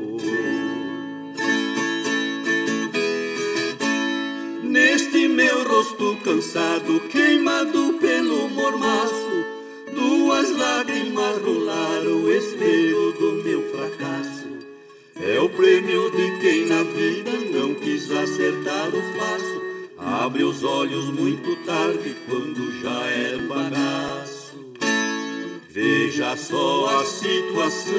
Neste 4.64 5.28
meu 5.28 5.68
rosto 5.68 6.18
cansado, 6.24 7.00
queimado 7.10 7.97
pelo 8.28 8.50
mormaço, 8.50 9.46
duas 9.96 10.52
lágrimas 10.58 11.42
rolaram 11.42 12.24
o 12.24 12.32
espelho 12.32 13.14
do 13.14 13.42
meu 13.44 13.62
fracasso. 13.72 14.48
prêmio 15.56 16.12
de 16.12 16.40
quem 16.42 16.66
na 16.66 16.84
vida 16.84 17.32
não 17.54 17.74
quis 17.74 18.12
acertar 18.12 18.90
o 18.90 19.18
passo. 19.18 19.62
Abre 19.98 20.44
os 20.44 20.64
olhos 20.64 21.06
muito 21.06 21.56
tarde, 21.66 22.16
quando 22.28 22.82
já 22.82 23.06
é 23.08 23.38
bagaço. 23.38 24.56
Veja 25.70 26.36
só 26.36 27.00
a 27.00 27.06
situação 27.06 27.94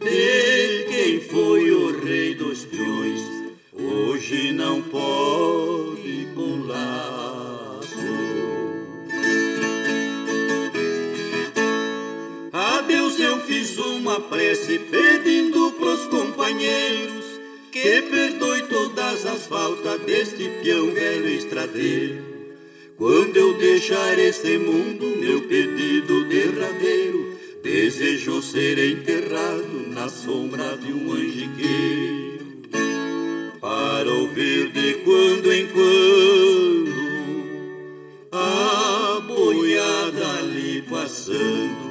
de 0.00 0.84
quem 0.88 1.20
foi 1.20 1.70
o 1.70 2.04
rei 2.04 2.34
dos 2.34 2.66
peões. 2.66 3.22
Hoje 3.72 4.52
não 4.52 4.82
pode 4.82 6.28
com 6.34 6.66
fiz 13.74 13.78
uma 13.78 14.20
prece 14.20 14.78
pedindo 14.78 15.72
pros 15.72 16.06
companheiros 16.06 17.24
que 17.72 18.02
perdoe 18.02 18.62
todas 18.68 19.26
as 19.26 19.46
faltas 19.46 20.00
deste 20.02 20.48
peão 20.62 20.92
velho 20.92 21.28
estradeiro. 21.28 22.22
Quando 22.96 23.36
eu 23.36 23.58
deixar 23.58 24.18
este 24.18 24.58
mundo, 24.58 25.16
meu 25.16 25.42
pedido 25.42 26.24
derradeiro, 26.26 27.36
desejo 27.62 28.40
ser 28.40 28.78
enterrado 28.78 29.88
na 29.88 30.08
sombra 30.08 30.76
de 30.76 30.92
um 30.92 31.12
angiqueiro, 31.12 32.62
para 33.60 34.08
ouvir 34.08 34.70
de 34.70 34.94
quando 35.04 35.52
em 35.52 35.66
quando 35.66 36.94
a 38.30 39.20
boiada 39.26 40.38
ali 40.38 40.82
passando 40.88 41.83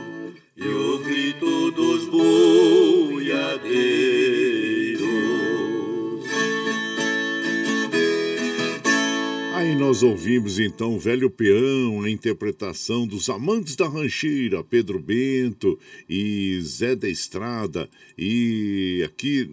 nós 9.83 10.01
ouvimos 10.01 10.59
então 10.59 10.97
Velho 10.97 11.29
Peão, 11.29 12.03
a 12.03 12.09
interpretação 12.09 13.05
dos 13.05 13.29
Amantes 13.29 13.75
da 13.75 13.85
Rancheira, 13.85 14.63
Pedro 14.63 14.97
Bento 14.97 15.77
e 16.09 16.57
Zé 16.61 16.95
da 16.95 17.09
Estrada. 17.09 17.89
E 18.17 19.03
aqui 19.05 19.49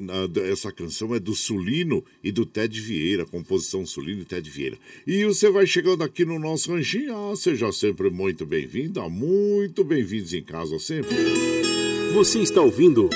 essa 0.49 0.71
canção 0.71 1.13
é 1.17 1.19
do 1.19 1.35
Sulino 1.35 2.05
e 2.23 2.31
do 2.31 2.47
Ted 2.47 2.81
Vieira, 2.81 3.27
composição 3.27 3.85
Sulino 3.85 4.23
e 4.23 4.25
Ted 4.25 4.49
Vieira. 4.49 4.79
E 5.05 5.25
você 5.25 5.51
vai 5.51 5.67
chegando 5.67 6.05
aqui 6.05 6.25
no 6.25 6.39
nosso 6.39 6.73
ranchinho, 6.73 7.13
ah, 7.13 7.35
seja 7.35 7.73
sempre 7.73 8.09
muito 8.09 8.47
bem-vinda, 8.47 9.09
muito 9.09 9.83
bem-vindos 9.83 10.33
em 10.33 10.45
casa 10.45 10.79
sempre. 10.79 11.17
Você 12.15 12.39
está 12.39 12.63
ouvindo 12.63 13.11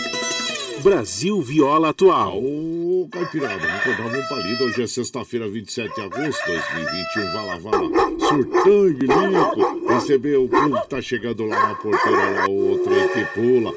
Brasil 0.84 1.40
Viola 1.40 1.88
Atual. 1.88 2.36
Ô, 2.36 3.08
Caipirada, 3.10 3.56
vamos 3.56 3.74
acordar 3.74 4.18
um 4.18 4.28
palido. 4.28 4.64
Hoje 4.64 4.82
é 4.82 4.86
sexta-feira, 4.86 5.48
27 5.48 5.94
de 5.94 6.00
agosto 6.02 6.44
de 6.44 6.52
2021. 6.52 7.32
Vai 7.32 7.46
lá, 7.46 7.56
vai 7.56 7.72
lá. 7.72 8.28
Surtão 8.28 8.88
e 8.90 8.92
bilico. 8.92 9.88
Recebeu 9.88 10.44
o 10.44 10.48
povo 10.48 10.82
que 10.82 10.88
tá 10.90 11.00
chegando 11.00 11.46
lá 11.46 11.68
na 11.68 11.74
porteira, 11.76 12.30
lá, 12.32 12.44
o 12.50 12.78
trem 12.84 13.08
que 13.08 13.24
pula. 13.32 13.72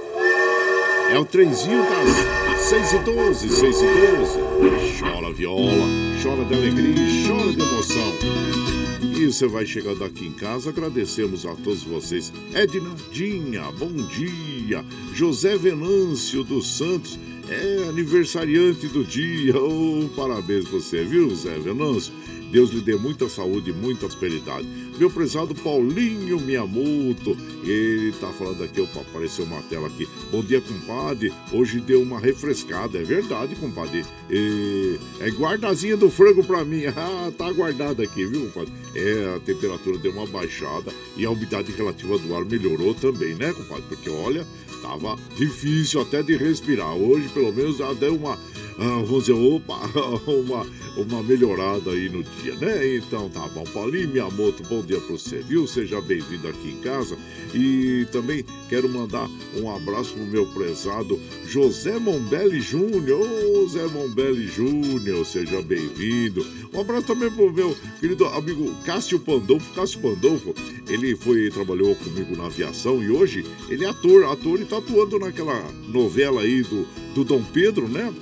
É 1.09 1.17
o 1.17 1.23
trenzinho 1.23 1.81
das 1.81 2.59
6 2.59 2.91
e 2.91 2.99
12, 2.99 3.49
6 3.51 3.81
e 3.81 3.85
12. 4.17 4.99
Chora 4.99 5.31
viola, 5.31 5.87
chora 6.21 6.43
de 6.43 6.53
alegria, 6.55 7.25
chora 7.25 7.53
de 7.53 7.61
emoção. 7.61 8.56
E 9.01 9.25
você 9.25 9.47
vai 9.47 9.65
chegando 9.65 10.03
aqui 10.03 10.25
em 10.25 10.31
casa, 10.31 10.69
agradecemos 10.69 11.45
a 11.45 11.53
todos 11.55 11.83
vocês. 11.83 12.33
Ednadinha, 12.53 13.71
bom 13.73 13.91
dia. 13.91 14.83
José 15.13 15.55
Venâncio 15.55 16.43
dos 16.43 16.77
Santos, 16.77 17.19
é 17.49 17.87
aniversariante 17.89 18.87
do 18.87 19.03
dia. 19.03 19.55
Oh, 19.55 20.09
parabéns 20.15 20.67
você, 20.67 21.03
viu, 21.03 21.33
Zé 21.35 21.59
Venâncio? 21.59 22.11
Deus 22.51 22.71
lhe 22.71 22.81
dê 22.81 22.95
muita 22.95 23.29
saúde 23.29 23.69
e 23.69 23.73
muita 23.73 24.07
prosperidade. 24.07 24.67
Meu 24.97 25.09
prezado 25.09 25.53
Paulinho 25.53 26.39
Miyamoto, 26.39 27.37
ele 27.63 28.11
tá 28.13 28.31
falando 28.33 28.63
aqui, 28.63 28.81
opa, 28.81 29.01
apareceu 29.01 29.45
uma 29.45 29.61
tela 29.63 29.87
aqui. 29.87 30.07
Bom 30.31 30.41
dia, 30.41 30.59
compadre. 30.61 31.31
Hoje 31.51 31.79
deu 31.79 32.01
uma 32.01 32.19
refrescada, 32.19 32.97
é 32.97 33.03
verdade, 33.03 33.55
compadre. 33.55 34.03
E... 34.29 34.97
É 35.19 35.29
guardazinha 35.29 35.97
do 35.97 36.09
frango 36.09 36.43
pra 36.43 36.63
mim. 36.63 36.83
Ah, 36.97 37.31
tá 37.37 37.51
guardada 37.51 38.03
aqui, 38.03 38.25
viu, 38.25 38.47
compadre? 38.47 38.73
É, 38.95 39.35
a 39.35 39.39
temperatura 39.39 39.97
deu 39.97 40.11
uma 40.11 40.25
baixada 40.25 40.91
e 41.15 41.25
a 41.25 41.29
umidade 41.29 41.71
relativa 41.71 42.17
do 42.17 42.35
ar 42.35 42.43
melhorou 42.43 42.93
também, 42.95 43.35
né, 43.35 43.53
compadre? 43.53 43.83
Porque 43.87 44.09
olha, 44.09 44.45
tava 44.81 45.15
difícil 45.37 46.01
até 46.01 46.23
de 46.23 46.35
respirar. 46.35 46.95
Hoje, 46.95 47.27
pelo 47.29 47.53
menos, 47.53 47.77
já 47.77 47.93
deu 47.93 48.15
uma 48.15 48.37
ah, 48.79 49.01
vamos 49.03 49.25
dizer, 49.25 49.33
opa, 49.33 49.79
uma, 50.29 50.67
uma 50.97 51.23
melhorada 51.23 51.89
aí 51.89 52.07
no 52.09 52.23
dia, 52.23 52.53
né? 52.55 52.95
Então 52.95 53.27
tá 53.27 53.47
bom. 53.47 53.63
Paulinho 53.63 54.09
Miyamoto, 54.09 54.61
bom 54.69 54.83
dia 54.83 54.99
pra 54.99 55.17
você, 55.17 55.37
viu? 55.37 55.65
Seja 55.65 55.99
bem-vindo 55.99 56.47
aqui 56.47 56.69
em 56.69 56.81
casa. 56.81 57.17
E 57.55 58.05
também 58.11 58.45
quero 58.69 58.87
mandar 58.87 59.27
um 59.55 59.75
abraço 59.75 60.13
pro 60.13 60.23
meu 60.25 60.45
prezado 60.47 61.19
José 61.47 61.97
Mombelli 61.97 62.61
Júnior. 62.61 63.27
Ô, 63.27 63.67
Zé 63.67 63.87
Mombelli 63.87 64.45
Júnior, 64.45 65.25
seja 65.25 65.59
bem-vindo. 65.59 66.45
Um 66.71 66.81
abraço 66.81 67.07
também 67.07 67.31
pro 67.31 67.51
meu 67.51 67.75
querido 67.99 68.25
amigo 68.25 68.71
Cássio 68.85 69.19
Pandolfo. 69.19 69.73
Cássio 69.73 69.99
Pandolfo, 70.01 70.53
ele 70.87 71.15
foi, 71.15 71.49
trabalhou 71.49 71.95
comigo 71.95 72.37
na 72.37 72.45
aviação 72.45 73.03
e 73.03 73.09
hoje 73.09 73.43
ele 73.69 73.85
é 73.85 73.89
ator, 73.89 74.25
ator 74.25 74.61
e 74.61 74.65
tá 74.65 74.77
atuando 74.77 75.17
naquela 75.17 75.63
novela 75.87 76.41
aí 76.41 76.61
do, 76.61 76.87
do 77.15 77.23
Dom 77.23 77.41
Pedro, 77.41 77.87
né? 77.87 78.13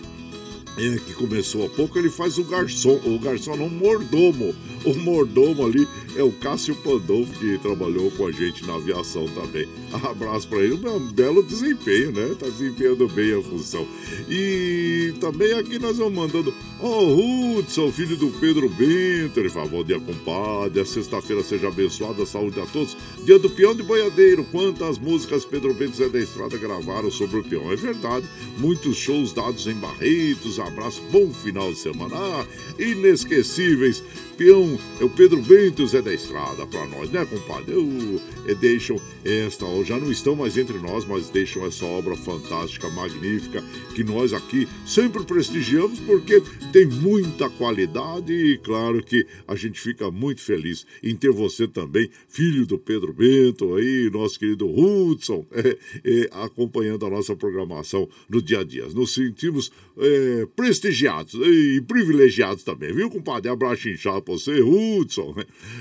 É, 0.77 0.97
que 0.99 1.13
começou 1.13 1.65
há 1.65 1.69
pouco, 1.69 1.97
ele 1.97 2.09
faz 2.09 2.37
o 2.37 2.43
garçom, 2.43 2.99
o 3.05 3.19
garçom 3.19 3.55
não, 3.55 3.67
o 3.67 3.69
mordomo. 3.69 4.53
O 4.83 4.93
mordomo 4.95 5.65
ali 5.65 5.87
é 6.15 6.23
o 6.23 6.31
Cássio 6.31 6.75
Pandolfo, 6.75 7.31
que 7.39 7.57
trabalhou 7.59 8.11
com 8.11 8.27
a 8.27 8.31
gente 8.31 8.65
na 8.65 8.75
aviação 8.75 9.25
também. 9.29 9.67
Abraço 10.03 10.47
para 10.47 10.59
ele, 10.59 10.73
um 10.73 10.99
belo 10.99 11.43
desempenho, 11.43 12.11
né? 12.11 12.35
Tá 12.39 12.47
desempenhando 12.47 13.07
bem 13.07 13.33
a 13.33 13.41
função. 13.41 13.87
E 14.29 15.13
também 15.19 15.53
aqui 15.53 15.79
nós 15.79 15.97
vamos 15.97 16.13
mandando, 16.13 16.53
ó, 16.79 17.03
oh, 17.03 17.91
filho 17.91 18.17
do 18.17 18.27
Pedro 18.39 18.69
Bento, 18.69 19.39
ele 19.39 19.49
fala, 19.49 19.67
bom 19.67 19.83
dia, 19.83 19.99
compadre, 19.99 20.81
a 20.81 20.85
sexta-feira 20.85 21.43
seja 21.43 21.67
abençoada, 21.67 22.25
saúde 22.25 22.59
a 22.59 22.65
todos. 22.65 22.95
Dia 23.23 23.39
do 23.39 23.49
peão 23.49 23.75
de 23.75 23.83
boiadeiro, 23.83 24.43
quantas 24.45 24.97
músicas 24.97 25.45
Pedro 25.45 25.73
Bento 25.73 25.95
Zé 25.95 26.09
da 26.09 26.19
Estrada 26.19 26.57
gravaram 26.57 27.09
sobre 27.09 27.39
o 27.39 27.43
peão? 27.43 27.71
É 27.71 27.75
verdade, 27.75 28.27
muitos 28.57 28.97
shows 28.97 29.33
dados 29.33 29.67
em 29.67 29.75
Barretos, 29.75 30.59
abraço, 30.59 31.01
bom 31.11 31.31
final 31.31 31.71
de 31.71 31.79
semana. 31.79 32.15
Ah, 32.15 32.45
inesquecíveis. 32.79 34.03
Peão, 34.37 34.77
é 34.99 35.03
o 35.03 35.09
Pedro 35.09 35.41
Bento 35.41 35.87
Zé 35.87 36.01
da 36.01 36.13
Estrada 36.13 36.67
para 36.67 36.85
nós, 36.87 37.09
né, 37.09 37.25
compadre? 37.25 37.73
Eu, 37.73 38.21
eu, 38.45 38.55
deixam 38.55 38.99
esta, 39.23 39.65
já 39.83 39.97
não 39.97 40.11
estão 40.11 40.35
mais 40.35 40.57
entre 40.57 40.77
nós, 40.77 41.05
mas 41.05 41.29
deixam 41.29 41.65
essa 41.65 41.85
obra 41.85 42.15
fantástica, 42.15 42.89
magnífica, 42.89 43.63
que 43.95 44.03
nós 44.03 44.33
aqui 44.33 44.67
sempre 44.85 45.23
prestigiamos 45.23 45.99
porque 46.01 46.41
tem 46.73 46.85
muita 46.85 47.49
qualidade 47.49 48.33
e, 48.33 48.57
claro, 48.57 49.01
que 49.01 49.25
a 49.47 49.55
gente 49.55 49.79
fica 49.79 50.11
muito 50.11 50.41
feliz 50.41 50.85
em 51.01 51.15
ter 51.15 51.31
você 51.31 51.67
também, 51.67 52.09
filho 52.27 52.65
do 52.65 52.77
Pedro 52.77 53.13
Bento, 53.13 53.75
aí, 53.75 54.09
nosso 54.11 54.37
querido 54.37 54.67
Hudson, 54.67 55.45
é, 55.51 55.77
é, 56.03 56.29
acompanhando 56.43 57.05
a 57.05 57.09
nossa 57.09 57.35
programação 57.35 58.09
no 58.29 58.41
dia 58.41 58.59
a 58.59 58.63
dia. 58.63 58.85
Nos 58.89 59.13
sentimos 59.13 59.71
é, 59.97 60.45
prestigiados 60.55 61.33
e 61.35 61.81
privilegiados 61.87 62.63
também, 62.63 62.93
viu, 62.93 63.09
compadre? 63.09 63.49
Abraço 63.49 63.87
inchado 63.87 64.24
você, 64.33 64.61
Hudson. 64.61 65.35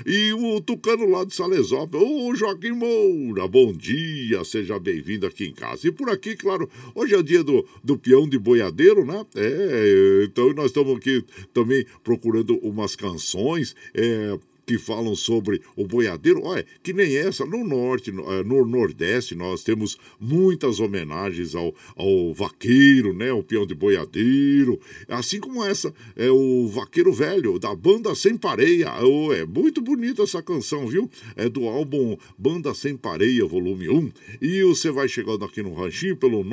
E 0.05 0.33
o 0.33 0.61
Tucano 0.61 1.09
lá 1.09 1.23
de 1.23 1.33
Salesópolis, 1.33 2.07
ô 2.07 2.35
Joaquim 2.35 2.71
Moura, 2.71 3.47
bom 3.47 3.73
dia, 3.73 4.43
seja 4.43 4.79
bem-vindo 4.79 5.25
aqui 5.25 5.45
em 5.45 5.53
casa. 5.53 5.87
E 5.87 5.91
por 5.91 6.09
aqui, 6.09 6.35
claro, 6.35 6.69
hoje 6.93 7.13
é 7.13 7.17
o 7.17 7.23
dia 7.23 7.43
do, 7.43 7.65
do 7.83 7.97
peão 7.97 8.27
de 8.27 8.37
boiadeiro, 8.37 9.05
né? 9.05 9.25
É, 9.35 10.23
então 10.25 10.53
nós 10.53 10.67
estamos 10.67 10.95
aqui 10.97 11.23
também 11.53 11.85
procurando 12.03 12.57
umas 12.59 12.95
canções, 12.95 13.75
é 13.93 14.37
que 14.65 14.77
falam 14.77 15.15
sobre 15.15 15.61
o 15.75 15.85
boiadeiro. 15.85 16.41
Olha, 16.43 16.65
que 16.81 16.93
nem 16.93 17.15
essa, 17.15 17.45
no 17.45 17.63
norte, 17.63 18.11
no, 18.11 18.23
eh, 18.31 18.43
no 18.43 18.65
nordeste, 18.65 19.35
nós 19.35 19.63
temos 19.63 19.97
muitas 20.19 20.79
homenagens 20.79 21.53
ao, 21.55 21.75
ao 21.95 22.33
vaqueiro, 22.33 23.13
né? 23.13 23.31
O 23.31 23.43
peão 23.43 23.65
de 23.65 23.75
boiadeiro. 23.75 24.79
Assim 25.07 25.39
como 25.39 25.63
essa, 25.63 25.93
é 26.15 26.31
o 26.31 26.67
Vaqueiro 26.67 27.13
Velho, 27.13 27.59
da 27.59 27.75
Banda 27.75 28.15
Sem 28.15 28.35
Pareia. 28.37 28.91
Oh, 29.03 29.31
é 29.31 29.45
muito 29.45 29.81
bonita 29.81 30.23
essa 30.23 30.41
canção, 30.41 30.87
viu? 30.87 31.07
É 31.35 31.47
do 31.47 31.67
álbum 31.67 32.17
Banda 32.37 32.73
Sem 32.73 32.97
Pareia, 32.97 33.45
volume 33.45 33.87
1. 33.89 34.11
E 34.41 34.63
você 34.63 34.89
vai 34.91 35.07
chegando 35.07 35.45
aqui 35.45 35.61
no 35.61 35.73
ranchinho 35.73 36.17
pelo 36.17 36.43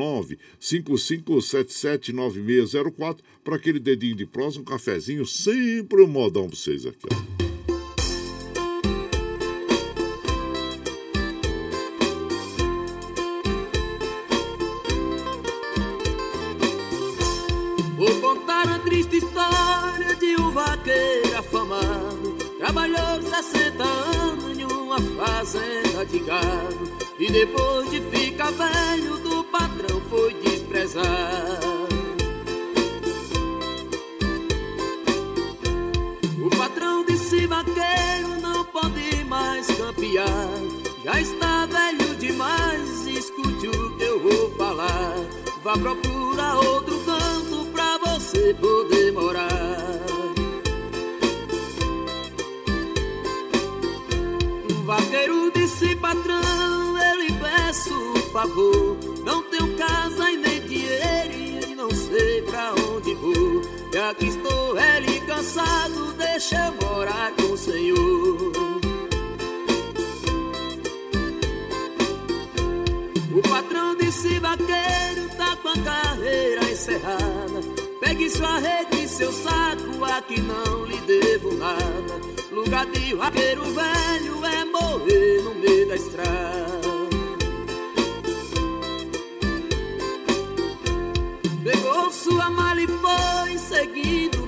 955779604 0.61 3.19
para 3.43 3.57
aquele 3.57 3.81
dedinho 3.81 4.17
de 4.17 4.27
prosa, 4.27 4.61
um 4.61 4.65
cafezinho, 4.65 5.27
sempre 5.27 6.03
um 6.03 6.07
modão 6.07 6.47
para 6.47 6.57
vocês 6.57 6.85
aqui, 6.87 7.07
ó. 7.11 7.52
Trabalhou 22.59 23.21
60 23.23 23.83
anos 23.83 24.59
em 24.59 24.65
uma 24.65 24.99
fazenda 25.01 26.07
de 26.07 26.21
gado 26.21 26.93
E 27.19 27.31
depois 27.31 27.91
de 27.91 28.01
ficar 28.01 28.51
velho 28.53 29.17
do 29.19 29.45
patrão 29.45 30.01
foi 30.09 30.33
desprezado. 30.35 31.89
O 36.41 36.51
patrão 36.57 37.05
disse 37.05 37.47
vaqueiro 37.47 38.41
não 38.41 38.65
pode 38.65 39.25
mais 39.25 39.67
campear 39.67 40.27
Já 41.05 41.21
está 41.21 41.67
velho 41.67 42.15
demais, 42.17 43.07
escute 43.07 43.67
o 43.67 43.97
que 43.97 44.05
eu 44.05 44.21
vou 44.21 44.51
falar 44.57 45.15
Vá 45.63 45.73
procurar 45.73 46.59
outro 46.59 46.99
canto 47.01 47.67
pra 47.73 47.99
você 47.99 48.55
poder 48.55 48.82
favor 58.53 58.99
Não 59.25 59.43
tenho 59.45 59.77
casa 59.77 60.31
e 60.31 60.37
nem 60.37 60.61
dinheiro 60.61 61.69
e 61.69 61.75
não 61.75 61.91
sei 61.91 62.43
pra 62.43 62.75
onde 62.75 63.15
vou. 63.15 63.63
E 63.93 63.99
aqui 63.99 64.27
estou 64.27 64.79
ele 64.79 65.21
cansado, 65.21 66.13
deixa 66.15 66.67
eu 66.67 66.87
morar 66.87 67.33
com 67.33 67.53
o 67.53 67.57
Senhor. 67.57 68.53
O 73.35 73.43
patrão 73.49 73.97
disse 73.97 74.39
vaqueiro 74.39 75.29
tá 75.37 75.57
com 75.57 75.69
a 75.69 75.79
carreira 75.79 76.71
encerrada. 76.71 77.61
Pegue 78.01 78.29
sua 78.31 78.59
rede 78.59 79.05
e 79.05 79.09
seu 79.09 79.33
saco, 79.33 80.05
aqui 80.05 80.41
não 80.41 80.85
lhe 80.85 80.99
devo 80.99 81.55
nada. 81.55 82.21
Lugar 82.51 82.87
de 82.87 83.15
vaqueiro 83.15 83.63
velho 83.65 84.45
é 84.45 84.65
morrer 84.65 85.43
no 85.43 85.55
meio 85.55 85.89
da 85.89 85.95
estrada 85.95 86.82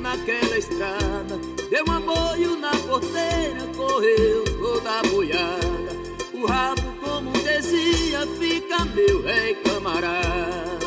naquela 0.05 0.59
estrada. 0.59 1.39
Deu 1.71 1.85
um 1.89 1.93
apoio 1.93 2.57
na 2.57 2.71
porteira, 2.71 3.67
correu 3.77 4.45
toda 4.59 5.03
boiada. 5.11 5.95
O 6.33 6.47
rabo, 6.47 6.83
como 7.03 7.33
dizia, 7.33 8.27
fica 8.39 8.85
meu 8.85 9.23
rei 9.23 9.55
camarada. 9.57 10.85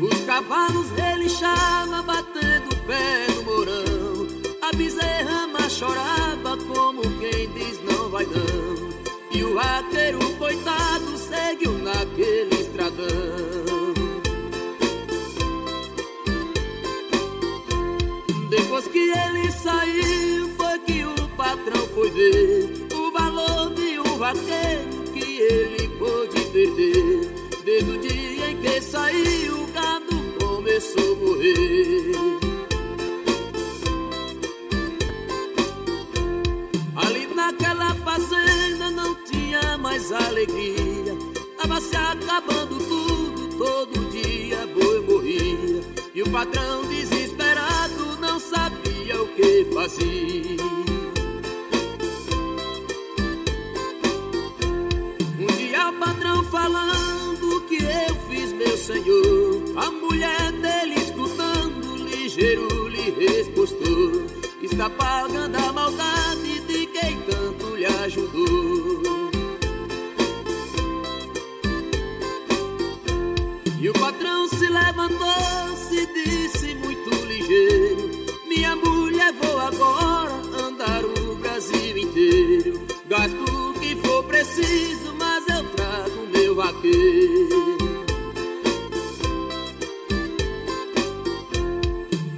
Os 0.00 0.20
cavalos 0.26 0.90
relinchavam 0.90 2.04
batendo 2.04 2.74
o 2.74 2.86
pé 2.86 3.26
no 3.34 3.42
morão. 3.42 4.26
A 4.62 4.76
bezerra 4.76 5.24
chorava 5.74 6.56
como 6.68 7.02
quem 7.18 7.48
diz 7.50 7.82
não 7.82 8.08
vai 8.08 8.24
não. 8.26 8.94
E 9.32 9.42
o 9.42 9.54
vaqueiro 9.54 10.20
coitado 10.36 11.18
seguiu 11.18 11.72
naquele 11.72 12.53
que 18.94 19.10
ele 19.10 19.50
saiu 19.50 20.48
foi 20.56 20.78
que 20.86 21.04
o 21.04 21.28
patrão 21.36 21.84
foi 21.94 22.10
ver 22.10 22.70
O 22.94 23.10
valor 23.10 23.74
de 23.74 23.98
um 23.98 24.16
vaqueiro 24.16 25.02
que 25.12 25.40
ele 25.40 25.88
pôde 25.98 26.40
perder 26.52 27.28
Desde 27.64 27.90
o 27.90 27.98
dia 27.98 28.50
em 28.50 28.56
que 28.58 28.80
saiu, 28.80 29.64
o 29.64 29.66
gado 29.72 30.14
começou 30.38 31.14
a 31.14 31.16
morrer. 31.16 32.12
Ali 36.94 37.26
naquela 37.34 37.94
fazenda 37.94 38.90
não 38.90 39.14
tinha 39.24 39.78
mais 39.78 40.12
alegria. 40.12 41.16
Tava 41.56 41.80
se 41.80 41.96
acabando 41.96 42.78
tudo, 42.86 43.56
todo 43.56 44.10
dia 44.10 44.66
boi 44.66 45.00
morria. 45.00 45.80
E 46.14 46.22
o 46.22 46.30
patrão 46.30 46.82
não 46.82 46.88
sabia 49.04 49.22
o 49.22 49.26
que 49.28 49.66
fazia. 49.72 50.56
Um 55.38 55.56
dia 55.56 55.88
o 55.88 55.92
patrão 55.94 56.44
falando 56.44 57.60
que 57.68 57.76
eu 57.76 58.14
fiz, 58.28 58.52
meu 58.52 58.76
senhor. 58.76 59.62
A 59.76 59.90
mulher 59.90 60.52
dele 60.52 60.94
escutando, 60.96 61.96
ligeiro 61.96 62.88
lhe 62.88 63.10
respostou. 63.10 64.26
Está 64.62 64.88
pagando 64.88 65.56
a 65.56 65.72
maldade 65.72 66.60
de 66.60 66.86
quem 66.86 67.20
tanto 67.22 67.76
lhe 67.76 67.86
ajudou. 67.86 69.30
E 73.78 73.90
o 73.90 73.92
patrão 73.92 74.48
se 74.48 74.66
levantou, 74.66 75.76
se 75.76 76.06
disse 76.06 76.33
agora 79.64 80.32
andar 80.66 81.04
o 81.04 81.36
Brasil 81.36 81.96
inteiro. 81.96 82.86
Gasto 83.06 83.70
o 83.70 83.74
que 83.74 83.96
for 83.96 84.22
preciso, 84.24 85.14
mas 85.18 85.44
eu 85.48 85.64
trago 85.70 86.26
meu 86.32 86.54
vaqueiro. 86.54 87.78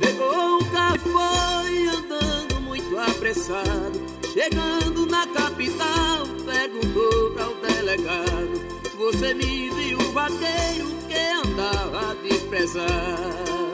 Pegou 0.00 0.58
um 0.58 0.64
carro 0.70 0.98
foi 0.98 1.88
andando 1.88 2.60
muito 2.62 2.98
apressado. 2.98 4.00
Chegando 4.32 5.06
na 5.06 5.26
capital, 5.26 6.26
perguntou 6.44 7.30
para 7.32 7.48
o 7.48 7.54
delegado: 7.54 8.60
Você 8.98 9.34
me 9.34 9.70
viu 9.70 9.98
vaqueiro 10.12 10.86
que 11.08 11.16
andava 11.16 12.14
desprezado? 12.22 13.65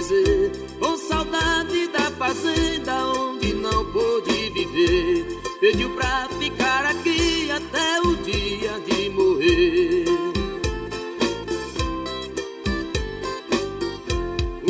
Dizer. 0.00 0.52
Com 0.78 0.96
saudade 0.96 1.88
da 1.88 2.10
fazenda 2.12 3.04
onde 3.06 3.52
não 3.52 3.84
pôde 3.92 4.50
viver. 4.50 5.26
Pediu 5.60 5.90
pra 5.90 6.28
ficar 6.38 6.86
aqui 6.86 7.50
até 7.50 8.00
o 8.00 8.16
dia 8.16 8.80
de 8.86 9.10
morrer. 9.10 10.04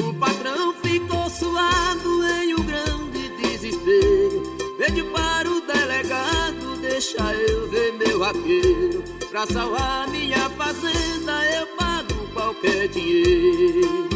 O 0.03 0.15
patrão 0.15 0.75
ficou 0.83 1.31
suado 1.31 2.27
em 2.43 2.55
um 2.55 2.65
grande 2.65 3.29
desespero. 3.41 4.57
Pediu 4.79 5.07
para 5.13 5.49
o 5.49 5.61
delegado, 5.61 6.77
deixa 6.81 7.23
eu 7.35 7.69
ver 7.69 7.93
meu 7.93 8.19
vaqueiro. 8.19 9.05
Pra 9.31 9.47
salvar 9.47 10.09
minha 10.09 10.51
fazenda 10.51 11.45
eu 11.55 11.67
pago 11.77 12.27
qualquer 12.35 12.89
dinheiro. 12.89 14.10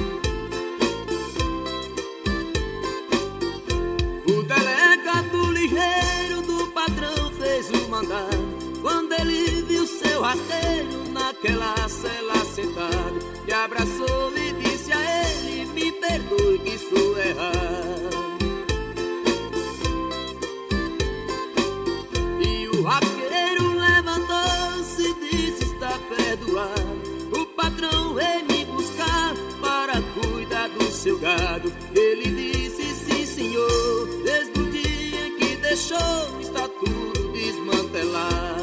Viu 9.23 9.87
seu 9.87 10.23
rateiro 10.23 11.09
naquela 11.11 11.75
cela 11.89 12.45
sentado, 12.45 13.19
me 13.47 13.53
abraçou 13.53 14.33
e 14.37 14.53
disse 14.53 14.93
a 14.93 15.27
ele: 15.27 15.67
Me 15.67 15.93
perdoe 15.93 16.59
que 16.59 16.79
sou 16.79 17.19
errado. 17.19 18.15
E 22.41 22.69
o 22.69 22.83
raqueiro 22.83 23.75
levantou-se 23.79 25.03
e 25.03 25.15
disse: 25.15 25.65
Está 25.65 25.99
perdoado. 26.09 27.41
O 27.41 27.47
patrão 27.47 28.15
veio 28.15 28.45
me 28.47 28.65
buscar 28.67 29.35
para 29.61 30.03
cuidar 30.21 30.69
do 30.69 30.85
seu 30.91 31.19
gado. 31.19 31.73
Ele 31.95 32.53
disse: 32.53 32.95
Sim, 32.95 33.27
senhor. 33.27 34.09
Desde 34.25 34.61
o 34.61 34.71
dia 34.71 35.31
que 35.39 35.57
deixou, 35.57 36.41
está 36.41 36.69
tudo 36.69 37.33
desmantelado. 37.33 38.53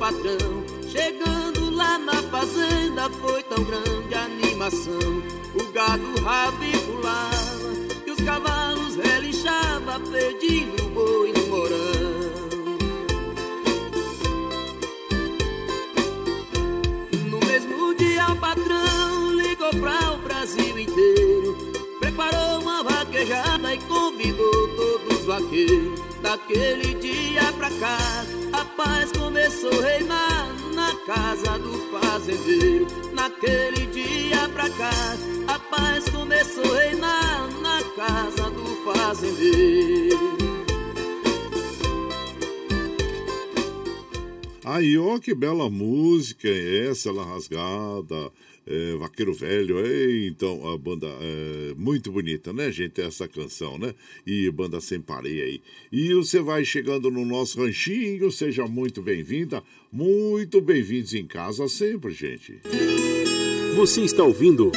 patrão. 0.00 0.64
Chegando 0.88 1.70
lá 1.76 1.98
na 1.98 2.22
fazenda 2.22 3.10
foi 3.20 3.42
tão 3.42 3.62
grande 3.62 4.14
a 4.14 4.24
animação. 4.24 5.22
O 5.54 5.72
gado 5.72 6.18
rabi 6.22 6.72
pulava 6.86 7.70
e 8.06 8.10
os 8.10 8.20
cavalos 8.22 8.96
relinchava, 8.96 10.00
pedindo 10.10 10.86
o 10.86 10.88
boi 10.88 11.32
no 11.34 11.46
morão. 11.48 12.30
No 17.26 17.38
mesmo 17.46 17.94
dia 17.94 18.26
o 18.32 18.36
patrão 18.36 19.34
ligou 19.34 19.70
para 19.80 20.14
o 20.14 20.18
Brasil 20.18 20.78
inteiro. 20.78 21.58
Preparou 22.00 22.62
uma 22.62 22.82
vaquejada 22.82 23.74
e 23.74 23.78
convidou 23.80 24.68
todos 24.76 25.18
os 25.18 25.26
vaqueiros. 25.26 26.00
Daquele 26.22 26.94
dia 26.94 27.52
pra 27.52 27.70
cá 27.72 28.39
paz 28.64 29.12
começou 29.12 29.70
a 29.80 29.86
reinar 29.86 30.48
na 30.74 30.94
casa 31.06 31.58
do 31.58 31.72
fazendeiro. 31.90 32.86
Naquele 33.12 33.86
dia 33.86 34.48
pra 34.52 34.68
cá, 34.70 35.16
a 35.48 35.58
paz 35.58 36.08
começou 36.08 36.64
a 36.74 36.78
reinar 36.78 37.50
na 37.60 37.82
casa 37.96 38.50
do 38.50 38.66
fazendeiro. 38.84 40.40
Aí, 44.64 44.96
ó, 44.96 45.18
que 45.18 45.34
bela 45.34 45.68
música 45.68 46.46
é 46.46 46.88
essa, 46.88 47.08
ela 47.08 47.24
rasgada 47.24 48.30
é, 48.66 48.96
Vaqueiro 48.96 49.32
Velho. 49.32 49.76
Então, 50.26 50.68
a 50.68 50.76
banda 50.76 51.06
é 51.06 51.74
muito 51.76 52.12
bonita, 52.12 52.52
né, 52.52 52.70
gente? 52.70 53.00
Essa 53.00 53.26
canção, 53.28 53.78
né? 53.78 53.94
E 54.26 54.50
banda 54.50 54.80
sem 54.80 55.00
pareia 55.00 55.44
aí. 55.44 55.60
E 55.90 56.14
você 56.14 56.40
vai 56.40 56.64
chegando 56.64 57.10
no 57.10 57.24
nosso 57.24 57.60
ranchinho, 57.60 58.30
seja 58.30 58.66
muito 58.66 59.02
bem-vinda, 59.02 59.62
muito 59.92 60.60
bem-vindos 60.60 61.14
em 61.14 61.26
casa 61.26 61.68
sempre, 61.68 62.12
gente. 62.12 62.60
Você 63.76 64.02
está 64.02 64.24
ouvindo. 64.24 64.72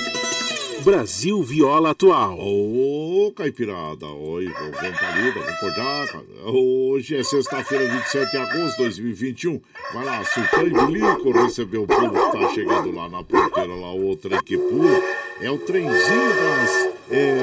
Brasil 0.83 1.41
Viola 1.41 1.91
Atual. 1.91 2.37
Ô, 2.37 3.31
Caipirada, 3.33 4.05
oi, 4.05 4.45
vamos 4.47 5.49
acordar. 5.49 6.07
Hoje 6.45 7.15
é 7.15 7.23
sexta-feira, 7.23 7.87
27 7.87 8.31
de 8.31 8.37
agosto 8.37 8.71
de 8.71 8.83
2021. 8.83 9.61
Vai 9.93 10.03
lá, 10.03 10.25
Sultão 10.25 10.67
e 10.67 10.71
Bilico 10.71 11.31
recebeu 11.31 11.83
o 11.83 11.87
povo 11.87 12.09
que 12.09 12.37
tá 12.37 12.49
chegando 12.53 12.91
lá 12.91 13.07
na 13.07 13.23
porteira, 13.23 13.73
lá, 13.73 13.93
o 13.93 14.13
trem 14.17 14.43
que 14.43 14.57
pula. 14.57 15.01
É 15.39 15.49
o 15.49 15.57
trenzinho 15.57 15.93
das 15.95 16.89
é, 17.11 17.37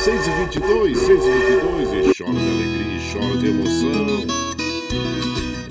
6h22, 0.00 0.94
6h22, 0.94 2.10
e 2.10 2.14
chora 2.16 2.32
de 2.32 2.48
alegria, 2.48 2.96
e 2.96 3.12
chora 3.12 3.36
de 3.36 3.46
emoção. 3.46 4.26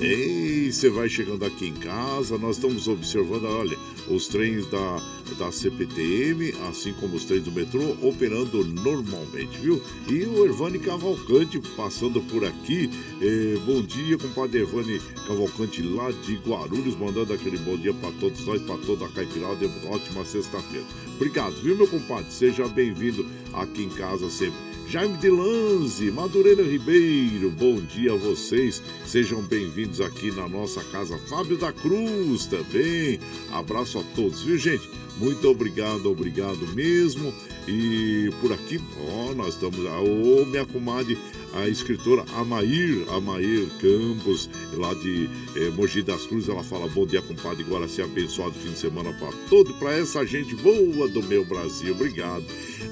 Ei, 0.00 0.47
você 0.72 0.88
vai 0.88 1.08
chegando 1.08 1.44
aqui 1.44 1.66
em 1.66 1.74
casa, 1.74 2.36
nós 2.38 2.56
estamos 2.56 2.88
observando, 2.88 3.44
olha, 3.44 3.78
os 4.08 4.26
trens 4.26 4.66
da, 4.66 5.02
da 5.38 5.52
CPTM, 5.52 6.52
assim 6.68 6.92
como 6.94 7.16
os 7.16 7.24
trens 7.24 7.42
do 7.42 7.52
metrô, 7.52 7.96
operando 8.02 8.64
normalmente, 8.64 9.58
viu? 9.58 9.82
E 10.08 10.24
o 10.24 10.44
Ervani 10.44 10.78
Cavalcante 10.78 11.60
passando 11.76 12.20
por 12.22 12.44
aqui. 12.44 12.90
Eh, 13.20 13.58
bom 13.66 13.82
dia, 13.82 14.18
compadre 14.18 14.60
Ervani 14.60 15.00
Cavalcante 15.26 15.82
lá 15.82 16.10
de 16.10 16.36
Guarulhos, 16.36 16.96
mandando 16.96 17.32
aquele 17.32 17.58
bom 17.58 17.76
dia 17.76 17.94
para 17.94 18.12
todos 18.12 18.44
nós, 18.44 18.60
para 18.62 18.78
toda 18.78 19.06
a 19.06 19.08
Caipirada. 19.08 19.70
Ótima 19.88 20.24
sexta-feira. 20.24 20.86
Obrigado, 21.16 21.54
viu, 21.62 21.76
meu 21.76 21.86
compadre? 21.86 22.32
Seja 22.32 22.68
bem-vindo 22.68 23.26
aqui 23.52 23.82
em 23.82 23.90
casa 23.90 24.28
sempre. 24.30 24.67
Jaime 24.88 25.18
de 25.18 25.28
Lanze, 25.28 26.10
Madureira 26.10 26.62
Ribeiro, 26.62 27.50
bom 27.50 27.78
dia 27.78 28.14
a 28.14 28.16
vocês. 28.16 28.82
Sejam 29.04 29.42
bem-vindos 29.42 30.00
aqui 30.00 30.30
na 30.30 30.48
nossa 30.48 30.82
casa. 30.84 31.18
Fábio 31.28 31.58
da 31.58 31.70
Cruz 31.70 32.46
também. 32.46 33.20
Abraço 33.52 33.98
a 33.98 34.02
todos, 34.16 34.40
viu, 34.40 34.56
gente? 34.56 34.88
Muito 35.18 35.48
obrigado, 35.48 36.10
obrigado 36.10 36.66
mesmo. 36.74 37.32
E 37.66 38.30
por 38.40 38.52
aqui, 38.52 38.80
ó, 39.10 39.34
nós 39.34 39.54
estamos. 39.54 39.78
Ô, 39.78 40.46
minha 40.46 40.64
comadre, 40.64 41.18
a 41.54 41.68
escritora 41.68 42.24
Amair, 42.34 43.04
Amair 43.10 43.66
Campos, 43.80 44.48
lá 44.72 44.94
de 44.94 45.28
eh, 45.56 45.70
Mogi 45.70 46.02
das 46.02 46.24
Cruzes, 46.26 46.48
ela 46.48 46.62
fala: 46.62 46.88
Bom 46.88 47.06
dia, 47.06 47.20
compadre 47.20 47.64
Guaraci, 47.64 48.00
abençoado 48.00 48.54
fim 48.54 48.70
de 48.70 48.78
semana 48.78 49.12
para 49.14 49.32
todo, 49.50 49.74
para 49.74 49.92
essa 49.92 50.24
gente 50.24 50.54
boa 50.56 51.08
do 51.08 51.22
meu 51.22 51.44
Brasil. 51.44 51.92
Obrigado. 51.94 52.44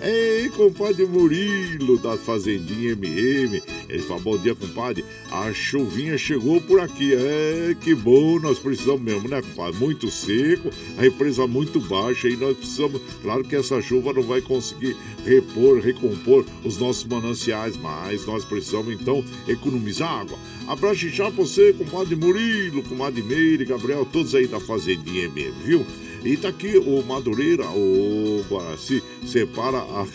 Ei, 0.02 0.48
compadre 0.50 1.06
Murilo, 1.06 1.98
da 1.98 2.16
Fazendinha 2.18 2.92
MM. 2.92 3.62
Ele 3.88 4.02
fala: 4.02 4.20
Bom 4.20 4.36
dia, 4.36 4.54
compadre. 4.54 5.04
A 5.30 5.52
chuvinha 5.52 6.18
chegou 6.18 6.60
por 6.60 6.80
aqui. 6.80 7.14
É, 7.14 7.76
que 7.80 7.94
bom, 7.94 8.38
nós 8.40 8.58
precisamos 8.58 9.00
mesmo, 9.00 9.28
né, 9.28 9.40
compadre? 9.40 9.78
Muito 9.78 10.10
seco, 10.10 10.70
a 10.98 11.02
represa 11.02 11.46
muito 11.46 11.80
baixa 11.80 12.15
e 12.24 12.36
nós 12.36 12.56
precisamos. 12.56 13.00
Claro 13.22 13.44
que 13.44 13.56
essa 13.56 13.80
chuva 13.80 14.12
não 14.12 14.22
vai 14.22 14.40
conseguir 14.40 14.96
repor, 15.24 15.80
recompor 15.80 16.44
os 16.64 16.78
nossos 16.78 17.04
mananciais, 17.04 17.76
mas 17.76 18.24
nós 18.26 18.44
precisamos 18.44 18.92
então 18.94 19.24
economizar 19.46 20.20
água. 20.20 20.38
Abraço 20.66 21.08
já 21.08 21.30
pra 21.30 21.44
você, 21.44 21.72
compadre 21.72 22.16
Murilo, 22.16 22.82
compadre 22.82 23.22
Meire, 23.22 23.64
Gabriel, 23.64 24.06
todos 24.10 24.34
aí 24.34 24.46
da 24.46 24.60
Fazendinha 24.60 25.24
MM, 25.24 25.52
viu? 25.64 25.86
E 26.24 26.36
tá 26.36 26.48
aqui 26.48 26.76
o 26.76 27.02
Madureira, 27.02 27.64
o 27.68 28.44
Guaraci, 28.48 29.02
separa, 29.24 29.78
a, 29.78 30.06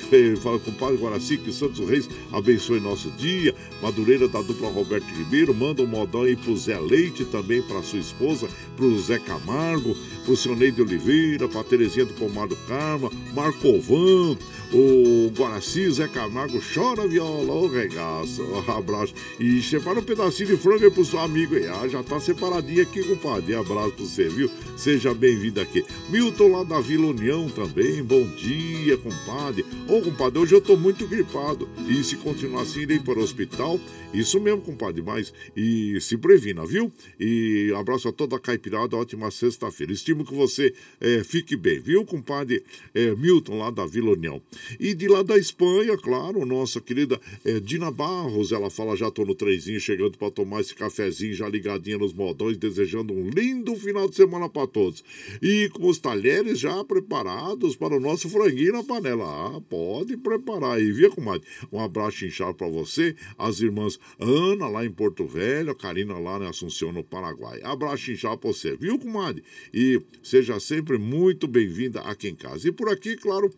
fala 0.41 0.59
com 0.59 0.71
o 0.71 0.73
Padre 0.73 0.97
Guaraci 0.97 1.37
que 1.37 1.53
Santos 1.53 1.87
Reis 1.87 2.09
abençoe 2.31 2.79
nosso 2.79 3.09
dia. 3.11 3.55
Madureira 3.81 4.27
da 4.27 4.41
dupla 4.41 4.69
Roberto 4.69 5.07
Ribeiro, 5.15 5.53
manda 5.53 5.81
um 5.81 5.87
modão 5.87 6.23
aí 6.23 6.35
pro 6.35 6.55
Zé 6.57 6.77
Leite 6.79 7.25
também, 7.25 7.61
pra 7.61 7.81
sua 7.81 7.99
esposa, 7.99 8.47
pro 8.75 8.99
Zé 8.99 9.19
Camargo, 9.19 9.95
pro 10.25 10.35
seu 10.35 10.55
Neide 10.55 10.81
Oliveira, 10.81 11.47
pra 11.47 11.63
Terezinha 11.63 12.05
do 12.05 12.13
Pomar 12.13 12.47
do 12.47 12.55
Karma, 12.67 13.11
Marcovan, 13.33 14.37
o 14.73 15.29
Guaraci, 15.37 15.89
Zé 15.91 16.07
Camargo, 16.07 16.61
chora 16.73 17.07
viola, 17.07 17.53
ô 17.53 17.67
regaço, 17.67 18.41
abraço. 18.67 19.13
E 19.39 19.61
separa 19.61 19.99
um 19.99 20.03
pedacinho 20.03 20.49
de 20.49 20.57
frango 20.57 20.85
aí 20.85 20.91
pro 20.91 21.03
seu 21.03 21.19
amigo 21.19 21.55
aí. 21.55 21.67
Ah, 21.67 21.87
já 21.87 22.01
tá 22.01 22.19
separadinho 22.19 22.81
aqui, 22.81 23.03
compadre. 23.03 23.53
Abraço 23.53 23.91
pra 23.91 24.05
você, 24.05 24.29
viu? 24.29 24.49
Seja 24.77 25.13
bem-vindo 25.13 25.59
aqui. 25.59 25.85
Milton 26.09 26.47
lá 26.47 26.63
da 26.63 26.79
Vila 26.79 27.07
União 27.07 27.49
também, 27.49 28.01
bom 28.01 28.25
dia, 28.35 28.97
compadre. 28.97 29.65
Ô, 29.87 30.01
compadre, 30.01 30.39
hoje 30.39 30.55
eu 30.55 30.61
tô 30.61 30.77
muito 30.77 31.05
gripado. 31.05 31.67
E 31.87 32.03
se 32.03 32.15
continuar 32.15 32.61
assim, 32.61 32.81
irei 32.81 32.99
para 32.99 33.19
o 33.19 33.23
hospital. 33.23 33.79
Isso 34.13 34.41
mesmo, 34.41 34.61
compadre, 34.61 35.01
mas 35.01 35.33
e 35.55 35.99
se 36.01 36.17
previna, 36.17 36.65
viu? 36.65 36.91
E 37.17 37.73
abraço 37.77 38.09
a 38.09 38.11
toda 38.11 38.35
a 38.35 38.39
caipirada, 38.39 38.97
ótima 38.97 39.31
sexta-feira. 39.31 39.93
Estimo 39.93 40.25
que 40.25 40.33
você 40.33 40.73
é, 40.99 41.23
fique 41.23 41.55
bem, 41.55 41.79
viu, 41.79 42.05
compadre 42.05 42.63
é, 42.93 43.15
Milton 43.15 43.57
lá 43.57 43.71
da 43.71 43.85
Vila 43.85 44.11
União. 44.11 44.41
E 44.79 44.93
de 44.93 45.07
lá 45.07 45.23
da 45.23 45.37
Espanha, 45.37 45.97
claro, 45.97 46.45
nossa 46.45 46.79
querida 46.79 47.19
é, 47.45 47.59
Dina 47.59 47.91
Barros, 47.91 48.51
ela 48.51 48.69
fala: 48.69 48.95
já 48.95 49.09
tô 49.11 49.25
no 49.25 49.35
trenzinho 49.35 49.79
chegando 49.79 50.17
para 50.17 50.31
tomar 50.31 50.61
esse 50.61 50.75
cafezinho, 50.75 51.33
já 51.33 51.47
ligadinha 51.47 51.97
nos 51.97 52.13
modões, 52.13 52.57
desejando 52.57 53.13
um 53.13 53.29
lindo 53.29 53.75
final 53.75 54.09
de 54.09 54.15
semana 54.15 54.49
para 54.49 54.67
todos. 54.67 55.03
E 55.41 55.69
com 55.73 55.87
os 55.87 55.97
talheres 55.97 56.59
já 56.59 56.83
preparados 56.83 57.75
para 57.75 57.95
o 57.95 57.99
nosso 57.99 58.29
franguinho 58.29 58.73
na 58.73 58.83
panela. 58.83 59.25
Ah, 59.25 59.61
pode 59.61 60.17
preparar 60.17 60.77
aí, 60.77 60.91
viu, 60.91 61.11
comadre? 61.11 61.47
Um 61.71 61.79
abraço 61.79 62.25
inchado 62.25 62.53
para 62.53 62.67
você, 62.67 63.15
as 63.37 63.59
irmãs 63.59 63.99
Ana 64.19 64.67
lá 64.67 64.85
em 64.85 64.91
Porto 64.91 65.25
Velho, 65.25 65.75
Karina 65.75 66.17
lá 66.17 66.39
na 66.39 66.49
Assunção, 66.49 66.91
no 66.91 67.03
Paraguai. 67.03 67.59
Abraço 67.63 68.11
inchado 68.11 68.37
para 68.37 68.51
você, 68.51 68.75
viu, 68.75 68.97
comadre? 68.99 69.43
E 69.73 70.01
seja 70.21 70.59
sempre 70.59 70.97
muito 70.97 71.47
bem-vinda 71.47 72.01
aqui 72.01 72.29
em 72.29 72.35
casa. 72.35 72.67
E 72.67 72.71
por 72.71 72.89
aqui, 72.89 73.15
claro, 73.15 73.51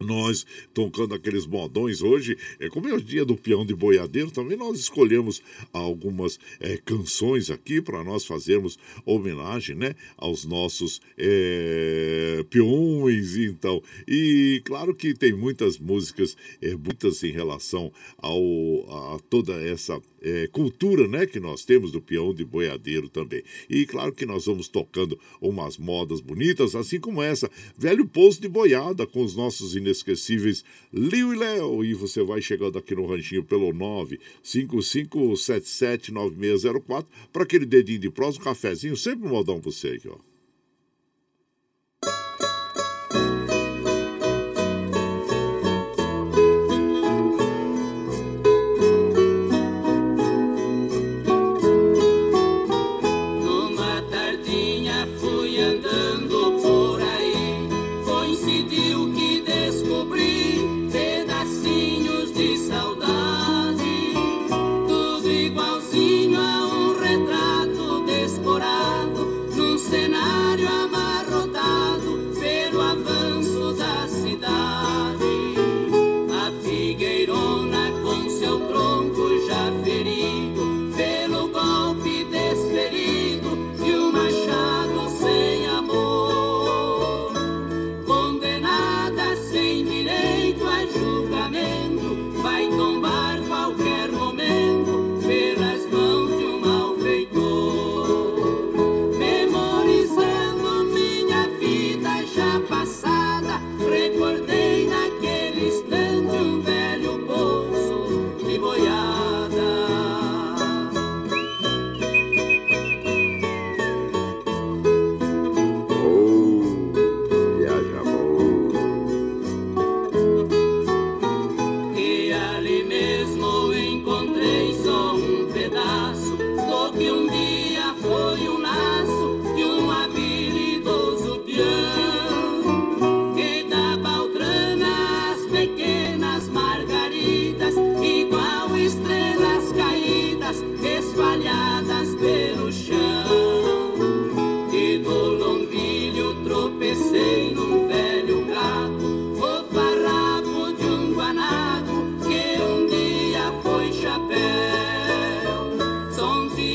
nós 0.00 0.46
tocando 0.72 1.14
aqueles 1.14 1.46
modões 1.46 2.02
hoje, 2.02 2.36
é 2.60 2.68
como 2.68 2.88
é 2.88 2.94
o 2.94 3.00
dia 3.00 3.24
do 3.24 3.36
peão 3.36 3.66
de 3.66 3.74
boiadeiro, 3.74 4.30
também 4.30 4.56
nós 4.56 4.78
escolhemos 4.78 5.42
algumas 5.72 6.38
é, 6.60 6.76
canções 6.76 7.50
aqui 7.50 7.82
para 7.82 8.04
nós 8.04 8.24
fazermos 8.24 8.78
homenagem, 9.04 9.74
né, 9.74 9.94
aos 10.16 10.44
nossos 10.44 11.00
é, 11.16 12.44
peões, 12.48 13.36
então. 13.36 13.82
E 14.06 14.62
claro 14.64 14.94
que 14.94 15.14
tem 15.14 15.32
muitas 15.32 15.78
músicas, 15.78 16.36
é, 16.62 16.76
muitas 16.76 17.22
em 17.24 17.32
relação 17.32 17.92
ao, 18.18 19.14
a 19.14 19.18
toda 19.28 19.54
essa 19.54 20.00
é, 20.22 20.46
cultura 20.48 21.06
né, 21.06 21.26
que 21.26 21.38
nós 21.40 21.64
temos 21.64 21.92
do 21.92 22.00
peão 22.00 22.32
de 22.34 22.44
boiadeiro 22.44 23.08
também. 23.08 23.42
E 23.68 23.86
claro 23.86 24.12
que 24.12 24.26
nós 24.26 24.46
vamos 24.46 24.66
tocando 24.68 25.18
umas 25.40 25.76
modas 25.76 26.20
bonitas, 26.20 26.74
assim 26.74 26.98
como 27.00 27.22
essa, 27.22 27.48
velho 27.76 28.06
poço 28.06 28.40
de 28.40 28.48
boiada 28.48 29.06
com 29.06 29.22
os 29.22 29.36
nossos 29.36 29.76
inesquecíveis 29.76 30.64
Liu 30.92 31.32
e 31.32 31.36
Léo. 31.36 31.84
E 31.84 31.94
você 31.94 32.20
vai 32.22 32.42
chegando 32.42 32.78
aqui 32.78 32.94
no 32.94 33.06
ranchinho 33.06 33.44
pelo 33.44 33.72
955779604 34.44 37.06
para 37.32 37.42
aquele 37.42 37.66
dedinho 37.66 38.00
de 38.00 38.10
prós, 38.10 38.36
um 38.36 38.40
cafezinho, 38.40 38.96
sempre 38.96 39.26
um 39.26 39.30
modão 39.30 39.60
para 39.60 39.70
você 39.70 39.88
aqui, 39.88 40.08
ó. 40.08 40.16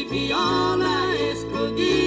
Viola 0.06 1.14
explodiam 1.16 2.03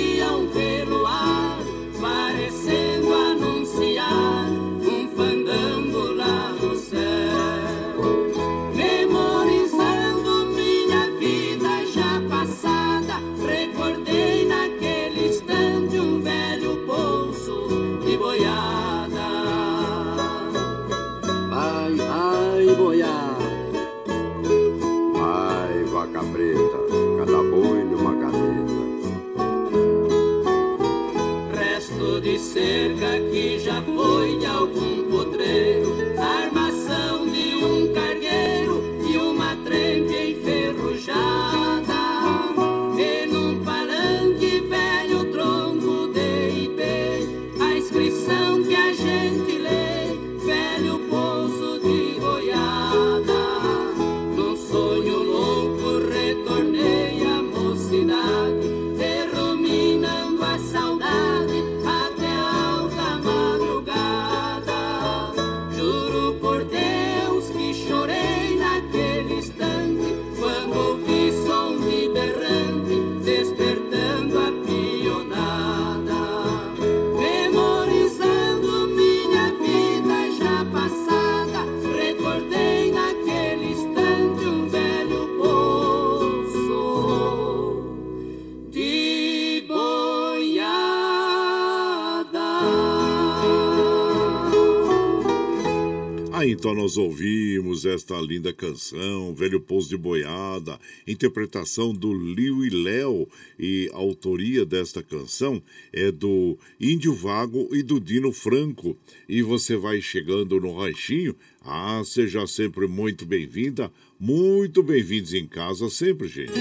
ouvimos 96.97 97.85
esta 97.85 98.21
linda 98.21 98.53
canção, 98.53 99.35
Velho 99.35 99.61
Pouso 99.61 99.89
de 99.89 99.97
Boiada, 99.97 100.79
interpretação 101.07 101.93
do 101.93 102.13
Liu 102.13 102.65
e 102.65 102.71
Léo, 102.71 103.29
e 103.59 103.91
a 103.93 103.97
autoria 103.97 104.65
desta 104.65 105.03
canção 105.03 105.63
é 105.93 106.11
do 106.11 106.59
Índio 106.81 107.15
Vago 107.15 107.69
e 107.73 107.83
do 107.83 108.01
Dino 108.01 108.33
Franco. 108.33 108.97
E 109.29 109.43
você 109.43 109.77
vai 109.77 110.01
chegando 110.01 110.61
no 110.61 110.77
ranchinho, 110.77 111.35
ah, 111.63 112.03
seja 112.05 112.47
sempre 112.47 112.87
muito 112.87 113.27
bem-vinda, 113.27 113.91
muito 114.19 114.83
bem-vindos 114.83 115.35
em 115.35 115.47
casa 115.47 115.91
sempre, 115.91 116.29
gente. 116.29 116.53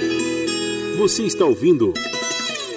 Você 0.97 1.23
está 1.23 1.45
ouvindo 1.45 1.93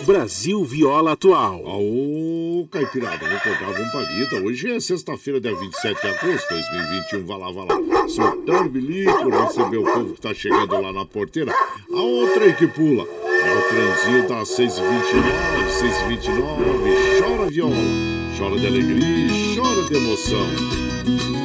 Brasil 0.09 0.65
Viola 0.65 1.13
Atual. 1.13 1.67
Aô, 1.67 2.67
Caipirada, 2.71 3.29
vou 3.29 3.41
cortar 3.41 3.79
um 3.79 3.91
palito. 3.91 4.37
Hoje 4.37 4.73
é 4.73 4.81
sexta-feira, 4.81 5.39
dia 5.39 5.55
27 5.55 6.01
de 6.01 6.09
agosto 6.09 6.49
de 6.49 6.63
2021. 6.63 7.27
Vai 7.27 7.39
lá, 7.39 7.53
vai 7.53 7.67
lá. 7.67 8.09
Soltando 8.09 8.71
bilico, 8.71 9.29
receber 9.29 9.77
o 9.77 9.85
povo 9.85 10.15
que 10.15 10.21
tá 10.23 10.33
chegando 10.33 10.81
lá 10.81 10.95
na 10.95 11.05
porteira. 11.05 11.53
A 11.53 12.01
outra 12.01 12.51
que 12.55 12.67
pula 12.69 13.05
é 13.05 13.55
o 13.55 13.63
trenzinho 13.69 14.29
das 14.31 14.49
6h29, 14.49 14.81
6h29. 15.79 17.21
Chora 17.21 17.51
viola, 17.51 17.75
chora 18.39 18.59
de 18.59 18.67
alegria, 18.67 19.61
chora 19.61 19.83
de 19.83 19.95
emoção. 19.95 21.38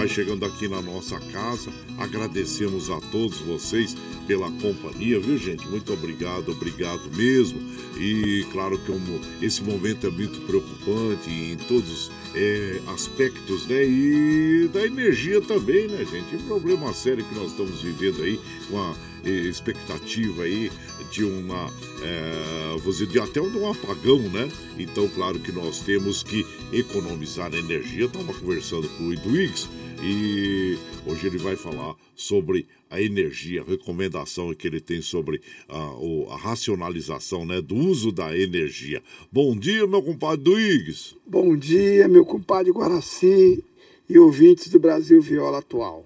Vai 0.00 0.08
chegando 0.08 0.46
aqui 0.46 0.66
na 0.66 0.80
nossa 0.80 1.20
casa. 1.20 1.70
Agradecemos 1.98 2.88
a 2.88 2.98
todos 3.12 3.38
vocês 3.40 3.94
pela 4.26 4.50
companhia, 4.52 5.20
viu, 5.20 5.36
gente? 5.36 5.68
Muito 5.68 5.92
obrigado, 5.92 6.52
obrigado 6.52 7.02
mesmo. 7.14 7.60
E 7.98 8.46
claro 8.50 8.78
que 8.78 9.44
esse 9.44 9.62
momento 9.62 10.06
é 10.06 10.10
muito 10.10 10.40
preocupante 10.46 11.28
em 11.28 11.54
todos 11.68 12.10
é, 12.34 12.80
aspectos, 12.88 13.66
né? 13.66 13.84
E 13.84 14.68
da 14.72 14.84
energia 14.86 15.40
também, 15.40 15.88
né, 15.88 16.04
gente? 16.04 16.36
Um 16.36 16.46
problema 16.46 16.92
sério 16.92 17.24
que 17.24 17.34
nós 17.34 17.50
estamos 17.50 17.82
vivendo 17.82 18.22
aí, 18.22 18.40
uma 18.68 18.94
eh, 19.24 19.30
expectativa 19.30 20.44
aí 20.44 20.70
de 21.10 21.24
uma, 21.24 21.70
é, 22.02 22.76
vou 22.78 22.92
dizer, 22.92 23.06
de 23.06 23.18
até 23.18 23.40
um 23.40 23.70
apagão, 23.70 24.18
né? 24.18 24.48
Então, 24.78 25.08
claro 25.08 25.38
que 25.38 25.52
nós 25.52 25.80
temos 25.80 26.22
que 26.22 26.46
economizar 26.72 27.52
energia. 27.52 28.02
Eu 28.02 28.06
estava 28.06 28.32
conversando 28.32 28.88
com 28.90 29.08
o 29.08 29.12
Edwix 29.12 29.68
e 30.02 30.78
hoje 31.04 31.26
ele 31.26 31.38
vai 31.38 31.56
falar 31.56 31.94
sobre 32.14 32.66
a 32.90 33.00
energia, 33.00 33.62
a 33.62 33.64
recomendação 33.64 34.52
que 34.52 34.66
ele 34.66 34.80
tem 34.80 35.00
sobre 35.00 35.40
a, 35.68 36.34
a 36.34 36.36
racionalização 36.36 37.46
né, 37.46 37.62
do 37.62 37.76
uso 37.76 38.10
da 38.10 38.36
energia. 38.36 39.00
Bom 39.30 39.56
dia, 39.56 39.86
meu 39.86 40.02
compadre 40.02 40.42
Duígues. 40.42 41.16
Bom 41.24 41.56
dia, 41.56 42.08
meu 42.08 42.26
compadre 42.26 42.72
Guaraci 42.72 43.62
e 44.08 44.18
ouvintes 44.18 44.68
do 44.68 44.80
Brasil 44.80 45.22
Viola 45.22 45.58
Atual. 45.58 46.04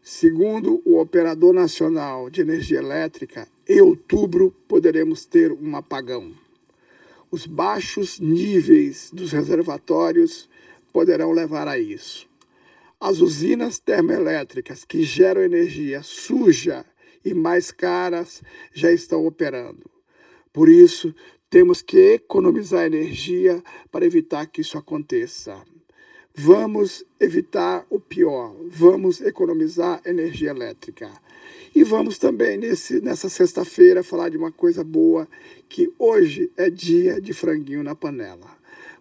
Segundo 0.00 0.80
o 0.84 1.00
Operador 1.00 1.52
Nacional 1.52 2.30
de 2.30 2.42
Energia 2.42 2.78
Elétrica, 2.78 3.48
em 3.68 3.80
outubro 3.80 4.54
poderemos 4.68 5.24
ter 5.24 5.50
um 5.50 5.74
apagão. 5.74 6.32
Os 7.30 7.44
baixos 7.44 8.20
níveis 8.20 9.10
dos 9.12 9.32
reservatórios 9.32 10.48
poderão 10.92 11.32
levar 11.32 11.66
a 11.66 11.76
isso. 11.76 12.27
As 13.00 13.20
usinas 13.20 13.78
termoelétricas 13.78 14.84
que 14.84 15.04
geram 15.04 15.40
energia 15.40 16.02
suja 16.02 16.84
e 17.24 17.32
mais 17.32 17.70
caras 17.70 18.42
já 18.74 18.90
estão 18.90 19.24
operando. 19.24 19.88
Por 20.52 20.68
isso, 20.68 21.14
temos 21.48 21.80
que 21.80 22.14
economizar 22.14 22.84
energia 22.84 23.62
para 23.92 24.04
evitar 24.04 24.46
que 24.46 24.62
isso 24.62 24.76
aconteça. 24.76 25.62
Vamos 26.34 27.04
evitar 27.20 27.86
o 27.88 28.00
pior, 28.00 28.56
vamos 28.66 29.20
economizar 29.20 30.02
energia 30.04 30.50
elétrica. 30.50 31.08
E 31.72 31.84
vamos 31.84 32.18
também, 32.18 32.58
nesse, 32.58 33.00
nessa 33.00 33.28
sexta-feira, 33.28 34.02
falar 34.02 34.28
de 34.28 34.36
uma 34.36 34.50
coisa 34.50 34.82
boa, 34.82 35.28
que 35.68 35.92
hoje 36.00 36.50
é 36.56 36.68
dia 36.68 37.20
de 37.20 37.32
franguinho 37.32 37.84
na 37.84 37.94
panela. 37.94 38.57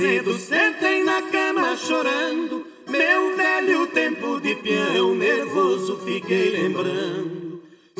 cedo, 0.00 0.32
sentei 0.38 1.04
na 1.04 1.20
cama 1.22 1.76
chorando. 1.76 2.66
Meu 2.88 3.36
velho 3.36 3.86
tempo 3.88 4.40
de 4.40 4.54
peão, 4.54 5.14
nervoso 5.14 5.98
fiquei 5.98 6.50
lembrando. 6.50 7.49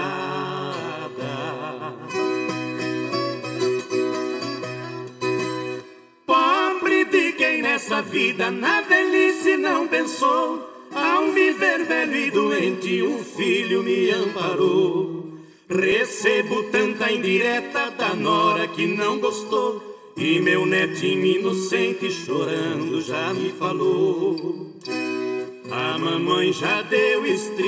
Pobre 6.26 7.06
de 7.06 7.34
quem 7.34 7.64
nessa 7.64 8.02
vida 8.02 8.52
na 8.52 8.82
velhice 8.82 9.58
não 9.58 9.88
pensou. 9.88 10.70
Ao 10.94 11.26
me 11.28 11.52
ver 11.52 11.86
velho 11.86 12.16
e 12.16 12.30
doente, 12.30 13.02
um 13.02 13.24
filho 13.24 13.82
me 13.82 14.12
amparou. 14.12 15.40
Recebo 15.68 16.64
tanta 16.64 17.12
indireta 17.12 17.90
da 17.92 18.14
nora 18.14 18.68
que 18.68 18.86
não 18.86 19.20
gostou. 19.20 19.82
E 20.18 20.40
meu 20.42 20.66
netinho 20.66 21.26
inocente 21.26 22.12
chorando 22.12 23.02
já 23.02 23.34
me 23.34 23.50
falou. 23.54 24.76
A 25.72 25.98
mamãe 25.98 26.52
já 26.52 26.82
deu 26.82 27.26
estrilo, 27.26 27.66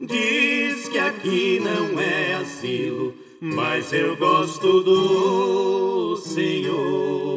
diz 0.00 0.88
que 0.88 0.98
aqui 0.98 1.60
não 1.60 2.00
é 2.00 2.36
asilo, 2.36 3.12
mas 3.38 3.92
eu 3.92 4.16
gosto 4.16 4.80
do 4.80 6.16
Senhor. 6.16 7.28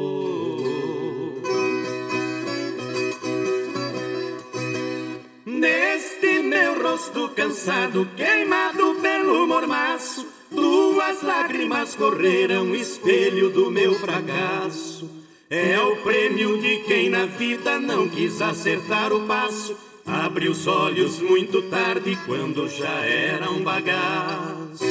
Neste 5.46 6.42
meu 6.42 6.82
rosto 6.82 7.28
cansado, 7.36 8.08
queimado 8.16 8.96
pelo 9.02 9.46
mormaço, 9.46 10.26
duas 10.50 11.22
lágrimas 11.22 11.96
correram, 11.96 12.74
espelho 12.74 13.50
do 13.50 13.70
meu 13.70 13.94
fracasso. 13.96 15.21
É 15.54 15.78
o 15.82 15.98
prêmio 15.98 16.62
de 16.62 16.78
quem 16.78 17.10
na 17.10 17.26
vida 17.26 17.78
não 17.78 18.08
quis 18.08 18.42
acertar 18.42 19.12
o 19.12 19.28
passo. 19.28 19.76
Abre 20.06 20.48
os 20.48 20.66
olhos 20.66 21.20
muito 21.20 21.64
tarde, 21.64 22.18
quando 22.26 22.70
já 22.70 23.04
era 23.04 23.52
um 23.52 23.62
bagaço. 23.62 24.86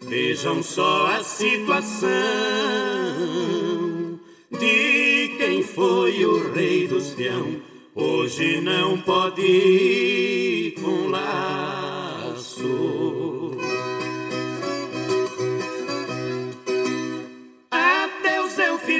Vejam 0.00 0.64
só 0.64 1.06
a 1.06 1.22
situação 1.22 2.08
de 4.50 5.36
quem 5.38 5.62
foi 5.62 6.24
o 6.24 6.52
rei 6.52 6.88
dos 6.88 7.10
peão. 7.10 7.62
Hoje 7.94 8.60
não 8.60 8.98
pode 8.98 9.42
ir 9.42 10.72
com 10.72 11.06
laço. 11.06 12.58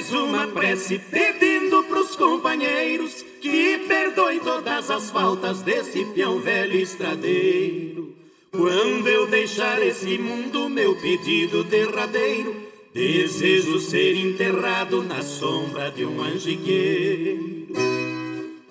Fiz 0.08 0.12
uma 0.12 0.46
prece 0.46 0.98
pedindo 0.98 1.84
pros 1.84 2.16
companheiros 2.16 3.22
que 3.40 3.78
perdoem 3.86 4.40
todas 4.40 4.90
as 4.90 5.10
faltas 5.10 5.60
desse 5.62 6.04
peão 6.06 6.40
velho 6.40 6.80
estradeiro. 6.80 8.16
Quando 8.50 9.06
eu 9.06 9.26
deixar 9.26 9.82
esse 9.82 10.16
mundo, 10.18 10.68
meu 10.70 10.96
pedido 10.96 11.62
derradeiro, 11.64 12.56
desejo 12.94 13.78
ser 13.78 14.16
enterrado 14.16 15.02
na 15.02 15.22
sombra 15.22 15.90
de 15.90 16.04
um 16.04 16.22
anjigueiro, 16.22 17.68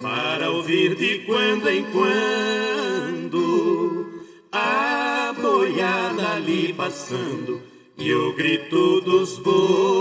para 0.01 0.49
ouvir 0.49 0.95
de 0.95 1.19
quando 1.19 1.69
em 1.69 1.85
quando 1.91 3.27
a 4.51 5.35
boiada 5.39 6.33
ali 6.33 6.73
passando 6.73 7.76
e 7.97 8.13
o 8.13 8.33
grito 8.33 9.01
dos 9.01 9.39
boiadeiros. 9.39 9.97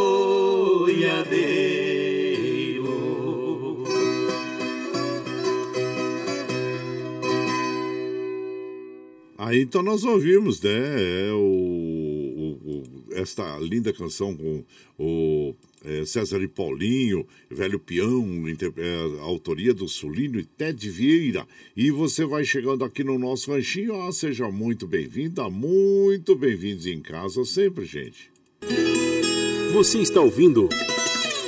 Aí 9.38 9.62
então 9.62 9.82
nós 9.82 10.04
ouvimos, 10.04 10.60
né, 10.60 11.28
é 11.28 11.32
o, 11.32 12.82
esta 13.12 13.58
linda 13.58 13.92
canção 13.92 14.36
com 14.36 14.64
o 14.98 15.54
é, 15.86 16.04
César 16.04 16.42
e 16.42 16.48
Paulinho, 16.48 17.26
Velho 17.48 17.78
Peão, 17.78 18.44
é, 18.48 19.20
autoria 19.20 19.72
do 19.72 19.88
Sulino 19.88 20.38
e 20.38 20.44
Ted 20.44 20.90
Vieira. 20.90 21.46
E 21.76 21.90
você 21.90 22.26
vai 22.26 22.44
chegando 22.44 22.84
aqui 22.84 23.04
no 23.04 23.18
nosso 23.18 23.52
ranchinho, 23.52 24.02
ah, 24.02 24.12
seja 24.12 24.50
muito 24.50 24.86
bem-vinda, 24.86 25.48
muito 25.48 26.34
bem-vindos 26.34 26.86
em 26.86 27.00
casa 27.00 27.44
sempre, 27.44 27.84
gente. 27.84 28.30
Você 29.72 29.98
está 29.98 30.20
ouvindo 30.20 30.68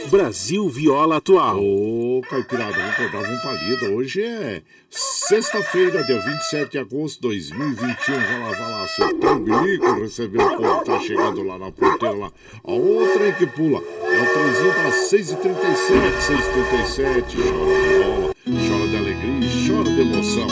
Brasil 0.09 0.69
Viola 0.69 1.17
Atual. 1.19 1.63
Ô, 1.63 2.23
Caipirada, 2.29 2.73
vamos 2.73 2.93
acordar 2.93 3.31
um 3.31 3.39
palida. 3.41 3.91
Hoje 3.91 4.23
é 4.23 4.63
sexta-feira, 4.91 6.03
dia 6.05 6.19
27 6.19 6.73
de 6.73 6.79
agosto 6.79 7.17
de 7.17 7.29
2021. 7.29 8.15
Vai 8.15 8.41
lá, 8.41 8.51
vai 8.51 8.71
lá, 8.71 8.89
seu 8.89 9.39
bilico, 9.41 10.01
recebeu 10.01 10.47
o 10.47 10.57
povo, 10.57 10.85
tá 10.85 10.99
chegando 11.01 11.43
lá 11.43 11.59
na 11.59 11.71
porteira 11.71 12.15
lá. 12.15 12.33
A 12.65 12.73
outra 12.73 13.33
que 13.33 13.47
pula. 13.47 13.83
É 14.03 14.23
o 14.23 14.33
trenzinho 14.33 14.73
das 14.83 14.95
6h37, 15.13 16.09
6h37. 16.27 16.95
Chora 16.97 17.23
de 17.23 17.37
bola, 18.03 18.35
chora 18.47 18.89
de 18.89 18.97
alegria, 18.97 19.49
chora 19.67 19.91
de 19.91 20.01
emoção. 20.01 20.47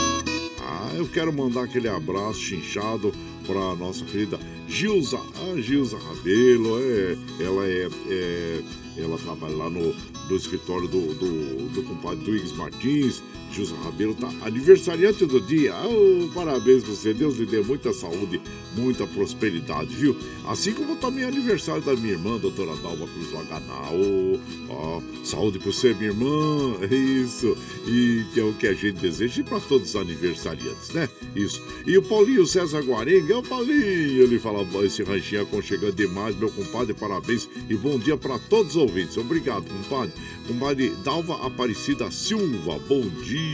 Ah, 0.61 0.93
eu 0.95 1.09
quero 1.09 1.33
mandar 1.33 1.65
aquele 1.65 1.89
abraço 1.89 2.41
chinchado 2.41 3.13
para 3.47 3.75
nossa 3.77 4.05
querida 4.05 4.39
Gilza, 4.69 5.19
a 5.19 5.61
Gilza 5.61 5.97
Rabelo, 5.97 6.79
é, 6.83 7.17
ela 7.41 7.67
é, 7.67 7.89
é, 8.11 8.61
ela 9.03 9.18
trabalha 9.18 9.57
lá 9.57 9.70
no, 9.70 9.94
no 10.28 10.36
escritório 10.36 10.88
do, 10.88 11.14
do, 11.14 11.68
do 11.70 11.82
compadre 11.84 12.24
Duígues 12.24 12.53
Martins, 12.53 13.22
Gilson 13.57 13.77
Rabelo 13.77 14.15
tá 14.15 14.31
aniversariante 14.43 15.25
do 15.25 15.41
dia. 15.41 15.75
Oh, 15.87 16.29
parabéns 16.35 16.83
você, 16.83 17.15
Deus 17.15 17.39
lhe 17.39 17.47
dê 17.47 17.63
muita 17.63 17.91
saúde, 17.91 18.39
muita 18.77 19.07
prosperidade, 19.07 19.95
viu? 19.95 20.15
Assim 20.47 20.75
como 20.75 20.95
também 20.97 21.25
é 21.25 21.29
aniversário 21.29 21.83
da 21.83 21.97
minha 21.97 22.13
irmã, 22.13 22.37
doutora 22.37 22.77
Dalva 22.77 23.07
Cruz 23.07 23.33
Laganá. 23.33 23.91
Oh, 23.93 24.39
oh, 24.69 25.25
saúde 25.25 25.59
por 25.59 25.73
você, 25.73 25.95
minha 25.95 26.11
irmã, 26.11 26.77
é 26.83 26.95
isso. 26.95 27.57
E 27.87 28.25
que 28.35 28.41
é 28.41 28.45
o 28.45 28.53
que 28.53 28.67
a 28.67 28.75
gente 28.75 29.01
deseja 29.01 29.43
para 29.43 29.59
todos 29.61 29.89
os 29.89 29.97
aniversariantes, 29.97 30.91
né? 30.91 31.09
Isso. 31.35 31.63
E 31.87 31.97
o 31.97 32.03
Paulinho 32.03 32.47
César 32.47 32.83
Guarenga, 32.83 33.33
é 33.33 33.37
o 33.39 33.43
Paulinho, 33.43 34.23
ele 34.23 34.39
fala, 34.39 34.67
esse 34.85 35.03
ranchinho 35.03 35.43
aconchegando 35.43 35.95
demais, 35.95 36.37
meu 36.37 36.51
compadre, 36.51 36.93
parabéns 36.93 37.49
e 37.71 37.75
bom 37.75 37.99
dia 37.99 38.19
para 38.19 38.39
todos 38.39 38.73
os 38.73 38.83
ouvintes. 38.83 39.17
Obrigado, 39.17 39.65
compadre. 39.65 40.13
Compadre 40.47 40.91
Dalva 41.03 41.47
Aparecida 41.47 42.11
Silva, 42.11 42.79
bom 42.87 43.01
dia. 43.23 43.45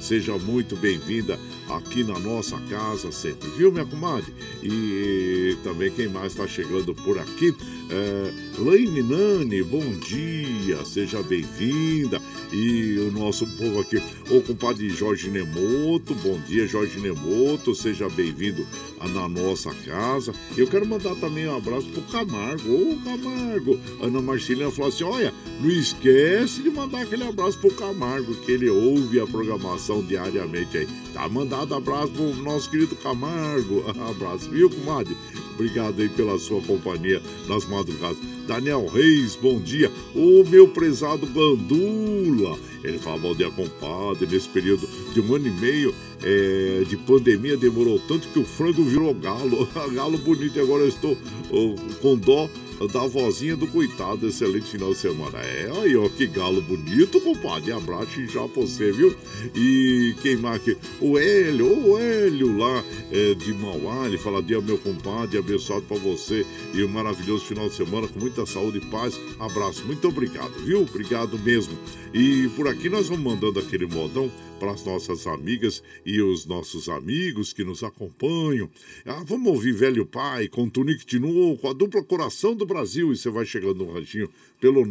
Seja 0.00 0.36
muito 0.38 0.76
bem-vinda 0.76 1.38
aqui 1.68 2.02
na 2.02 2.18
nossa 2.18 2.58
casa 2.70 3.12
sempre, 3.12 3.48
viu, 3.50 3.70
minha 3.70 3.84
comadre? 3.84 4.32
E 4.62 5.56
também 5.62 5.90
quem 5.90 6.08
mais 6.08 6.32
está 6.32 6.48
chegando 6.48 6.94
por 6.94 7.18
aqui, 7.18 7.54
é, 7.90 8.32
Laine 8.58 9.02
Nani, 9.02 9.62
bom 9.62 9.86
dia, 9.98 10.84
seja 10.84 11.22
bem-vinda. 11.22 12.20
E 12.50 12.98
o 12.98 13.12
nosso 13.12 13.46
povo 13.56 13.78
aqui, 13.80 14.02
o 14.30 14.40
compadre 14.40 14.88
Jorge 14.88 15.30
Nemoto, 15.30 16.14
bom 16.16 16.40
dia, 16.40 16.66
Jorge 16.66 16.98
Nemoto, 16.98 17.74
seja 17.74 18.08
bem-vindo 18.08 18.66
na 19.08 19.28
nossa 19.28 19.74
casa. 19.74 20.32
Eu 20.56 20.66
quero 20.66 20.86
mandar 20.86 21.14
também 21.16 21.48
um 21.48 21.56
abraço 21.56 21.88
pro 21.88 22.02
Camargo, 22.02 22.70
ô 22.70 22.96
Camargo. 23.04 23.78
Ana 24.00 24.20
Marcelina 24.20 24.70
falou 24.70 24.88
assim: 24.88 25.04
olha, 25.04 25.34
não 25.60 25.70
esquece 25.70 26.62
de 26.62 26.70
mandar 26.70 27.02
aquele 27.02 27.24
abraço 27.24 27.58
pro 27.58 27.74
Camargo, 27.74 28.34
que 28.34 28.52
ele 28.52 28.68
ouve 28.68 29.20
a 29.20 29.26
programação 29.26 30.02
diariamente 30.02 30.78
aí. 30.78 30.88
Tá 31.12 31.28
mandado 31.28 31.74
abraço 31.74 32.12
pro 32.12 32.34
nosso 32.36 32.70
querido 32.70 32.96
Camargo. 32.96 33.84
Abraço, 34.10 34.50
viu, 34.50 34.70
comadre? 34.70 35.16
Obrigado 35.54 36.00
aí 36.00 36.08
pela 36.08 36.38
sua 36.38 36.60
companhia 36.62 37.22
nas 37.46 37.64
madrugadas. 37.66 38.18
Daniel 38.46 38.86
Reis, 38.86 39.36
bom 39.36 39.60
dia. 39.60 39.92
O 40.14 40.42
meu 40.44 40.68
prezado 40.68 41.26
Gandula. 41.26 42.58
Ele 42.82 42.98
fala, 42.98 43.18
bom 43.18 43.34
dia, 43.34 43.50
compadre. 43.50 44.26
Nesse 44.26 44.48
período 44.48 44.88
de 45.12 45.20
um 45.20 45.34
ano 45.34 45.46
e 45.46 45.50
meio 45.50 45.94
é, 46.22 46.84
de 46.88 46.96
pandemia, 46.96 47.56
demorou 47.56 47.98
tanto 48.00 48.28
que 48.28 48.38
o 48.38 48.44
frango 48.44 48.82
virou 48.84 49.14
galo. 49.14 49.68
galo 49.92 50.18
bonito. 50.18 50.58
Agora 50.60 50.82
eu 50.82 50.88
estou 50.88 51.16
oh, 51.50 51.74
com 52.00 52.16
dó 52.16 52.48
da 52.88 53.06
vozinha 53.06 53.56
do 53.56 53.66
coitado. 53.66 54.26
Excelente 54.26 54.70
final 54.70 54.90
de 54.90 54.98
semana. 54.98 55.38
É, 55.38 55.70
aí, 55.82 55.96
ó, 55.96 56.08
que 56.08 56.26
galo 56.26 56.60
bonito, 56.62 57.20
compadre. 57.20 57.72
Abraço 57.72 58.26
já 58.26 58.46
pra 58.48 58.62
você, 58.62 58.92
viu? 58.92 59.14
E 59.54 60.14
quem 60.22 60.38
aqui? 60.46 60.76
O 61.00 61.18
Hélio, 61.18 61.90
o 61.90 61.98
Hélio 61.98 62.56
lá 62.56 62.84
é, 63.10 63.34
de 63.34 63.52
Mauá. 63.54 64.06
Ele 64.06 64.18
fala, 64.18 64.42
dia, 64.42 64.60
meu 64.60 64.78
compadre, 64.78 65.38
abençoado 65.38 65.82
pra 65.82 65.96
você 65.98 66.46
e 66.74 66.82
um 66.82 66.88
maravilhoso 66.88 67.44
final 67.44 67.68
de 67.68 67.74
semana 67.74 68.08
com 68.08 68.18
muita 68.18 68.46
saúde 68.46 68.78
e 68.78 68.86
paz. 68.86 69.18
Abraço, 69.38 69.84
muito 69.84 70.08
obrigado, 70.08 70.52
viu? 70.64 70.82
Obrigado 70.82 71.38
mesmo. 71.38 71.76
E 72.12 72.48
por 72.56 72.66
aqui 72.66 72.88
nós 72.88 73.08
vamos 73.08 73.24
mandando 73.24 73.58
aquele 73.60 73.86
modão 73.86 74.30
para 74.60 74.70
as 74.72 74.84
nossas 74.84 75.26
amigas 75.26 75.82
e 76.04 76.20
os 76.20 76.44
nossos 76.44 76.90
amigos 76.90 77.54
que 77.54 77.64
nos 77.64 77.82
acompanham. 77.82 78.68
Ah, 79.06 79.24
vamos 79.26 79.48
ouvir 79.48 79.72
Velho 79.72 80.04
Pai 80.04 80.46
com 80.46 80.68
Tunique 80.68 81.06
Tinu, 81.06 81.56
com 81.56 81.68
a 81.68 81.72
dupla 81.72 82.04
Coração 82.04 82.54
do 82.54 82.66
Brasil. 82.66 83.10
E 83.10 83.16
você 83.16 83.30
vai 83.30 83.46
chegando 83.46 83.82
no 83.84 83.92
ranchinho 83.92 84.28
pelo 84.60 84.84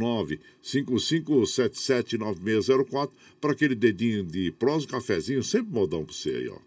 955779604 0.63 3.11
para 3.39 3.51
aquele 3.51 3.75
dedinho 3.75 4.23
de 4.23 4.51
prós, 4.51 4.87
cafezinho, 4.87 5.43
sempre 5.43 5.71
modão 5.71 6.03
para 6.03 6.13
você 6.13 6.31
aí, 6.31 6.49
ó. 6.49 6.57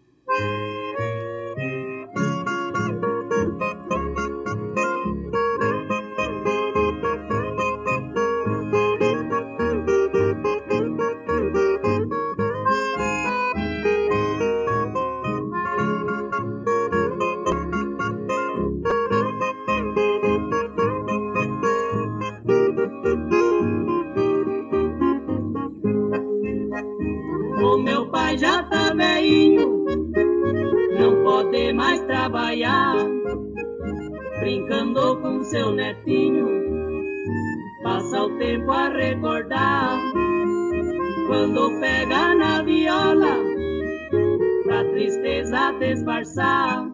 Tristeza 45.53 45.71
disfarçar, 45.79 46.85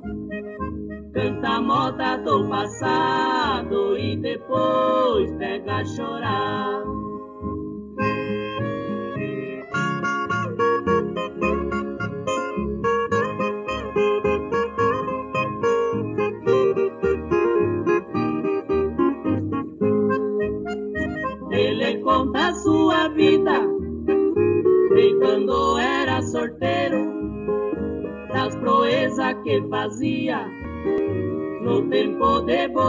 canta 1.13 1.47
a 1.47 1.61
moda 1.61 2.17
do 2.17 2.49
passado 2.49 3.97
e 3.97 4.17
depois 4.17 5.31
pega 5.37 5.77
a 5.77 5.85
chorar. 5.85 6.48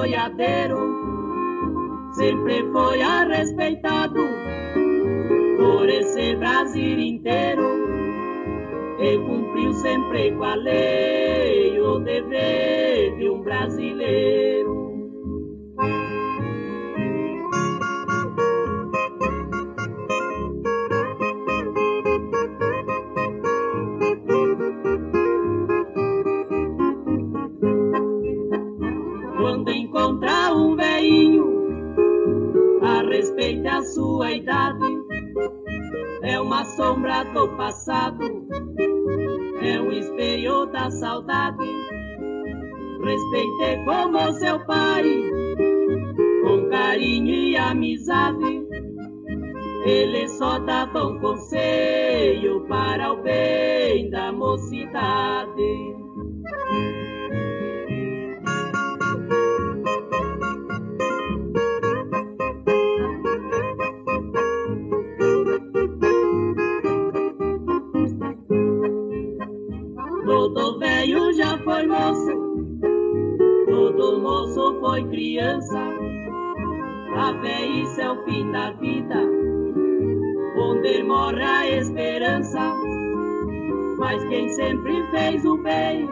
Boiadeiro. 0.01 0.79
Sempre 2.13 2.65
foi 2.73 2.99
respeitado 3.29 4.21
por 5.59 5.89
esse 5.89 6.37
Brasil 6.37 6.99
inteiro 6.99 7.69
e 8.99 9.19
cumpriu 9.19 9.73
sempre 9.75 10.33
com 10.33 10.45
a 10.45 10.55
lei 10.55 11.79
o 11.81 11.99
dever 11.99 13.17
de 13.17 13.29
um 13.29 13.43
brasileiro. 13.43 14.50
Passado, 37.71 38.25
é 39.63 39.81
um 39.81 39.93
espelho 39.93 40.67
da 40.67 40.91
saudade. 40.91 41.69
Respeite 43.01 43.85
como 43.85 44.33
seu 44.33 44.59
pai, 44.67 45.05
com 46.43 46.69
carinho 46.69 47.33
e 47.33 47.57
amizade. 47.57 48.67
Ele 49.85 50.29
só 50.31 50.59
dá 50.59 50.85
bom 50.87 51.21
conselho 51.21 52.67
para 52.67 53.13
o 53.13 53.23
bem 53.23 54.11
da 54.11 54.33
mocidade. 54.33 55.20
Mas 84.11 84.25
quem 84.25 84.49
sempre 84.49 85.09
fez 85.13 85.45
o 85.45 85.57
bem, 85.59 86.09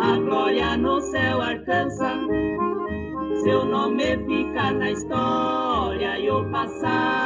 a 0.00 0.16
glória 0.16 0.78
no 0.78 0.98
céu 0.98 1.42
alcança. 1.42 2.18
Seu 3.42 3.66
nome 3.66 4.16
fica 4.26 4.72
na 4.72 4.92
história 4.92 6.18
e 6.18 6.30
o 6.30 6.50
passado 6.50 7.23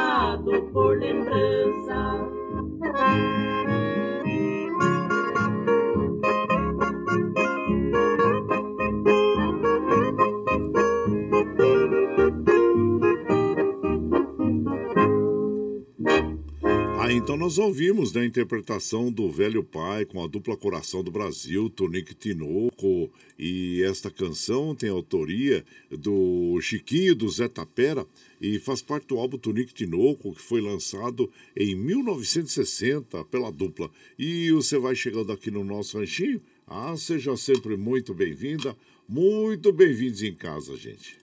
nós 17.49 17.57
ouvimos 17.57 18.13
né, 18.13 18.21
a 18.21 18.25
interpretação 18.25 19.11
do 19.11 19.27
Velho 19.27 19.63
Pai 19.63 20.05
com 20.05 20.23
a 20.23 20.27
dupla 20.27 20.55
Coração 20.55 21.03
do 21.03 21.09
Brasil, 21.09 21.67
Tonique 21.67 22.13
Tinoco, 22.13 23.09
e 23.39 23.81
esta 23.81 24.11
canção 24.11 24.75
tem 24.75 24.87
autoria 24.91 25.65
do 25.89 26.59
Chiquinho 26.61 27.15
do 27.15 27.27
Zé 27.27 27.47
Tapera 27.47 28.05
e 28.39 28.59
faz 28.59 28.83
parte 28.83 29.07
do 29.07 29.17
álbum 29.17 29.39
Tonique 29.39 29.73
Tinoco, 29.73 30.35
que 30.35 30.41
foi 30.43 30.61
lançado 30.61 31.27
em 31.57 31.73
1960 31.73 33.25
pela 33.25 33.51
dupla. 33.51 33.89
E 34.19 34.51
você 34.51 34.77
vai 34.77 34.93
chegando 34.93 35.31
aqui 35.31 35.49
no 35.49 35.63
nosso 35.63 35.97
ranchinho? 35.97 36.39
Ah, 36.67 36.95
seja 36.95 37.35
sempre 37.35 37.75
muito 37.75 38.13
bem-vinda, 38.13 38.77
muito 39.07 39.73
bem-vindos 39.73 40.21
em 40.21 40.35
casa, 40.35 40.77
gente. 40.77 41.17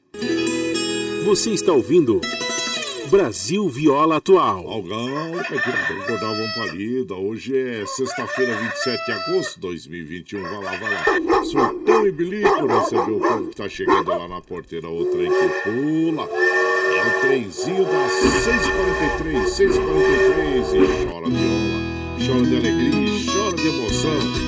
Você 1.25 1.51
está 1.51 1.73
ouvindo 1.73 2.21
Brasil 3.11 3.69
Viola 3.69 4.17
Atual. 4.17 4.69
Algão, 4.69 5.33
Campeonato 5.49 6.07
Cordavão 6.07 6.49
Palida. 6.57 7.15
Hoje 7.15 7.57
é 7.57 7.87
sexta-feira, 7.87 8.57
27 8.57 9.07
de 9.07 9.13
agosto 9.13 9.55
de 9.55 9.61
2021. 9.61 10.43
Vai 10.43 10.63
lá, 10.63 10.77
vai 10.77 11.21
lá. 11.21 11.45
Surtão 11.45 12.07
e 12.07 12.13
bilico 12.13 12.67
recebeu 12.67 13.17
o 13.17 13.21
povo 13.21 13.49
que 13.49 13.57
tá 13.57 13.69
chegando 13.69 14.09
lá 14.09 14.29
na 14.29 14.41
porteira. 14.41 14.89
O 14.89 15.05
trem 15.07 15.31
que 15.31 15.49
pula. 15.63 16.29
É 16.97 17.09
o 17.09 17.21
trenzinho 17.21 17.85
das 17.85 18.13
6h43, 18.13 19.45
6h43. 19.45 20.75
E 20.75 21.07
chora 21.07 21.29
viola, 21.29 21.79
chora 22.27 22.43
de 22.43 22.57
alegria, 22.57 23.33
chora 23.33 23.57
de 23.57 23.69
emoção. 23.69 24.46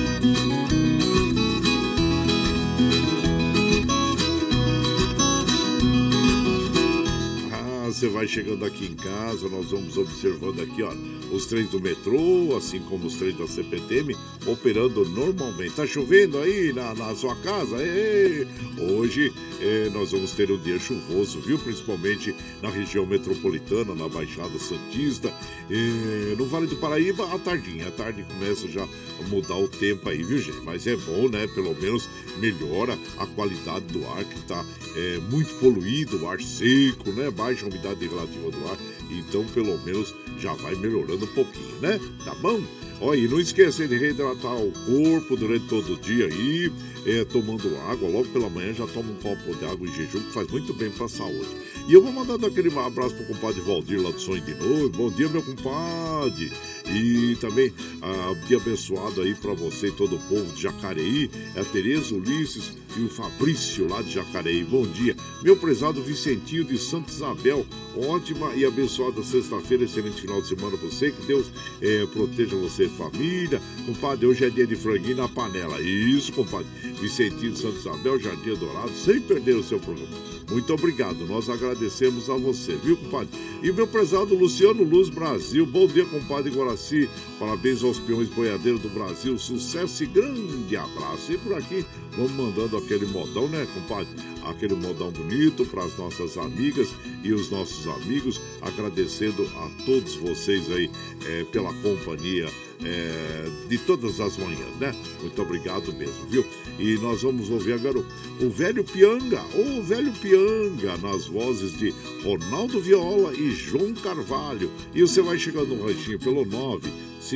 Vai 8.19 8.27
chegando 8.27 8.65
aqui 8.65 8.85
em 8.85 8.95
casa, 8.95 9.47
nós 9.47 9.71
vamos 9.71 9.97
observando 9.97 10.59
aqui, 10.59 10.83
ó, 10.83 10.91
os 11.31 11.45
trens 11.45 11.69
do 11.69 11.79
metrô, 11.79 12.53
assim 12.57 12.79
como 12.79 13.07
os 13.07 13.15
trens 13.15 13.37
da 13.37 13.47
CPTM, 13.47 14.13
operando 14.45 15.05
normalmente. 15.05 15.73
Tá 15.75 15.87
chovendo 15.87 16.37
aí 16.39 16.73
na, 16.73 16.93
na 16.95 17.15
sua 17.15 17.33
casa? 17.37 17.77
Ei, 17.81 18.45
hoje 18.77 19.31
é, 19.61 19.89
nós 19.93 20.11
vamos 20.11 20.31
ter 20.31 20.51
um 20.51 20.57
dia 20.57 20.77
chuvoso, 20.77 21.39
viu? 21.39 21.57
Principalmente 21.59 22.35
na 22.61 22.69
região 22.69 23.05
metropolitana, 23.05 23.95
na 23.95 24.09
Baixada 24.09 24.59
Santista, 24.59 25.33
é, 25.69 26.35
no 26.35 26.45
Vale 26.45 26.67
do 26.67 26.75
Paraíba, 26.75 27.33
à 27.33 27.39
tardinha. 27.39 27.87
À 27.87 27.91
tarde 27.91 28.23
começa 28.23 28.67
já 28.67 28.83
a 28.83 29.27
mudar 29.29 29.55
o 29.55 29.67
tempo 29.67 30.09
aí, 30.09 30.23
viu, 30.23 30.39
gente? 30.39 30.61
Mas 30.65 30.85
é 30.87 30.95
bom, 30.97 31.29
né? 31.29 31.47
Pelo 31.47 31.73
menos 31.75 32.09
melhora 32.37 32.97
a 33.17 33.25
qualidade 33.27 33.85
do 33.85 34.05
ar, 34.07 34.25
que 34.25 34.41
tá 34.41 34.65
é, 34.95 35.19
muito 35.29 35.53
poluído, 35.59 36.23
o 36.23 36.27
ar 36.27 36.41
seco, 36.41 37.11
né? 37.11 37.29
Baixa 37.29 37.65
umidade 37.65 38.08
relativa 38.09 38.51
do 38.51 38.67
ar, 38.67 38.77
então 39.09 39.45
pelo 39.53 39.77
menos 39.83 40.13
já 40.37 40.53
vai 40.53 40.75
melhorando 40.75 41.25
um 41.25 41.33
pouquinho, 41.33 41.75
né? 41.81 41.99
Tá 42.25 42.33
bom? 42.35 42.61
Olha, 43.01 43.17
e 43.17 43.27
não 43.29 43.39
esqueça 43.39 43.87
de 43.87 43.97
reidratar 43.97 44.57
o 44.57 44.73
corpo 44.85 45.37
durante 45.37 45.65
todo 45.67 45.93
o 45.93 45.97
dia 45.97 46.25
aí, 46.25 46.69
é, 47.05 47.23
tomando 47.23 47.73
água, 47.89 48.09
logo 48.09 48.27
pela 48.27 48.49
manhã 48.49 48.73
já 48.73 48.85
toma 48.87 49.11
um 49.11 49.15
copo 49.15 49.55
de 49.55 49.65
água 49.65 49.87
em 49.87 49.93
jejum, 49.93 50.19
que 50.19 50.33
faz 50.33 50.47
muito 50.49 50.73
bem 50.73 50.89
para 50.89 51.05
a 51.05 51.09
saúde. 51.09 51.47
E 51.87 51.93
eu 51.93 52.03
vou 52.03 52.11
mandando 52.11 52.45
aquele 52.45 52.67
abraço 52.77 53.15
pro 53.15 53.25
compadre 53.25 53.61
Valdir 53.61 54.01
lá 54.01 54.11
do 54.11 54.19
Sonho 54.19 54.41
de 54.41 54.53
Novo. 54.53 54.89
Bom 54.89 55.09
dia, 55.09 55.29
meu 55.29 55.41
compadre. 55.41 56.51
E 56.85 57.35
também 57.39 57.73
ah, 58.01 58.35
dia 58.47 58.57
abençoado 58.57 59.21
aí 59.21 59.33
para 59.33 59.53
você 59.53 59.87
e 59.87 59.91
todo 59.91 60.17
o 60.17 60.19
povo 60.19 60.53
de 60.53 60.61
Jacareí. 60.61 61.31
É 61.55 61.61
a 61.61 61.65
Tereza 61.65 62.13
Ulisses 62.13 62.73
o 63.05 63.09
Fabrício 63.09 63.87
lá 63.87 64.01
de 64.01 64.13
Jacareí. 64.13 64.63
Bom 64.63 64.85
dia. 64.85 65.15
Meu 65.41 65.55
prezado 65.55 66.01
Vicentinho 66.01 66.63
de 66.63 66.77
Santa 66.77 67.11
Isabel. 67.11 67.65
Ótima 67.95 68.53
e 68.55 68.65
abençoada 68.65 69.23
sexta-feira, 69.23 69.83
excelente 69.83 70.21
final 70.21 70.41
de 70.41 70.47
semana 70.47 70.77
para 70.77 70.89
você. 70.89 71.11
Que 71.11 71.25
Deus 71.25 71.47
eh, 71.81 72.07
proteja 72.13 72.55
você 72.55 72.85
e 72.85 72.89
família. 72.89 73.61
Compadre, 73.85 74.25
hoje 74.25 74.45
é 74.45 74.49
dia 74.49 74.67
de 74.67 74.75
franguinho 74.75 75.17
na 75.17 75.27
panela. 75.27 75.79
Isso, 75.81 76.31
compadre. 76.33 76.67
Vicentinho 76.99 77.51
de 77.51 77.59
Santa 77.59 77.77
Isabel, 77.77 78.19
Jardim 78.19 78.55
Dourado, 78.55 78.91
sem 78.91 79.19
perder 79.21 79.55
o 79.55 79.63
seu 79.63 79.79
programa. 79.79 80.39
Muito 80.49 80.73
obrigado, 80.73 81.27
nós 81.27 81.47
agradecemos 81.47 82.27
a 82.27 82.35
você, 82.35 82.75
viu, 82.75 82.97
compadre? 82.97 83.29
E 83.61 83.71
meu 83.71 83.85
prezado 83.85 84.33
Luciano 84.33 84.83
Luz 84.83 85.07
Brasil, 85.07 85.63
bom 85.63 85.85
dia, 85.85 86.03
compadre 86.05 86.49
Guaraci. 86.49 87.07
Parabéns 87.37 87.83
aos 87.83 87.99
peões 87.99 88.27
boiadeiros 88.29 88.81
do 88.81 88.89
Brasil, 88.89 89.37
sucesso 89.37 90.03
e 90.03 90.07
grande 90.07 90.75
abraço. 90.75 91.31
E 91.31 91.37
por 91.37 91.53
aqui, 91.53 91.85
vamos 92.17 92.31
mandando 92.31 92.77
aquele 92.89 93.05
modão, 93.05 93.47
né, 93.47 93.67
compadre? 93.71 94.09
Aquele 94.43 94.73
modão 94.73 95.11
bonito 95.11 95.63
para 95.65 95.83
as 95.83 95.95
nossas 95.95 96.37
amigas 96.37 96.89
e 97.23 97.31
os 97.31 97.51
nossos 97.51 97.87
amigos, 97.87 98.41
agradecendo 98.61 99.43
a 99.57 99.69
todos 99.85 100.15
vocês 100.15 100.71
aí 100.71 100.89
é, 101.27 101.43
pela 101.45 101.71
companhia 101.75 102.49
é, 102.83 103.49
de 103.67 103.77
todas 103.77 104.19
as 104.19 104.37
manhãs, 104.37 104.75
né? 104.79 104.95
Muito 105.21 105.39
obrigado 105.39 105.93
mesmo, 105.93 106.25
viu? 106.29 106.43
E 106.79 106.95
nós 106.95 107.21
vamos 107.21 107.49
ouvir 107.49 107.73
agora 107.73 107.99
o, 107.99 108.49
velho 108.49 108.83
Pianga, 108.83 109.41
o 109.53 109.83
velho 109.83 110.11
Pianga, 110.13 110.97
nas 110.97 111.27
vozes 111.27 111.77
de 111.77 111.93
Ronaldo 112.23 112.81
Viola 112.81 113.33
e 113.35 113.51
João 113.51 113.93
Carvalho. 113.93 114.71
E 114.95 115.01
você 115.01 115.21
vai 115.21 115.37
chegando 115.37 115.75
no 115.75 115.85
ranchinho 115.85 116.17
pelo 116.17 116.43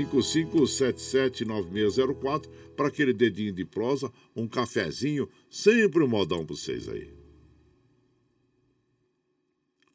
955779604 0.02 2.50
para 2.76 2.88
aquele 2.88 3.14
dedinho 3.14 3.54
de 3.54 3.64
prosa, 3.66 4.12
um 4.36 4.48
cafezinho, 4.48 5.30
sempre 5.50 6.04
um 6.04 6.08
modão 6.08 6.46
para 6.46 6.56
vocês 6.56 6.88
aí. 6.90 7.12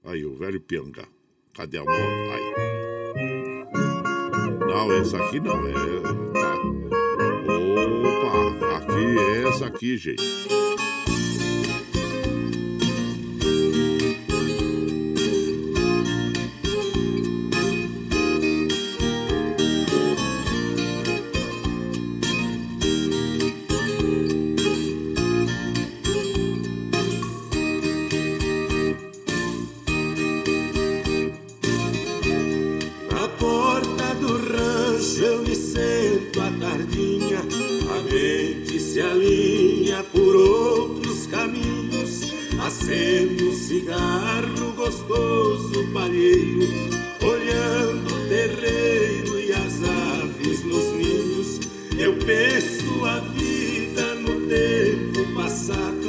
Aí, 0.04 0.24
o 0.24 0.34
velho 0.34 0.60
Pianga. 0.60 1.06
Cadê 1.52 1.78
a 1.78 1.84
moda? 1.84 1.96
Aí. 1.96 2.54
Não, 4.60 4.92
essa 4.92 5.18
aqui 5.18 5.40
não, 5.40 5.66
é. 5.66 5.72
Tá. 6.32 6.54
Opa, 8.24 8.76
aqui 8.76 9.18
é 9.18 9.48
essa 9.48 9.66
aqui, 9.66 9.96
gente. 9.96 10.22
Acendo 42.88 43.52
cigarro 43.52 44.72
gostoso 44.72 45.86
palheiro, 45.92 46.66
olhando 47.20 48.14
o 48.14 48.28
terreiro 48.28 49.38
e 49.38 49.52
as 49.52 49.82
aves 49.82 50.64
nos 50.64 50.92
ninhos. 50.94 51.60
Eu 51.98 52.14
penso 52.14 53.04
a 53.04 53.20
vida 53.20 54.14
no 54.14 54.40
tempo 54.48 55.34
passado, 55.34 56.08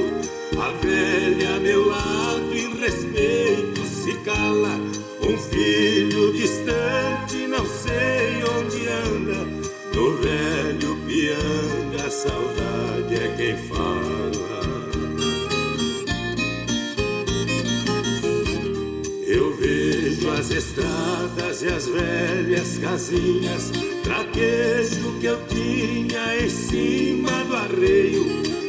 a 0.57 0.71
velha 0.85 1.57
a 1.57 1.59
meu 1.59 1.89
lado 1.89 2.55
em 2.55 2.73
respeito 2.79 3.85
se 3.85 4.13
cala. 4.23 4.79
Um 5.21 5.37
filho 5.37 6.31
distante, 6.31 7.45
não 7.47 7.65
sei 7.65 8.41
onde 8.57 8.87
anda, 8.87 9.45
no 9.93 10.15
velho 10.17 10.97
pianga, 11.05 12.07
a 12.07 12.09
saudade 12.09 13.15
é 13.15 13.35
quem 13.35 13.57
fala. 13.67 14.08
Estradas 20.59 21.63
e 21.63 21.67
as 21.67 21.87
velhas 21.87 22.77
casinhas, 22.79 23.71
traquejo 24.03 25.17
que 25.21 25.25
eu 25.27 25.39
tinha 25.47 26.43
em 26.43 26.49
cima 26.49 27.31
do 27.45 27.55
arreio, 27.55 28.25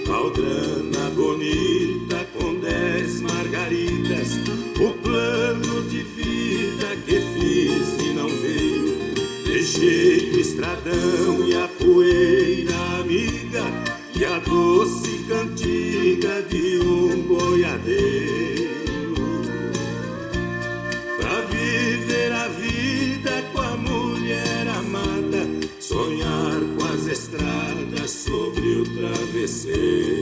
aldrana 0.08 1.10
bonita 1.16 2.24
com 2.32 2.54
dez 2.60 3.20
margaridas. 3.20 4.38
O 4.78 4.92
plano 5.02 5.82
de 5.88 6.02
vida 6.04 6.96
que 7.04 7.20
fiz 7.34 8.06
e 8.06 8.14
não 8.14 8.28
veio. 8.28 8.96
Deixei 9.44 10.30
o 10.30 10.40
estradão 10.40 11.44
e 11.44 11.56
a 11.56 11.66
poeira 11.66 13.00
amiga 13.00 13.64
e 14.14 14.24
a 14.24 14.38
doce 14.38 15.24
cantiga 15.28 16.40
de 16.42 16.69
travesseiro. 29.60 30.19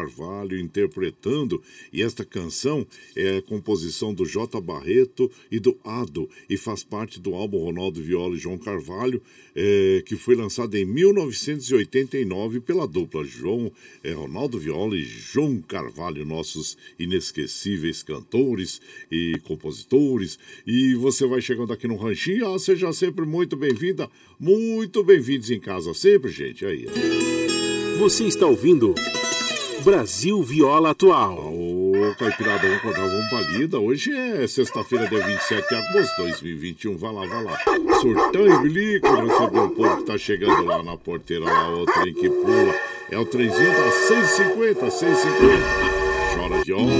Carvalho 0.00 0.58
interpretando. 0.58 1.62
E 1.92 2.02
esta 2.02 2.24
canção 2.24 2.86
é 3.14 3.40
composição 3.42 4.14
do 4.14 4.24
J. 4.24 4.60
Barreto 4.60 5.30
e 5.50 5.58
do 5.58 5.78
Ado, 5.84 6.28
e 6.48 6.56
faz 6.56 6.82
parte 6.82 7.20
do 7.20 7.34
álbum 7.34 7.58
Ronaldo 7.58 8.02
Viola 8.02 8.34
e 8.34 8.38
João 8.38 8.56
Carvalho, 8.56 9.22
é, 9.54 10.02
que 10.06 10.16
foi 10.16 10.34
lançado 10.34 10.74
em 10.76 10.84
1989 10.84 12.60
pela 12.60 12.86
dupla 12.86 13.24
João 13.24 13.70
é, 14.02 14.12
Ronaldo 14.12 14.58
Viola 14.58 14.96
e 14.96 15.02
João 15.02 15.60
Carvalho, 15.60 16.24
nossos 16.24 16.76
inesquecíveis 16.98 18.02
cantores 18.02 18.80
e 19.10 19.38
compositores. 19.44 20.38
E 20.66 20.94
você 20.94 21.26
vai 21.26 21.40
chegando 21.42 21.72
aqui 21.72 21.86
no 21.86 21.96
Ranchinho, 21.96 22.54
ah, 22.54 22.58
seja 22.58 22.92
sempre 22.92 23.26
muito 23.26 23.56
bem-vinda, 23.56 24.08
muito 24.38 25.02
bem-vindos 25.04 25.50
em 25.50 25.60
casa 25.60 25.92
sempre, 25.92 26.30
gente. 26.30 26.64
Aí. 26.64 26.86
Você 27.98 28.24
está 28.24 28.46
ouvindo 28.46 28.94
Brasil 29.82 30.42
Viola 30.42 30.90
Atual. 30.90 31.38
Ô, 31.38 32.14
Caipirada, 32.18 32.60
vamos 32.60 32.76
acordar, 32.78 33.08
vamos 33.08 33.28
pra 33.28 33.40
lida. 33.40 33.78
Hoje 33.78 34.12
é 34.12 34.46
sexta-feira, 34.46 35.08
dia 35.08 35.24
27 35.24 35.68
de 35.68 35.74
agosto 35.74 36.16
de 36.16 36.22
2021. 36.22 36.96
Vai 36.96 37.12
lá, 37.12 37.26
vai 37.26 37.44
lá. 37.44 37.58
Surtão 38.00 38.46
e 38.46 38.62
bilico, 38.62 39.08
receber 39.08 39.58
o 39.58 39.70
povo 39.70 39.96
que 39.98 40.04
tá 40.04 40.18
chegando 40.18 40.64
lá 40.64 40.82
na 40.82 40.96
porteira, 40.96 41.44
lá, 41.44 41.70
o 41.74 41.86
trem 41.86 42.12
que 42.12 42.28
pula. 42.28 42.74
É 43.10 43.18
o 43.18 43.24
trenzinho 43.24 43.70
da 43.72 43.90
650, 43.90 44.90
650. 44.90 46.00
Chora 46.34 46.64
viola, 46.64 46.90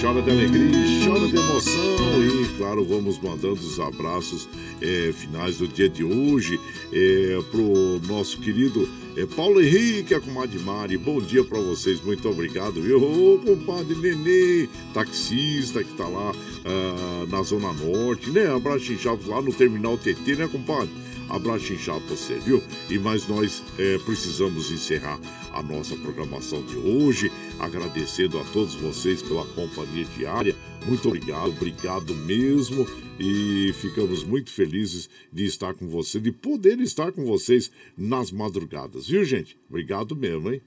chora 0.00 0.20
de 0.20 0.30
alegria, 0.30 1.06
chora 1.06 1.26
de 1.26 1.36
emoção 1.36 2.22
e, 2.22 2.58
claro, 2.58 2.84
vamos 2.84 3.18
mandando 3.18 3.54
os 3.54 3.80
abraços 3.80 4.46
eh, 4.80 5.12
finais 5.12 5.56
do 5.56 5.66
dia 5.66 5.88
de 5.88 6.04
hoje 6.04 6.60
eh, 6.92 7.38
pro 7.50 8.00
nosso 8.06 8.38
querido 8.38 8.88
eh, 9.16 9.26
Paulo 9.34 9.60
Henrique, 9.60 10.14
a 10.14 10.20
comadre 10.20 10.58
Mari. 10.58 10.98
Bom 10.98 11.20
dia 11.20 11.42
para 11.42 11.58
vocês, 11.60 12.00
muito 12.02 12.28
obrigado, 12.28 12.80
viu? 12.80 13.02
Ô, 13.02 13.38
compadre 13.38 13.94
Nenê, 13.94 14.68
taxista 14.92 15.82
que 15.82 15.92
tá 15.94 16.06
lá 16.06 16.32
ah, 16.64 17.26
na 17.28 17.42
Zona 17.42 17.72
Norte, 17.72 18.30
né? 18.30 18.54
Abraço 18.54 18.92
inchado 18.92 19.28
lá 19.28 19.40
no 19.40 19.52
Terminal 19.52 19.96
TT, 19.96 20.36
né, 20.36 20.46
compadre? 20.46 21.05
Abraço 21.28 21.74
pra 21.74 21.98
você, 22.08 22.34
viu? 22.38 22.62
E 22.88 22.98
mais 22.98 23.26
nós 23.26 23.62
eh, 23.78 23.98
precisamos 24.04 24.70
encerrar 24.70 25.18
a 25.52 25.62
nossa 25.62 25.96
programação 25.96 26.62
de 26.62 26.76
hoje, 26.76 27.32
agradecendo 27.58 28.38
a 28.38 28.44
todos 28.44 28.74
vocês 28.74 29.22
pela 29.22 29.44
companhia 29.46 30.04
diária. 30.16 30.54
Muito 30.86 31.08
obrigado, 31.08 31.48
obrigado 31.48 32.14
mesmo. 32.14 32.86
E 33.18 33.72
ficamos 33.80 34.22
muito 34.22 34.50
felizes 34.50 35.08
de 35.32 35.46
estar 35.46 35.74
com 35.74 35.88
você, 35.88 36.20
de 36.20 36.30
poder 36.30 36.78
estar 36.80 37.10
com 37.12 37.24
vocês 37.24 37.70
nas 37.96 38.30
madrugadas, 38.30 39.08
viu, 39.08 39.24
gente? 39.24 39.58
Obrigado 39.68 40.14
mesmo, 40.14 40.52
hein? 40.52 40.62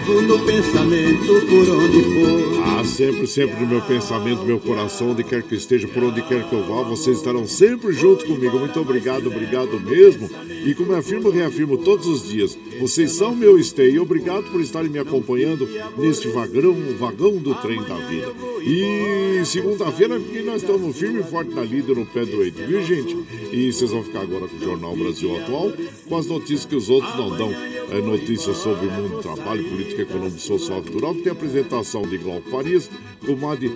Levo 0.00 0.22
no 0.22 0.38
pensamento 0.40 1.46
por 1.46 1.68
onde 1.68 2.02
for. 2.02 2.62
Ah, 2.64 2.84
sempre, 2.84 3.26
sempre 3.26 3.60
no 3.60 3.66
meu 3.66 3.82
pensamento, 3.82 4.42
meu 4.44 4.58
coração, 4.58 5.10
onde 5.10 5.22
quer 5.22 5.42
que 5.42 5.54
eu 5.54 5.58
esteja, 5.58 5.86
por 5.88 6.02
onde 6.02 6.22
quer 6.22 6.48
que 6.48 6.52
eu 6.52 6.64
vá, 6.64 6.82
vocês 6.82 7.18
estarão 7.18 7.46
sempre 7.46 7.92
junto 7.92 8.24
comigo. 8.26 8.58
Muito 8.58 8.80
obrigado, 8.80 9.26
obrigado 9.26 9.78
mesmo. 9.80 10.30
E 10.64 10.74
como 10.74 10.94
afirmo, 10.94 11.30
reafirmo 11.30 11.78
todos 11.78 12.06
os 12.06 12.28
dias, 12.28 12.56
vocês 12.80 13.12
são 13.12 13.34
meu 13.34 13.58
esteio. 13.58 14.02
Obrigado 14.02 14.44
por 14.50 14.60
estarem 14.60 14.90
me 14.90 14.98
acompanhando 14.98 15.68
neste 15.98 16.28
vagão, 16.28 16.74
vagão 16.98 17.36
do 17.36 17.54
trem 17.56 17.82
da 17.82 17.96
vida. 17.96 18.32
E 18.62 19.44
segunda-feira, 19.44 20.18
que 20.18 20.42
nós 20.42 20.62
estamos 20.62 20.96
firme 20.96 21.20
e 21.20 21.24
forte 21.24 21.54
na 21.54 21.62
lida 21.62 21.94
no 21.94 22.06
pé 22.06 22.24
do 22.24 22.42
eito, 22.42 22.62
viu, 22.66 22.82
gente? 22.82 23.16
E 23.52 23.72
vocês 23.72 23.90
vão 23.90 24.02
ficar 24.02 24.20
agora 24.20 24.46
com 24.46 24.56
o 24.56 24.60
Jornal 24.60 24.96
Brasil 24.96 25.36
Atual, 25.36 25.72
com 26.08 26.16
as 26.16 26.26
notícias 26.26 26.66
que 26.66 26.76
os 26.76 26.88
outros 26.88 27.14
não 27.16 27.36
dão. 27.36 27.50
É, 27.90 28.00
notícias 28.00 28.56
sobre 28.58 28.86
o 28.86 28.90
mundo 28.90 29.16
do 29.16 29.20
trabalho, 29.20 29.64
política, 29.64 29.89
econômica, 29.98 30.38
social 30.38 30.80
e 30.80 30.82
cultural, 30.82 31.14
que 31.14 31.22
tem 31.22 31.30
a 31.30 31.34
apresentação 31.34 32.02
de 32.02 32.18
Glauco 32.18 32.50
Farias, 32.50 32.90
comadre 33.24 33.68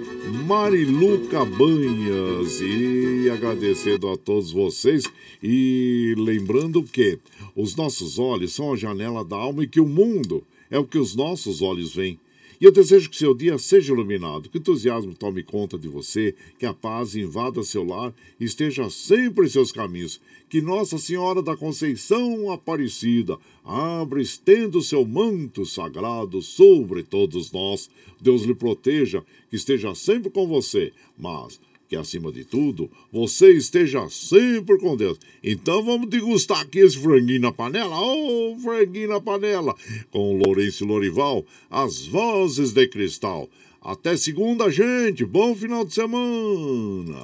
Marilu 0.46 1.26
Cabanhas. 1.28 2.60
E 2.60 3.30
agradecendo 3.30 4.08
a 4.08 4.16
todos 4.16 4.52
vocês 4.52 5.04
e 5.42 6.14
lembrando 6.18 6.82
que 6.82 7.18
os 7.56 7.74
nossos 7.76 8.18
olhos 8.18 8.52
são 8.52 8.72
a 8.72 8.76
janela 8.76 9.24
da 9.24 9.36
alma 9.36 9.64
e 9.64 9.68
que 9.68 9.80
o 9.80 9.86
mundo 9.86 10.42
é 10.70 10.78
o 10.78 10.84
que 10.84 10.98
os 10.98 11.14
nossos 11.14 11.62
olhos 11.62 11.94
veem. 11.94 12.18
E 12.64 12.66
eu 12.66 12.72
desejo 12.72 13.10
que 13.10 13.16
seu 13.18 13.34
dia 13.34 13.58
seja 13.58 13.92
iluminado, 13.92 14.48
que 14.48 14.56
o 14.56 14.58
entusiasmo 14.58 15.14
tome 15.14 15.42
conta 15.42 15.78
de 15.78 15.86
você, 15.86 16.34
que 16.58 16.64
a 16.64 16.72
paz 16.72 17.14
invada 17.14 17.62
seu 17.62 17.84
lar 17.84 18.10
e 18.40 18.44
esteja 18.46 18.88
sempre 18.88 19.44
em 19.44 19.50
seus 19.50 19.70
caminhos. 19.70 20.18
Que 20.48 20.62
Nossa 20.62 20.96
Senhora 20.96 21.42
da 21.42 21.58
Conceição 21.58 22.50
Aparecida 22.50 23.36
abra 23.62 24.18
e 24.18 24.22
estenda 24.22 24.78
o 24.78 24.82
seu 24.82 25.04
manto 25.04 25.66
sagrado 25.66 26.40
sobre 26.40 27.02
todos 27.02 27.52
nós. 27.52 27.90
Deus 28.18 28.44
lhe 28.44 28.54
proteja, 28.54 29.22
que 29.50 29.56
esteja 29.56 29.94
sempre 29.94 30.30
com 30.30 30.48
você, 30.48 30.90
mas 31.18 31.60
que 31.88 31.96
acima 31.96 32.32
de 32.32 32.44
tudo 32.44 32.90
você 33.12 33.52
esteja 33.52 34.08
sempre 34.08 34.78
com 34.78 34.96
Deus. 34.96 35.18
Então 35.42 35.84
vamos 35.84 36.08
degustar 36.08 36.60
aqui 36.60 36.80
esse 36.80 36.98
franguinho 36.98 37.40
na 37.40 37.52
panela. 37.52 37.98
Ô, 37.98 38.52
oh, 38.52 38.58
franguinho 38.58 39.08
na 39.08 39.20
panela! 39.20 39.74
Com 40.10 40.36
Lourenço 40.36 40.84
Lorival, 40.84 41.44
as 41.70 42.06
vozes 42.06 42.72
de 42.72 42.86
cristal. 42.88 43.48
Até 43.80 44.16
segunda, 44.16 44.70
gente. 44.70 45.24
Bom 45.24 45.54
final 45.54 45.84
de 45.84 45.92
semana. 45.94 47.20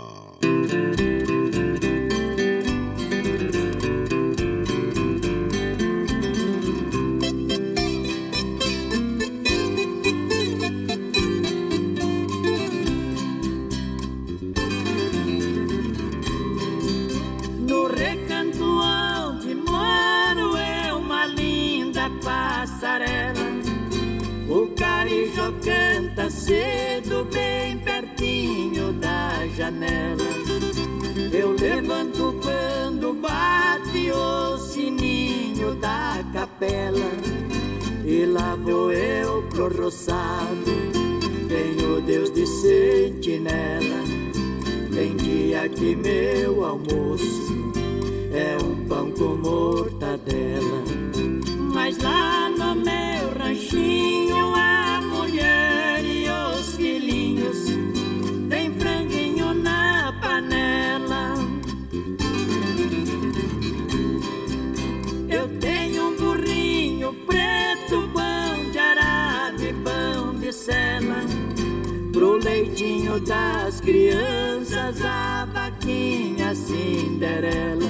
Capela. 36.61 37.11
E 38.05 38.27
lá 38.27 38.55
vou 38.57 38.93
eu 38.93 39.43
pro 39.49 39.69
roçado, 39.69 40.73
tenho 41.49 42.01
Deus 42.03 42.31
de 42.31 42.47
sentinela. 42.47 44.05
Tem 44.95 45.17
dia 45.17 45.69
que 45.69 45.97
meu 45.97 46.65
almoço 46.65 47.73
é 48.33 48.57
um 48.63 48.87
pão 48.87 49.11
com 49.13 49.37
mortadela. 49.37 50.85
Mas 51.73 51.97
lá 51.99 52.51
no 52.51 52.75
meu 52.75 53.39
ranchinho 53.39 54.55
a 54.55 55.01
mulher 55.01 55.80
Pro 72.13 72.37
leitinho 72.37 73.19
das 73.21 73.81
crianças, 73.81 75.03
a 75.03 75.47
vaquinha 75.47 76.55
Cinderela. 76.55 77.89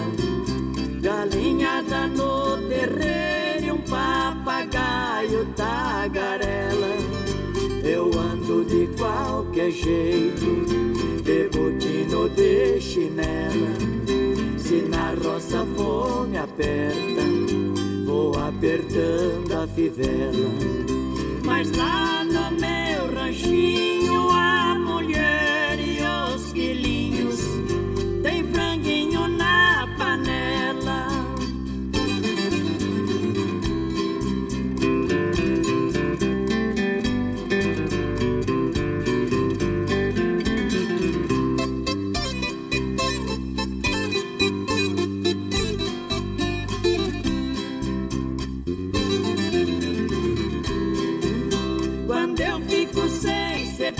Galinhada 1.00 2.06
no 2.06 2.58
terreiro 2.68 3.66
e 3.66 3.72
um 3.72 3.78
papagaio 3.78 5.46
tagarela. 5.56 6.94
Eu 7.82 8.08
ando 8.16 8.64
de 8.64 8.86
qualquer 8.96 9.72
jeito, 9.72 10.64
de 11.24 11.48
botino 11.48 12.28
de 12.28 12.80
chinela. 12.80 13.74
Se 14.58 14.82
na 14.82 15.12
roça 15.14 15.66
fome 15.76 16.38
aperta, 16.38 17.22
vou 18.06 18.38
apertando 18.38 19.52
a 19.54 19.66
fivela. 19.66 21.00
Mas 21.44 21.72
lá 21.72 22.22
no 22.24 22.49
meu 23.30 23.32
ranchinho 23.32 24.30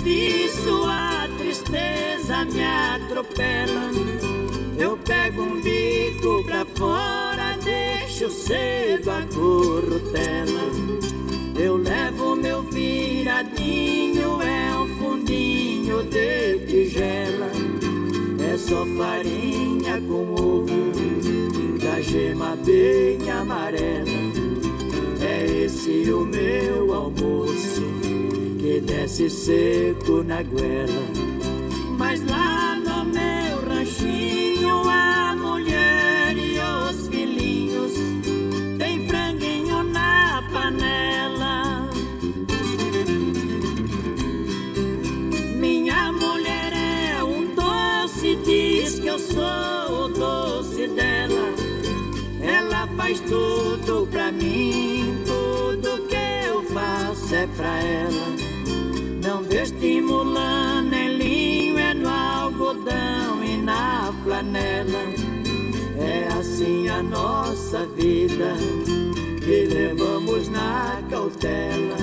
serviço 0.01 0.83
a 0.87 1.27
tristeza 1.37 2.45
me 2.45 2.63
atropela. 2.63 3.91
Eu 4.77 4.97
pego 4.97 5.43
um 5.43 5.61
bico 5.61 6.43
pra 6.43 6.65
fora, 6.75 7.57
deixo 7.63 8.29
cedo 8.31 9.11
a 9.11 9.21
corrutela. 9.33 10.61
Eu 11.55 11.77
levo 11.77 12.35
meu 12.35 12.63
viradinho, 12.63 14.41
é 14.41 14.75
um 14.75 14.87
fundinho 14.97 16.03
de 16.03 16.59
tigela. 16.65 17.51
É 18.51 18.57
só 18.57 18.85
farinha 18.97 20.01
com 20.01 20.33
ovo, 20.33 20.65
da 21.79 22.01
gema 22.01 22.55
bem 22.65 23.29
amarela. 23.29 24.09
É 25.21 25.45
esse 25.45 26.11
o 26.11 26.25
meu 26.25 26.91
almoço 26.91 28.10
desce 28.79 29.29
seco 29.29 30.23
na 30.23 30.41
goela. 30.43 31.03
Mas 31.97 32.25
lá 32.25 32.75
no 32.75 33.05
meu 33.05 33.69
ranchinho 33.69 34.87
a 34.87 35.10
vestimula 60.11 60.81
nem 60.81 61.17
linho, 61.17 61.79
é 61.79 61.93
no 61.93 62.09
algodão 62.09 63.43
e 63.43 63.57
na 63.57 64.13
flanela. 64.23 64.99
É 65.97 66.27
assim 66.37 66.89
a 66.89 67.01
nossa 67.01 67.85
vida 67.95 68.55
que 69.39 69.65
levamos 69.65 70.49
na 70.49 71.01
cautela. 71.09 71.97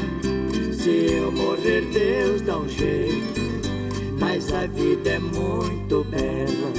Se 0.73 1.13
eu 1.13 1.31
morrer, 1.33 1.83
Deus 1.93 2.41
dá 2.43 2.59
um 2.59 2.69
jeito, 2.69 3.41
mas 4.19 4.53
a 4.53 4.67
vida 4.67 5.11
é 5.11 5.19
muito 5.19 6.05
bela. 6.05 6.73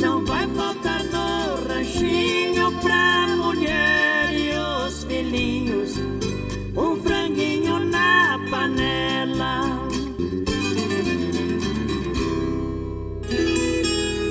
Não 0.00 0.24
vai 0.24 0.46
faltar 0.48 1.02
no 1.04 1.68
ranchinho 1.68 2.70
pra 2.80 3.26
mulher 3.28 4.32
e 4.32 4.50
os 4.86 5.04
filhinhos 5.04 5.94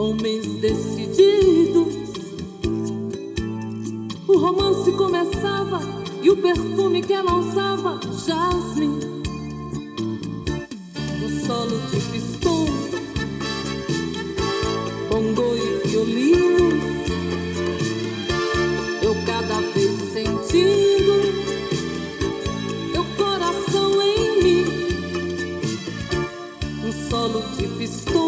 homens 0.00 0.46
decididos. 0.62 1.94
O 4.26 4.38
romance 4.38 4.90
começava 4.92 5.80
e 6.22 6.30
o 6.30 6.36
perfume 6.38 7.02
que 7.02 7.12
ela 7.12 7.34
usava, 7.34 8.00
jasmim. 8.24 8.98
Um 11.22 11.46
solo 11.46 11.78
de 11.90 12.00
pistão, 12.12 12.64
bongo 15.10 15.54
e 15.54 15.88
violino. 15.88 16.70
Eu 19.02 19.14
cada 19.26 19.60
vez 19.74 20.00
sentindo. 20.14 21.14
Meu 22.90 23.04
coração 23.18 24.00
em 24.00 24.42
mim, 24.42 24.64
um 26.86 27.10
solo 27.10 27.42
de 27.58 27.68
pistão. 27.76 28.19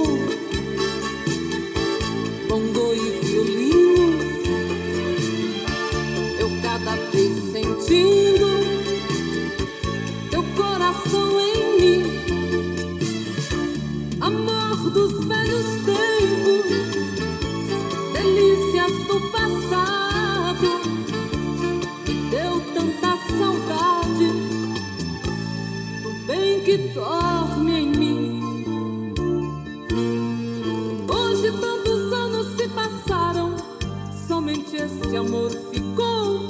Somente 34.52 34.76
esse 34.76 35.16
amor 35.16 35.50
ficou. 35.72 36.46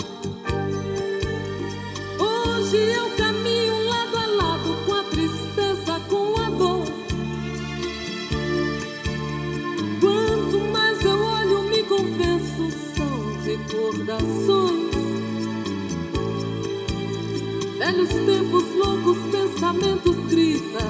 Hoje 2.18 2.76
eu 2.76 3.10
caminho 3.16 3.84
lado 3.88 4.16
a 4.16 4.26
lado 4.26 4.76
com 4.86 4.94
a 4.94 5.02
tristeza, 5.04 6.00
com 6.08 6.40
a 6.40 6.50
dor. 6.50 6.84
Quanto 10.00 10.60
mais 10.72 11.04
eu 11.04 11.22
olho, 11.22 11.62
me 11.64 11.82
convenço, 11.84 12.70
são 12.96 13.42
recordações. 13.44 14.92
Velhos 17.78 18.08
tempos, 18.08 18.64
loucos 18.76 19.18
pensamentos, 19.30 20.16
grita 20.28 20.84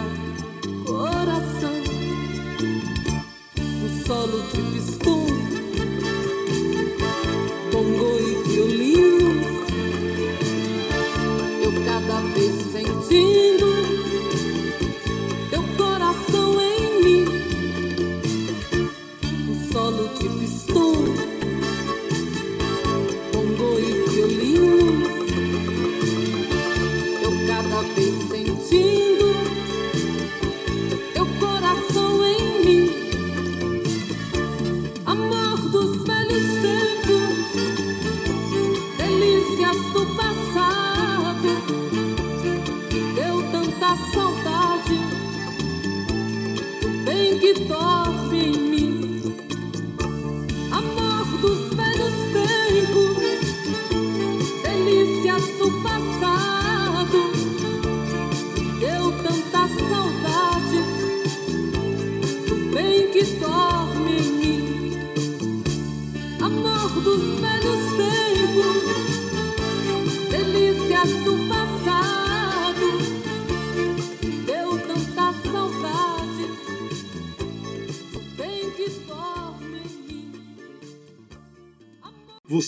coração. 0.87 1.83
Um 3.59 4.07
solo 4.07 4.43
de 4.53 4.72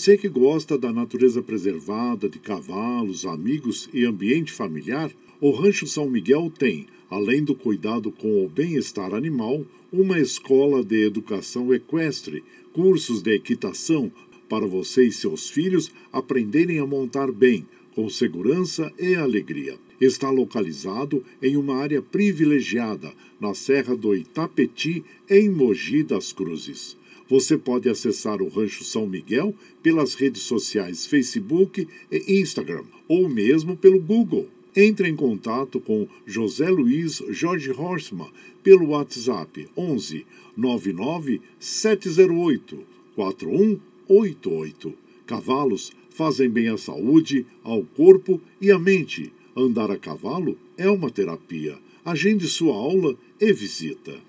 Você 0.05 0.19
que 0.19 0.29
gosta 0.29 0.77
da 0.77 0.93
natureza 0.93 1.41
preservada, 1.41 2.29
de 2.29 2.37
cavalos, 2.37 3.25
amigos 3.25 3.89
e 3.91 4.05
ambiente 4.05 4.51
familiar, 4.51 5.11
o 5.41 5.49
Rancho 5.49 5.87
São 5.87 6.07
Miguel 6.07 6.53
tem, 6.55 6.85
além 7.09 7.43
do 7.43 7.55
cuidado 7.55 8.11
com 8.11 8.45
o 8.45 8.47
bem-estar 8.47 9.15
animal, 9.15 9.65
uma 9.91 10.19
escola 10.19 10.83
de 10.83 11.03
educação 11.07 11.73
equestre, 11.73 12.43
cursos 12.71 13.23
de 13.23 13.33
equitação 13.33 14.11
para 14.47 14.67
você 14.67 15.07
e 15.07 15.11
seus 15.11 15.49
filhos 15.49 15.91
aprenderem 16.13 16.77
a 16.77 16.85
montar 16.85 17.31
bem, 17.31 17.65
com 17.95 18.07
segurança 18.07 18.93
e 18.99 19.15
alegria. 19.15 19.75
Está 19.99 20.29
localizado 20.29 21.25
em 21.41 21.57
uma 21.57 21.77
área 21.77 21.99
privilegiada, 21.99 23.11
na 23.41 23.55
Serra 23.55 23.95
do 23.95 24.15
Itapetí, 24.15 25.03
em 25.27 25.49
Mogi 25.49 26.03
das 26.03 26.31
Cruzes. 26.31 26.95
Você 27.27 27.57
pode 27.57 27.89
acessar 27.89 28.41
o 28.41 28.47
Rancho 28.47 28.83
São 28.83 29.07
Miguel 29.07 29.55
pelas 29.81 30.13
redes 30.13 30.43
sociais 30.43 31.05
Facebook 31.07 31.87
e 32.11 32.39
Instagram, 32.39 32.83
ou 33.07 33.27
mesmo 33.27 33.75
pelo 33.75 33.99
Google. 33.99 34.47
Entre 34.75 35.07
em 35.07 35.15
contato 35.15 35.79
com 35.79 36.07
José 36.25 36.69
Luiz 36.69 37.23
Jorge 37.29 37.71
Horstmann 37.71 38.29
pelo 38.61 38.89
WhatsApp 38.89 39.67
11 39.75 40.25
99 40.55 41.41
708 41.57 42.85
4188. 43.15 44.93
Cavalos 45.25 45.91
fazem 46.09 46.49
bem 46.49 46.67
à 46.67 46.77
saúde, 46.77 47.45
ao 47.63 47.83
corpo 47.83 48.39
e 48.61 48.71
à 48.71 48.77
mente. 48.77 49.31
Andar 49.55 49.89
a 49.89 49.97
cavalo 49.97 50.57
é 50.77 50.89
uma 50.89 51.09
terapia. 51.09 51.77
Agende 52.03 52.47
sua 52.47 52.75
aula 52.75 53.17
e 53.39 53.51
visita. 53.51 54.19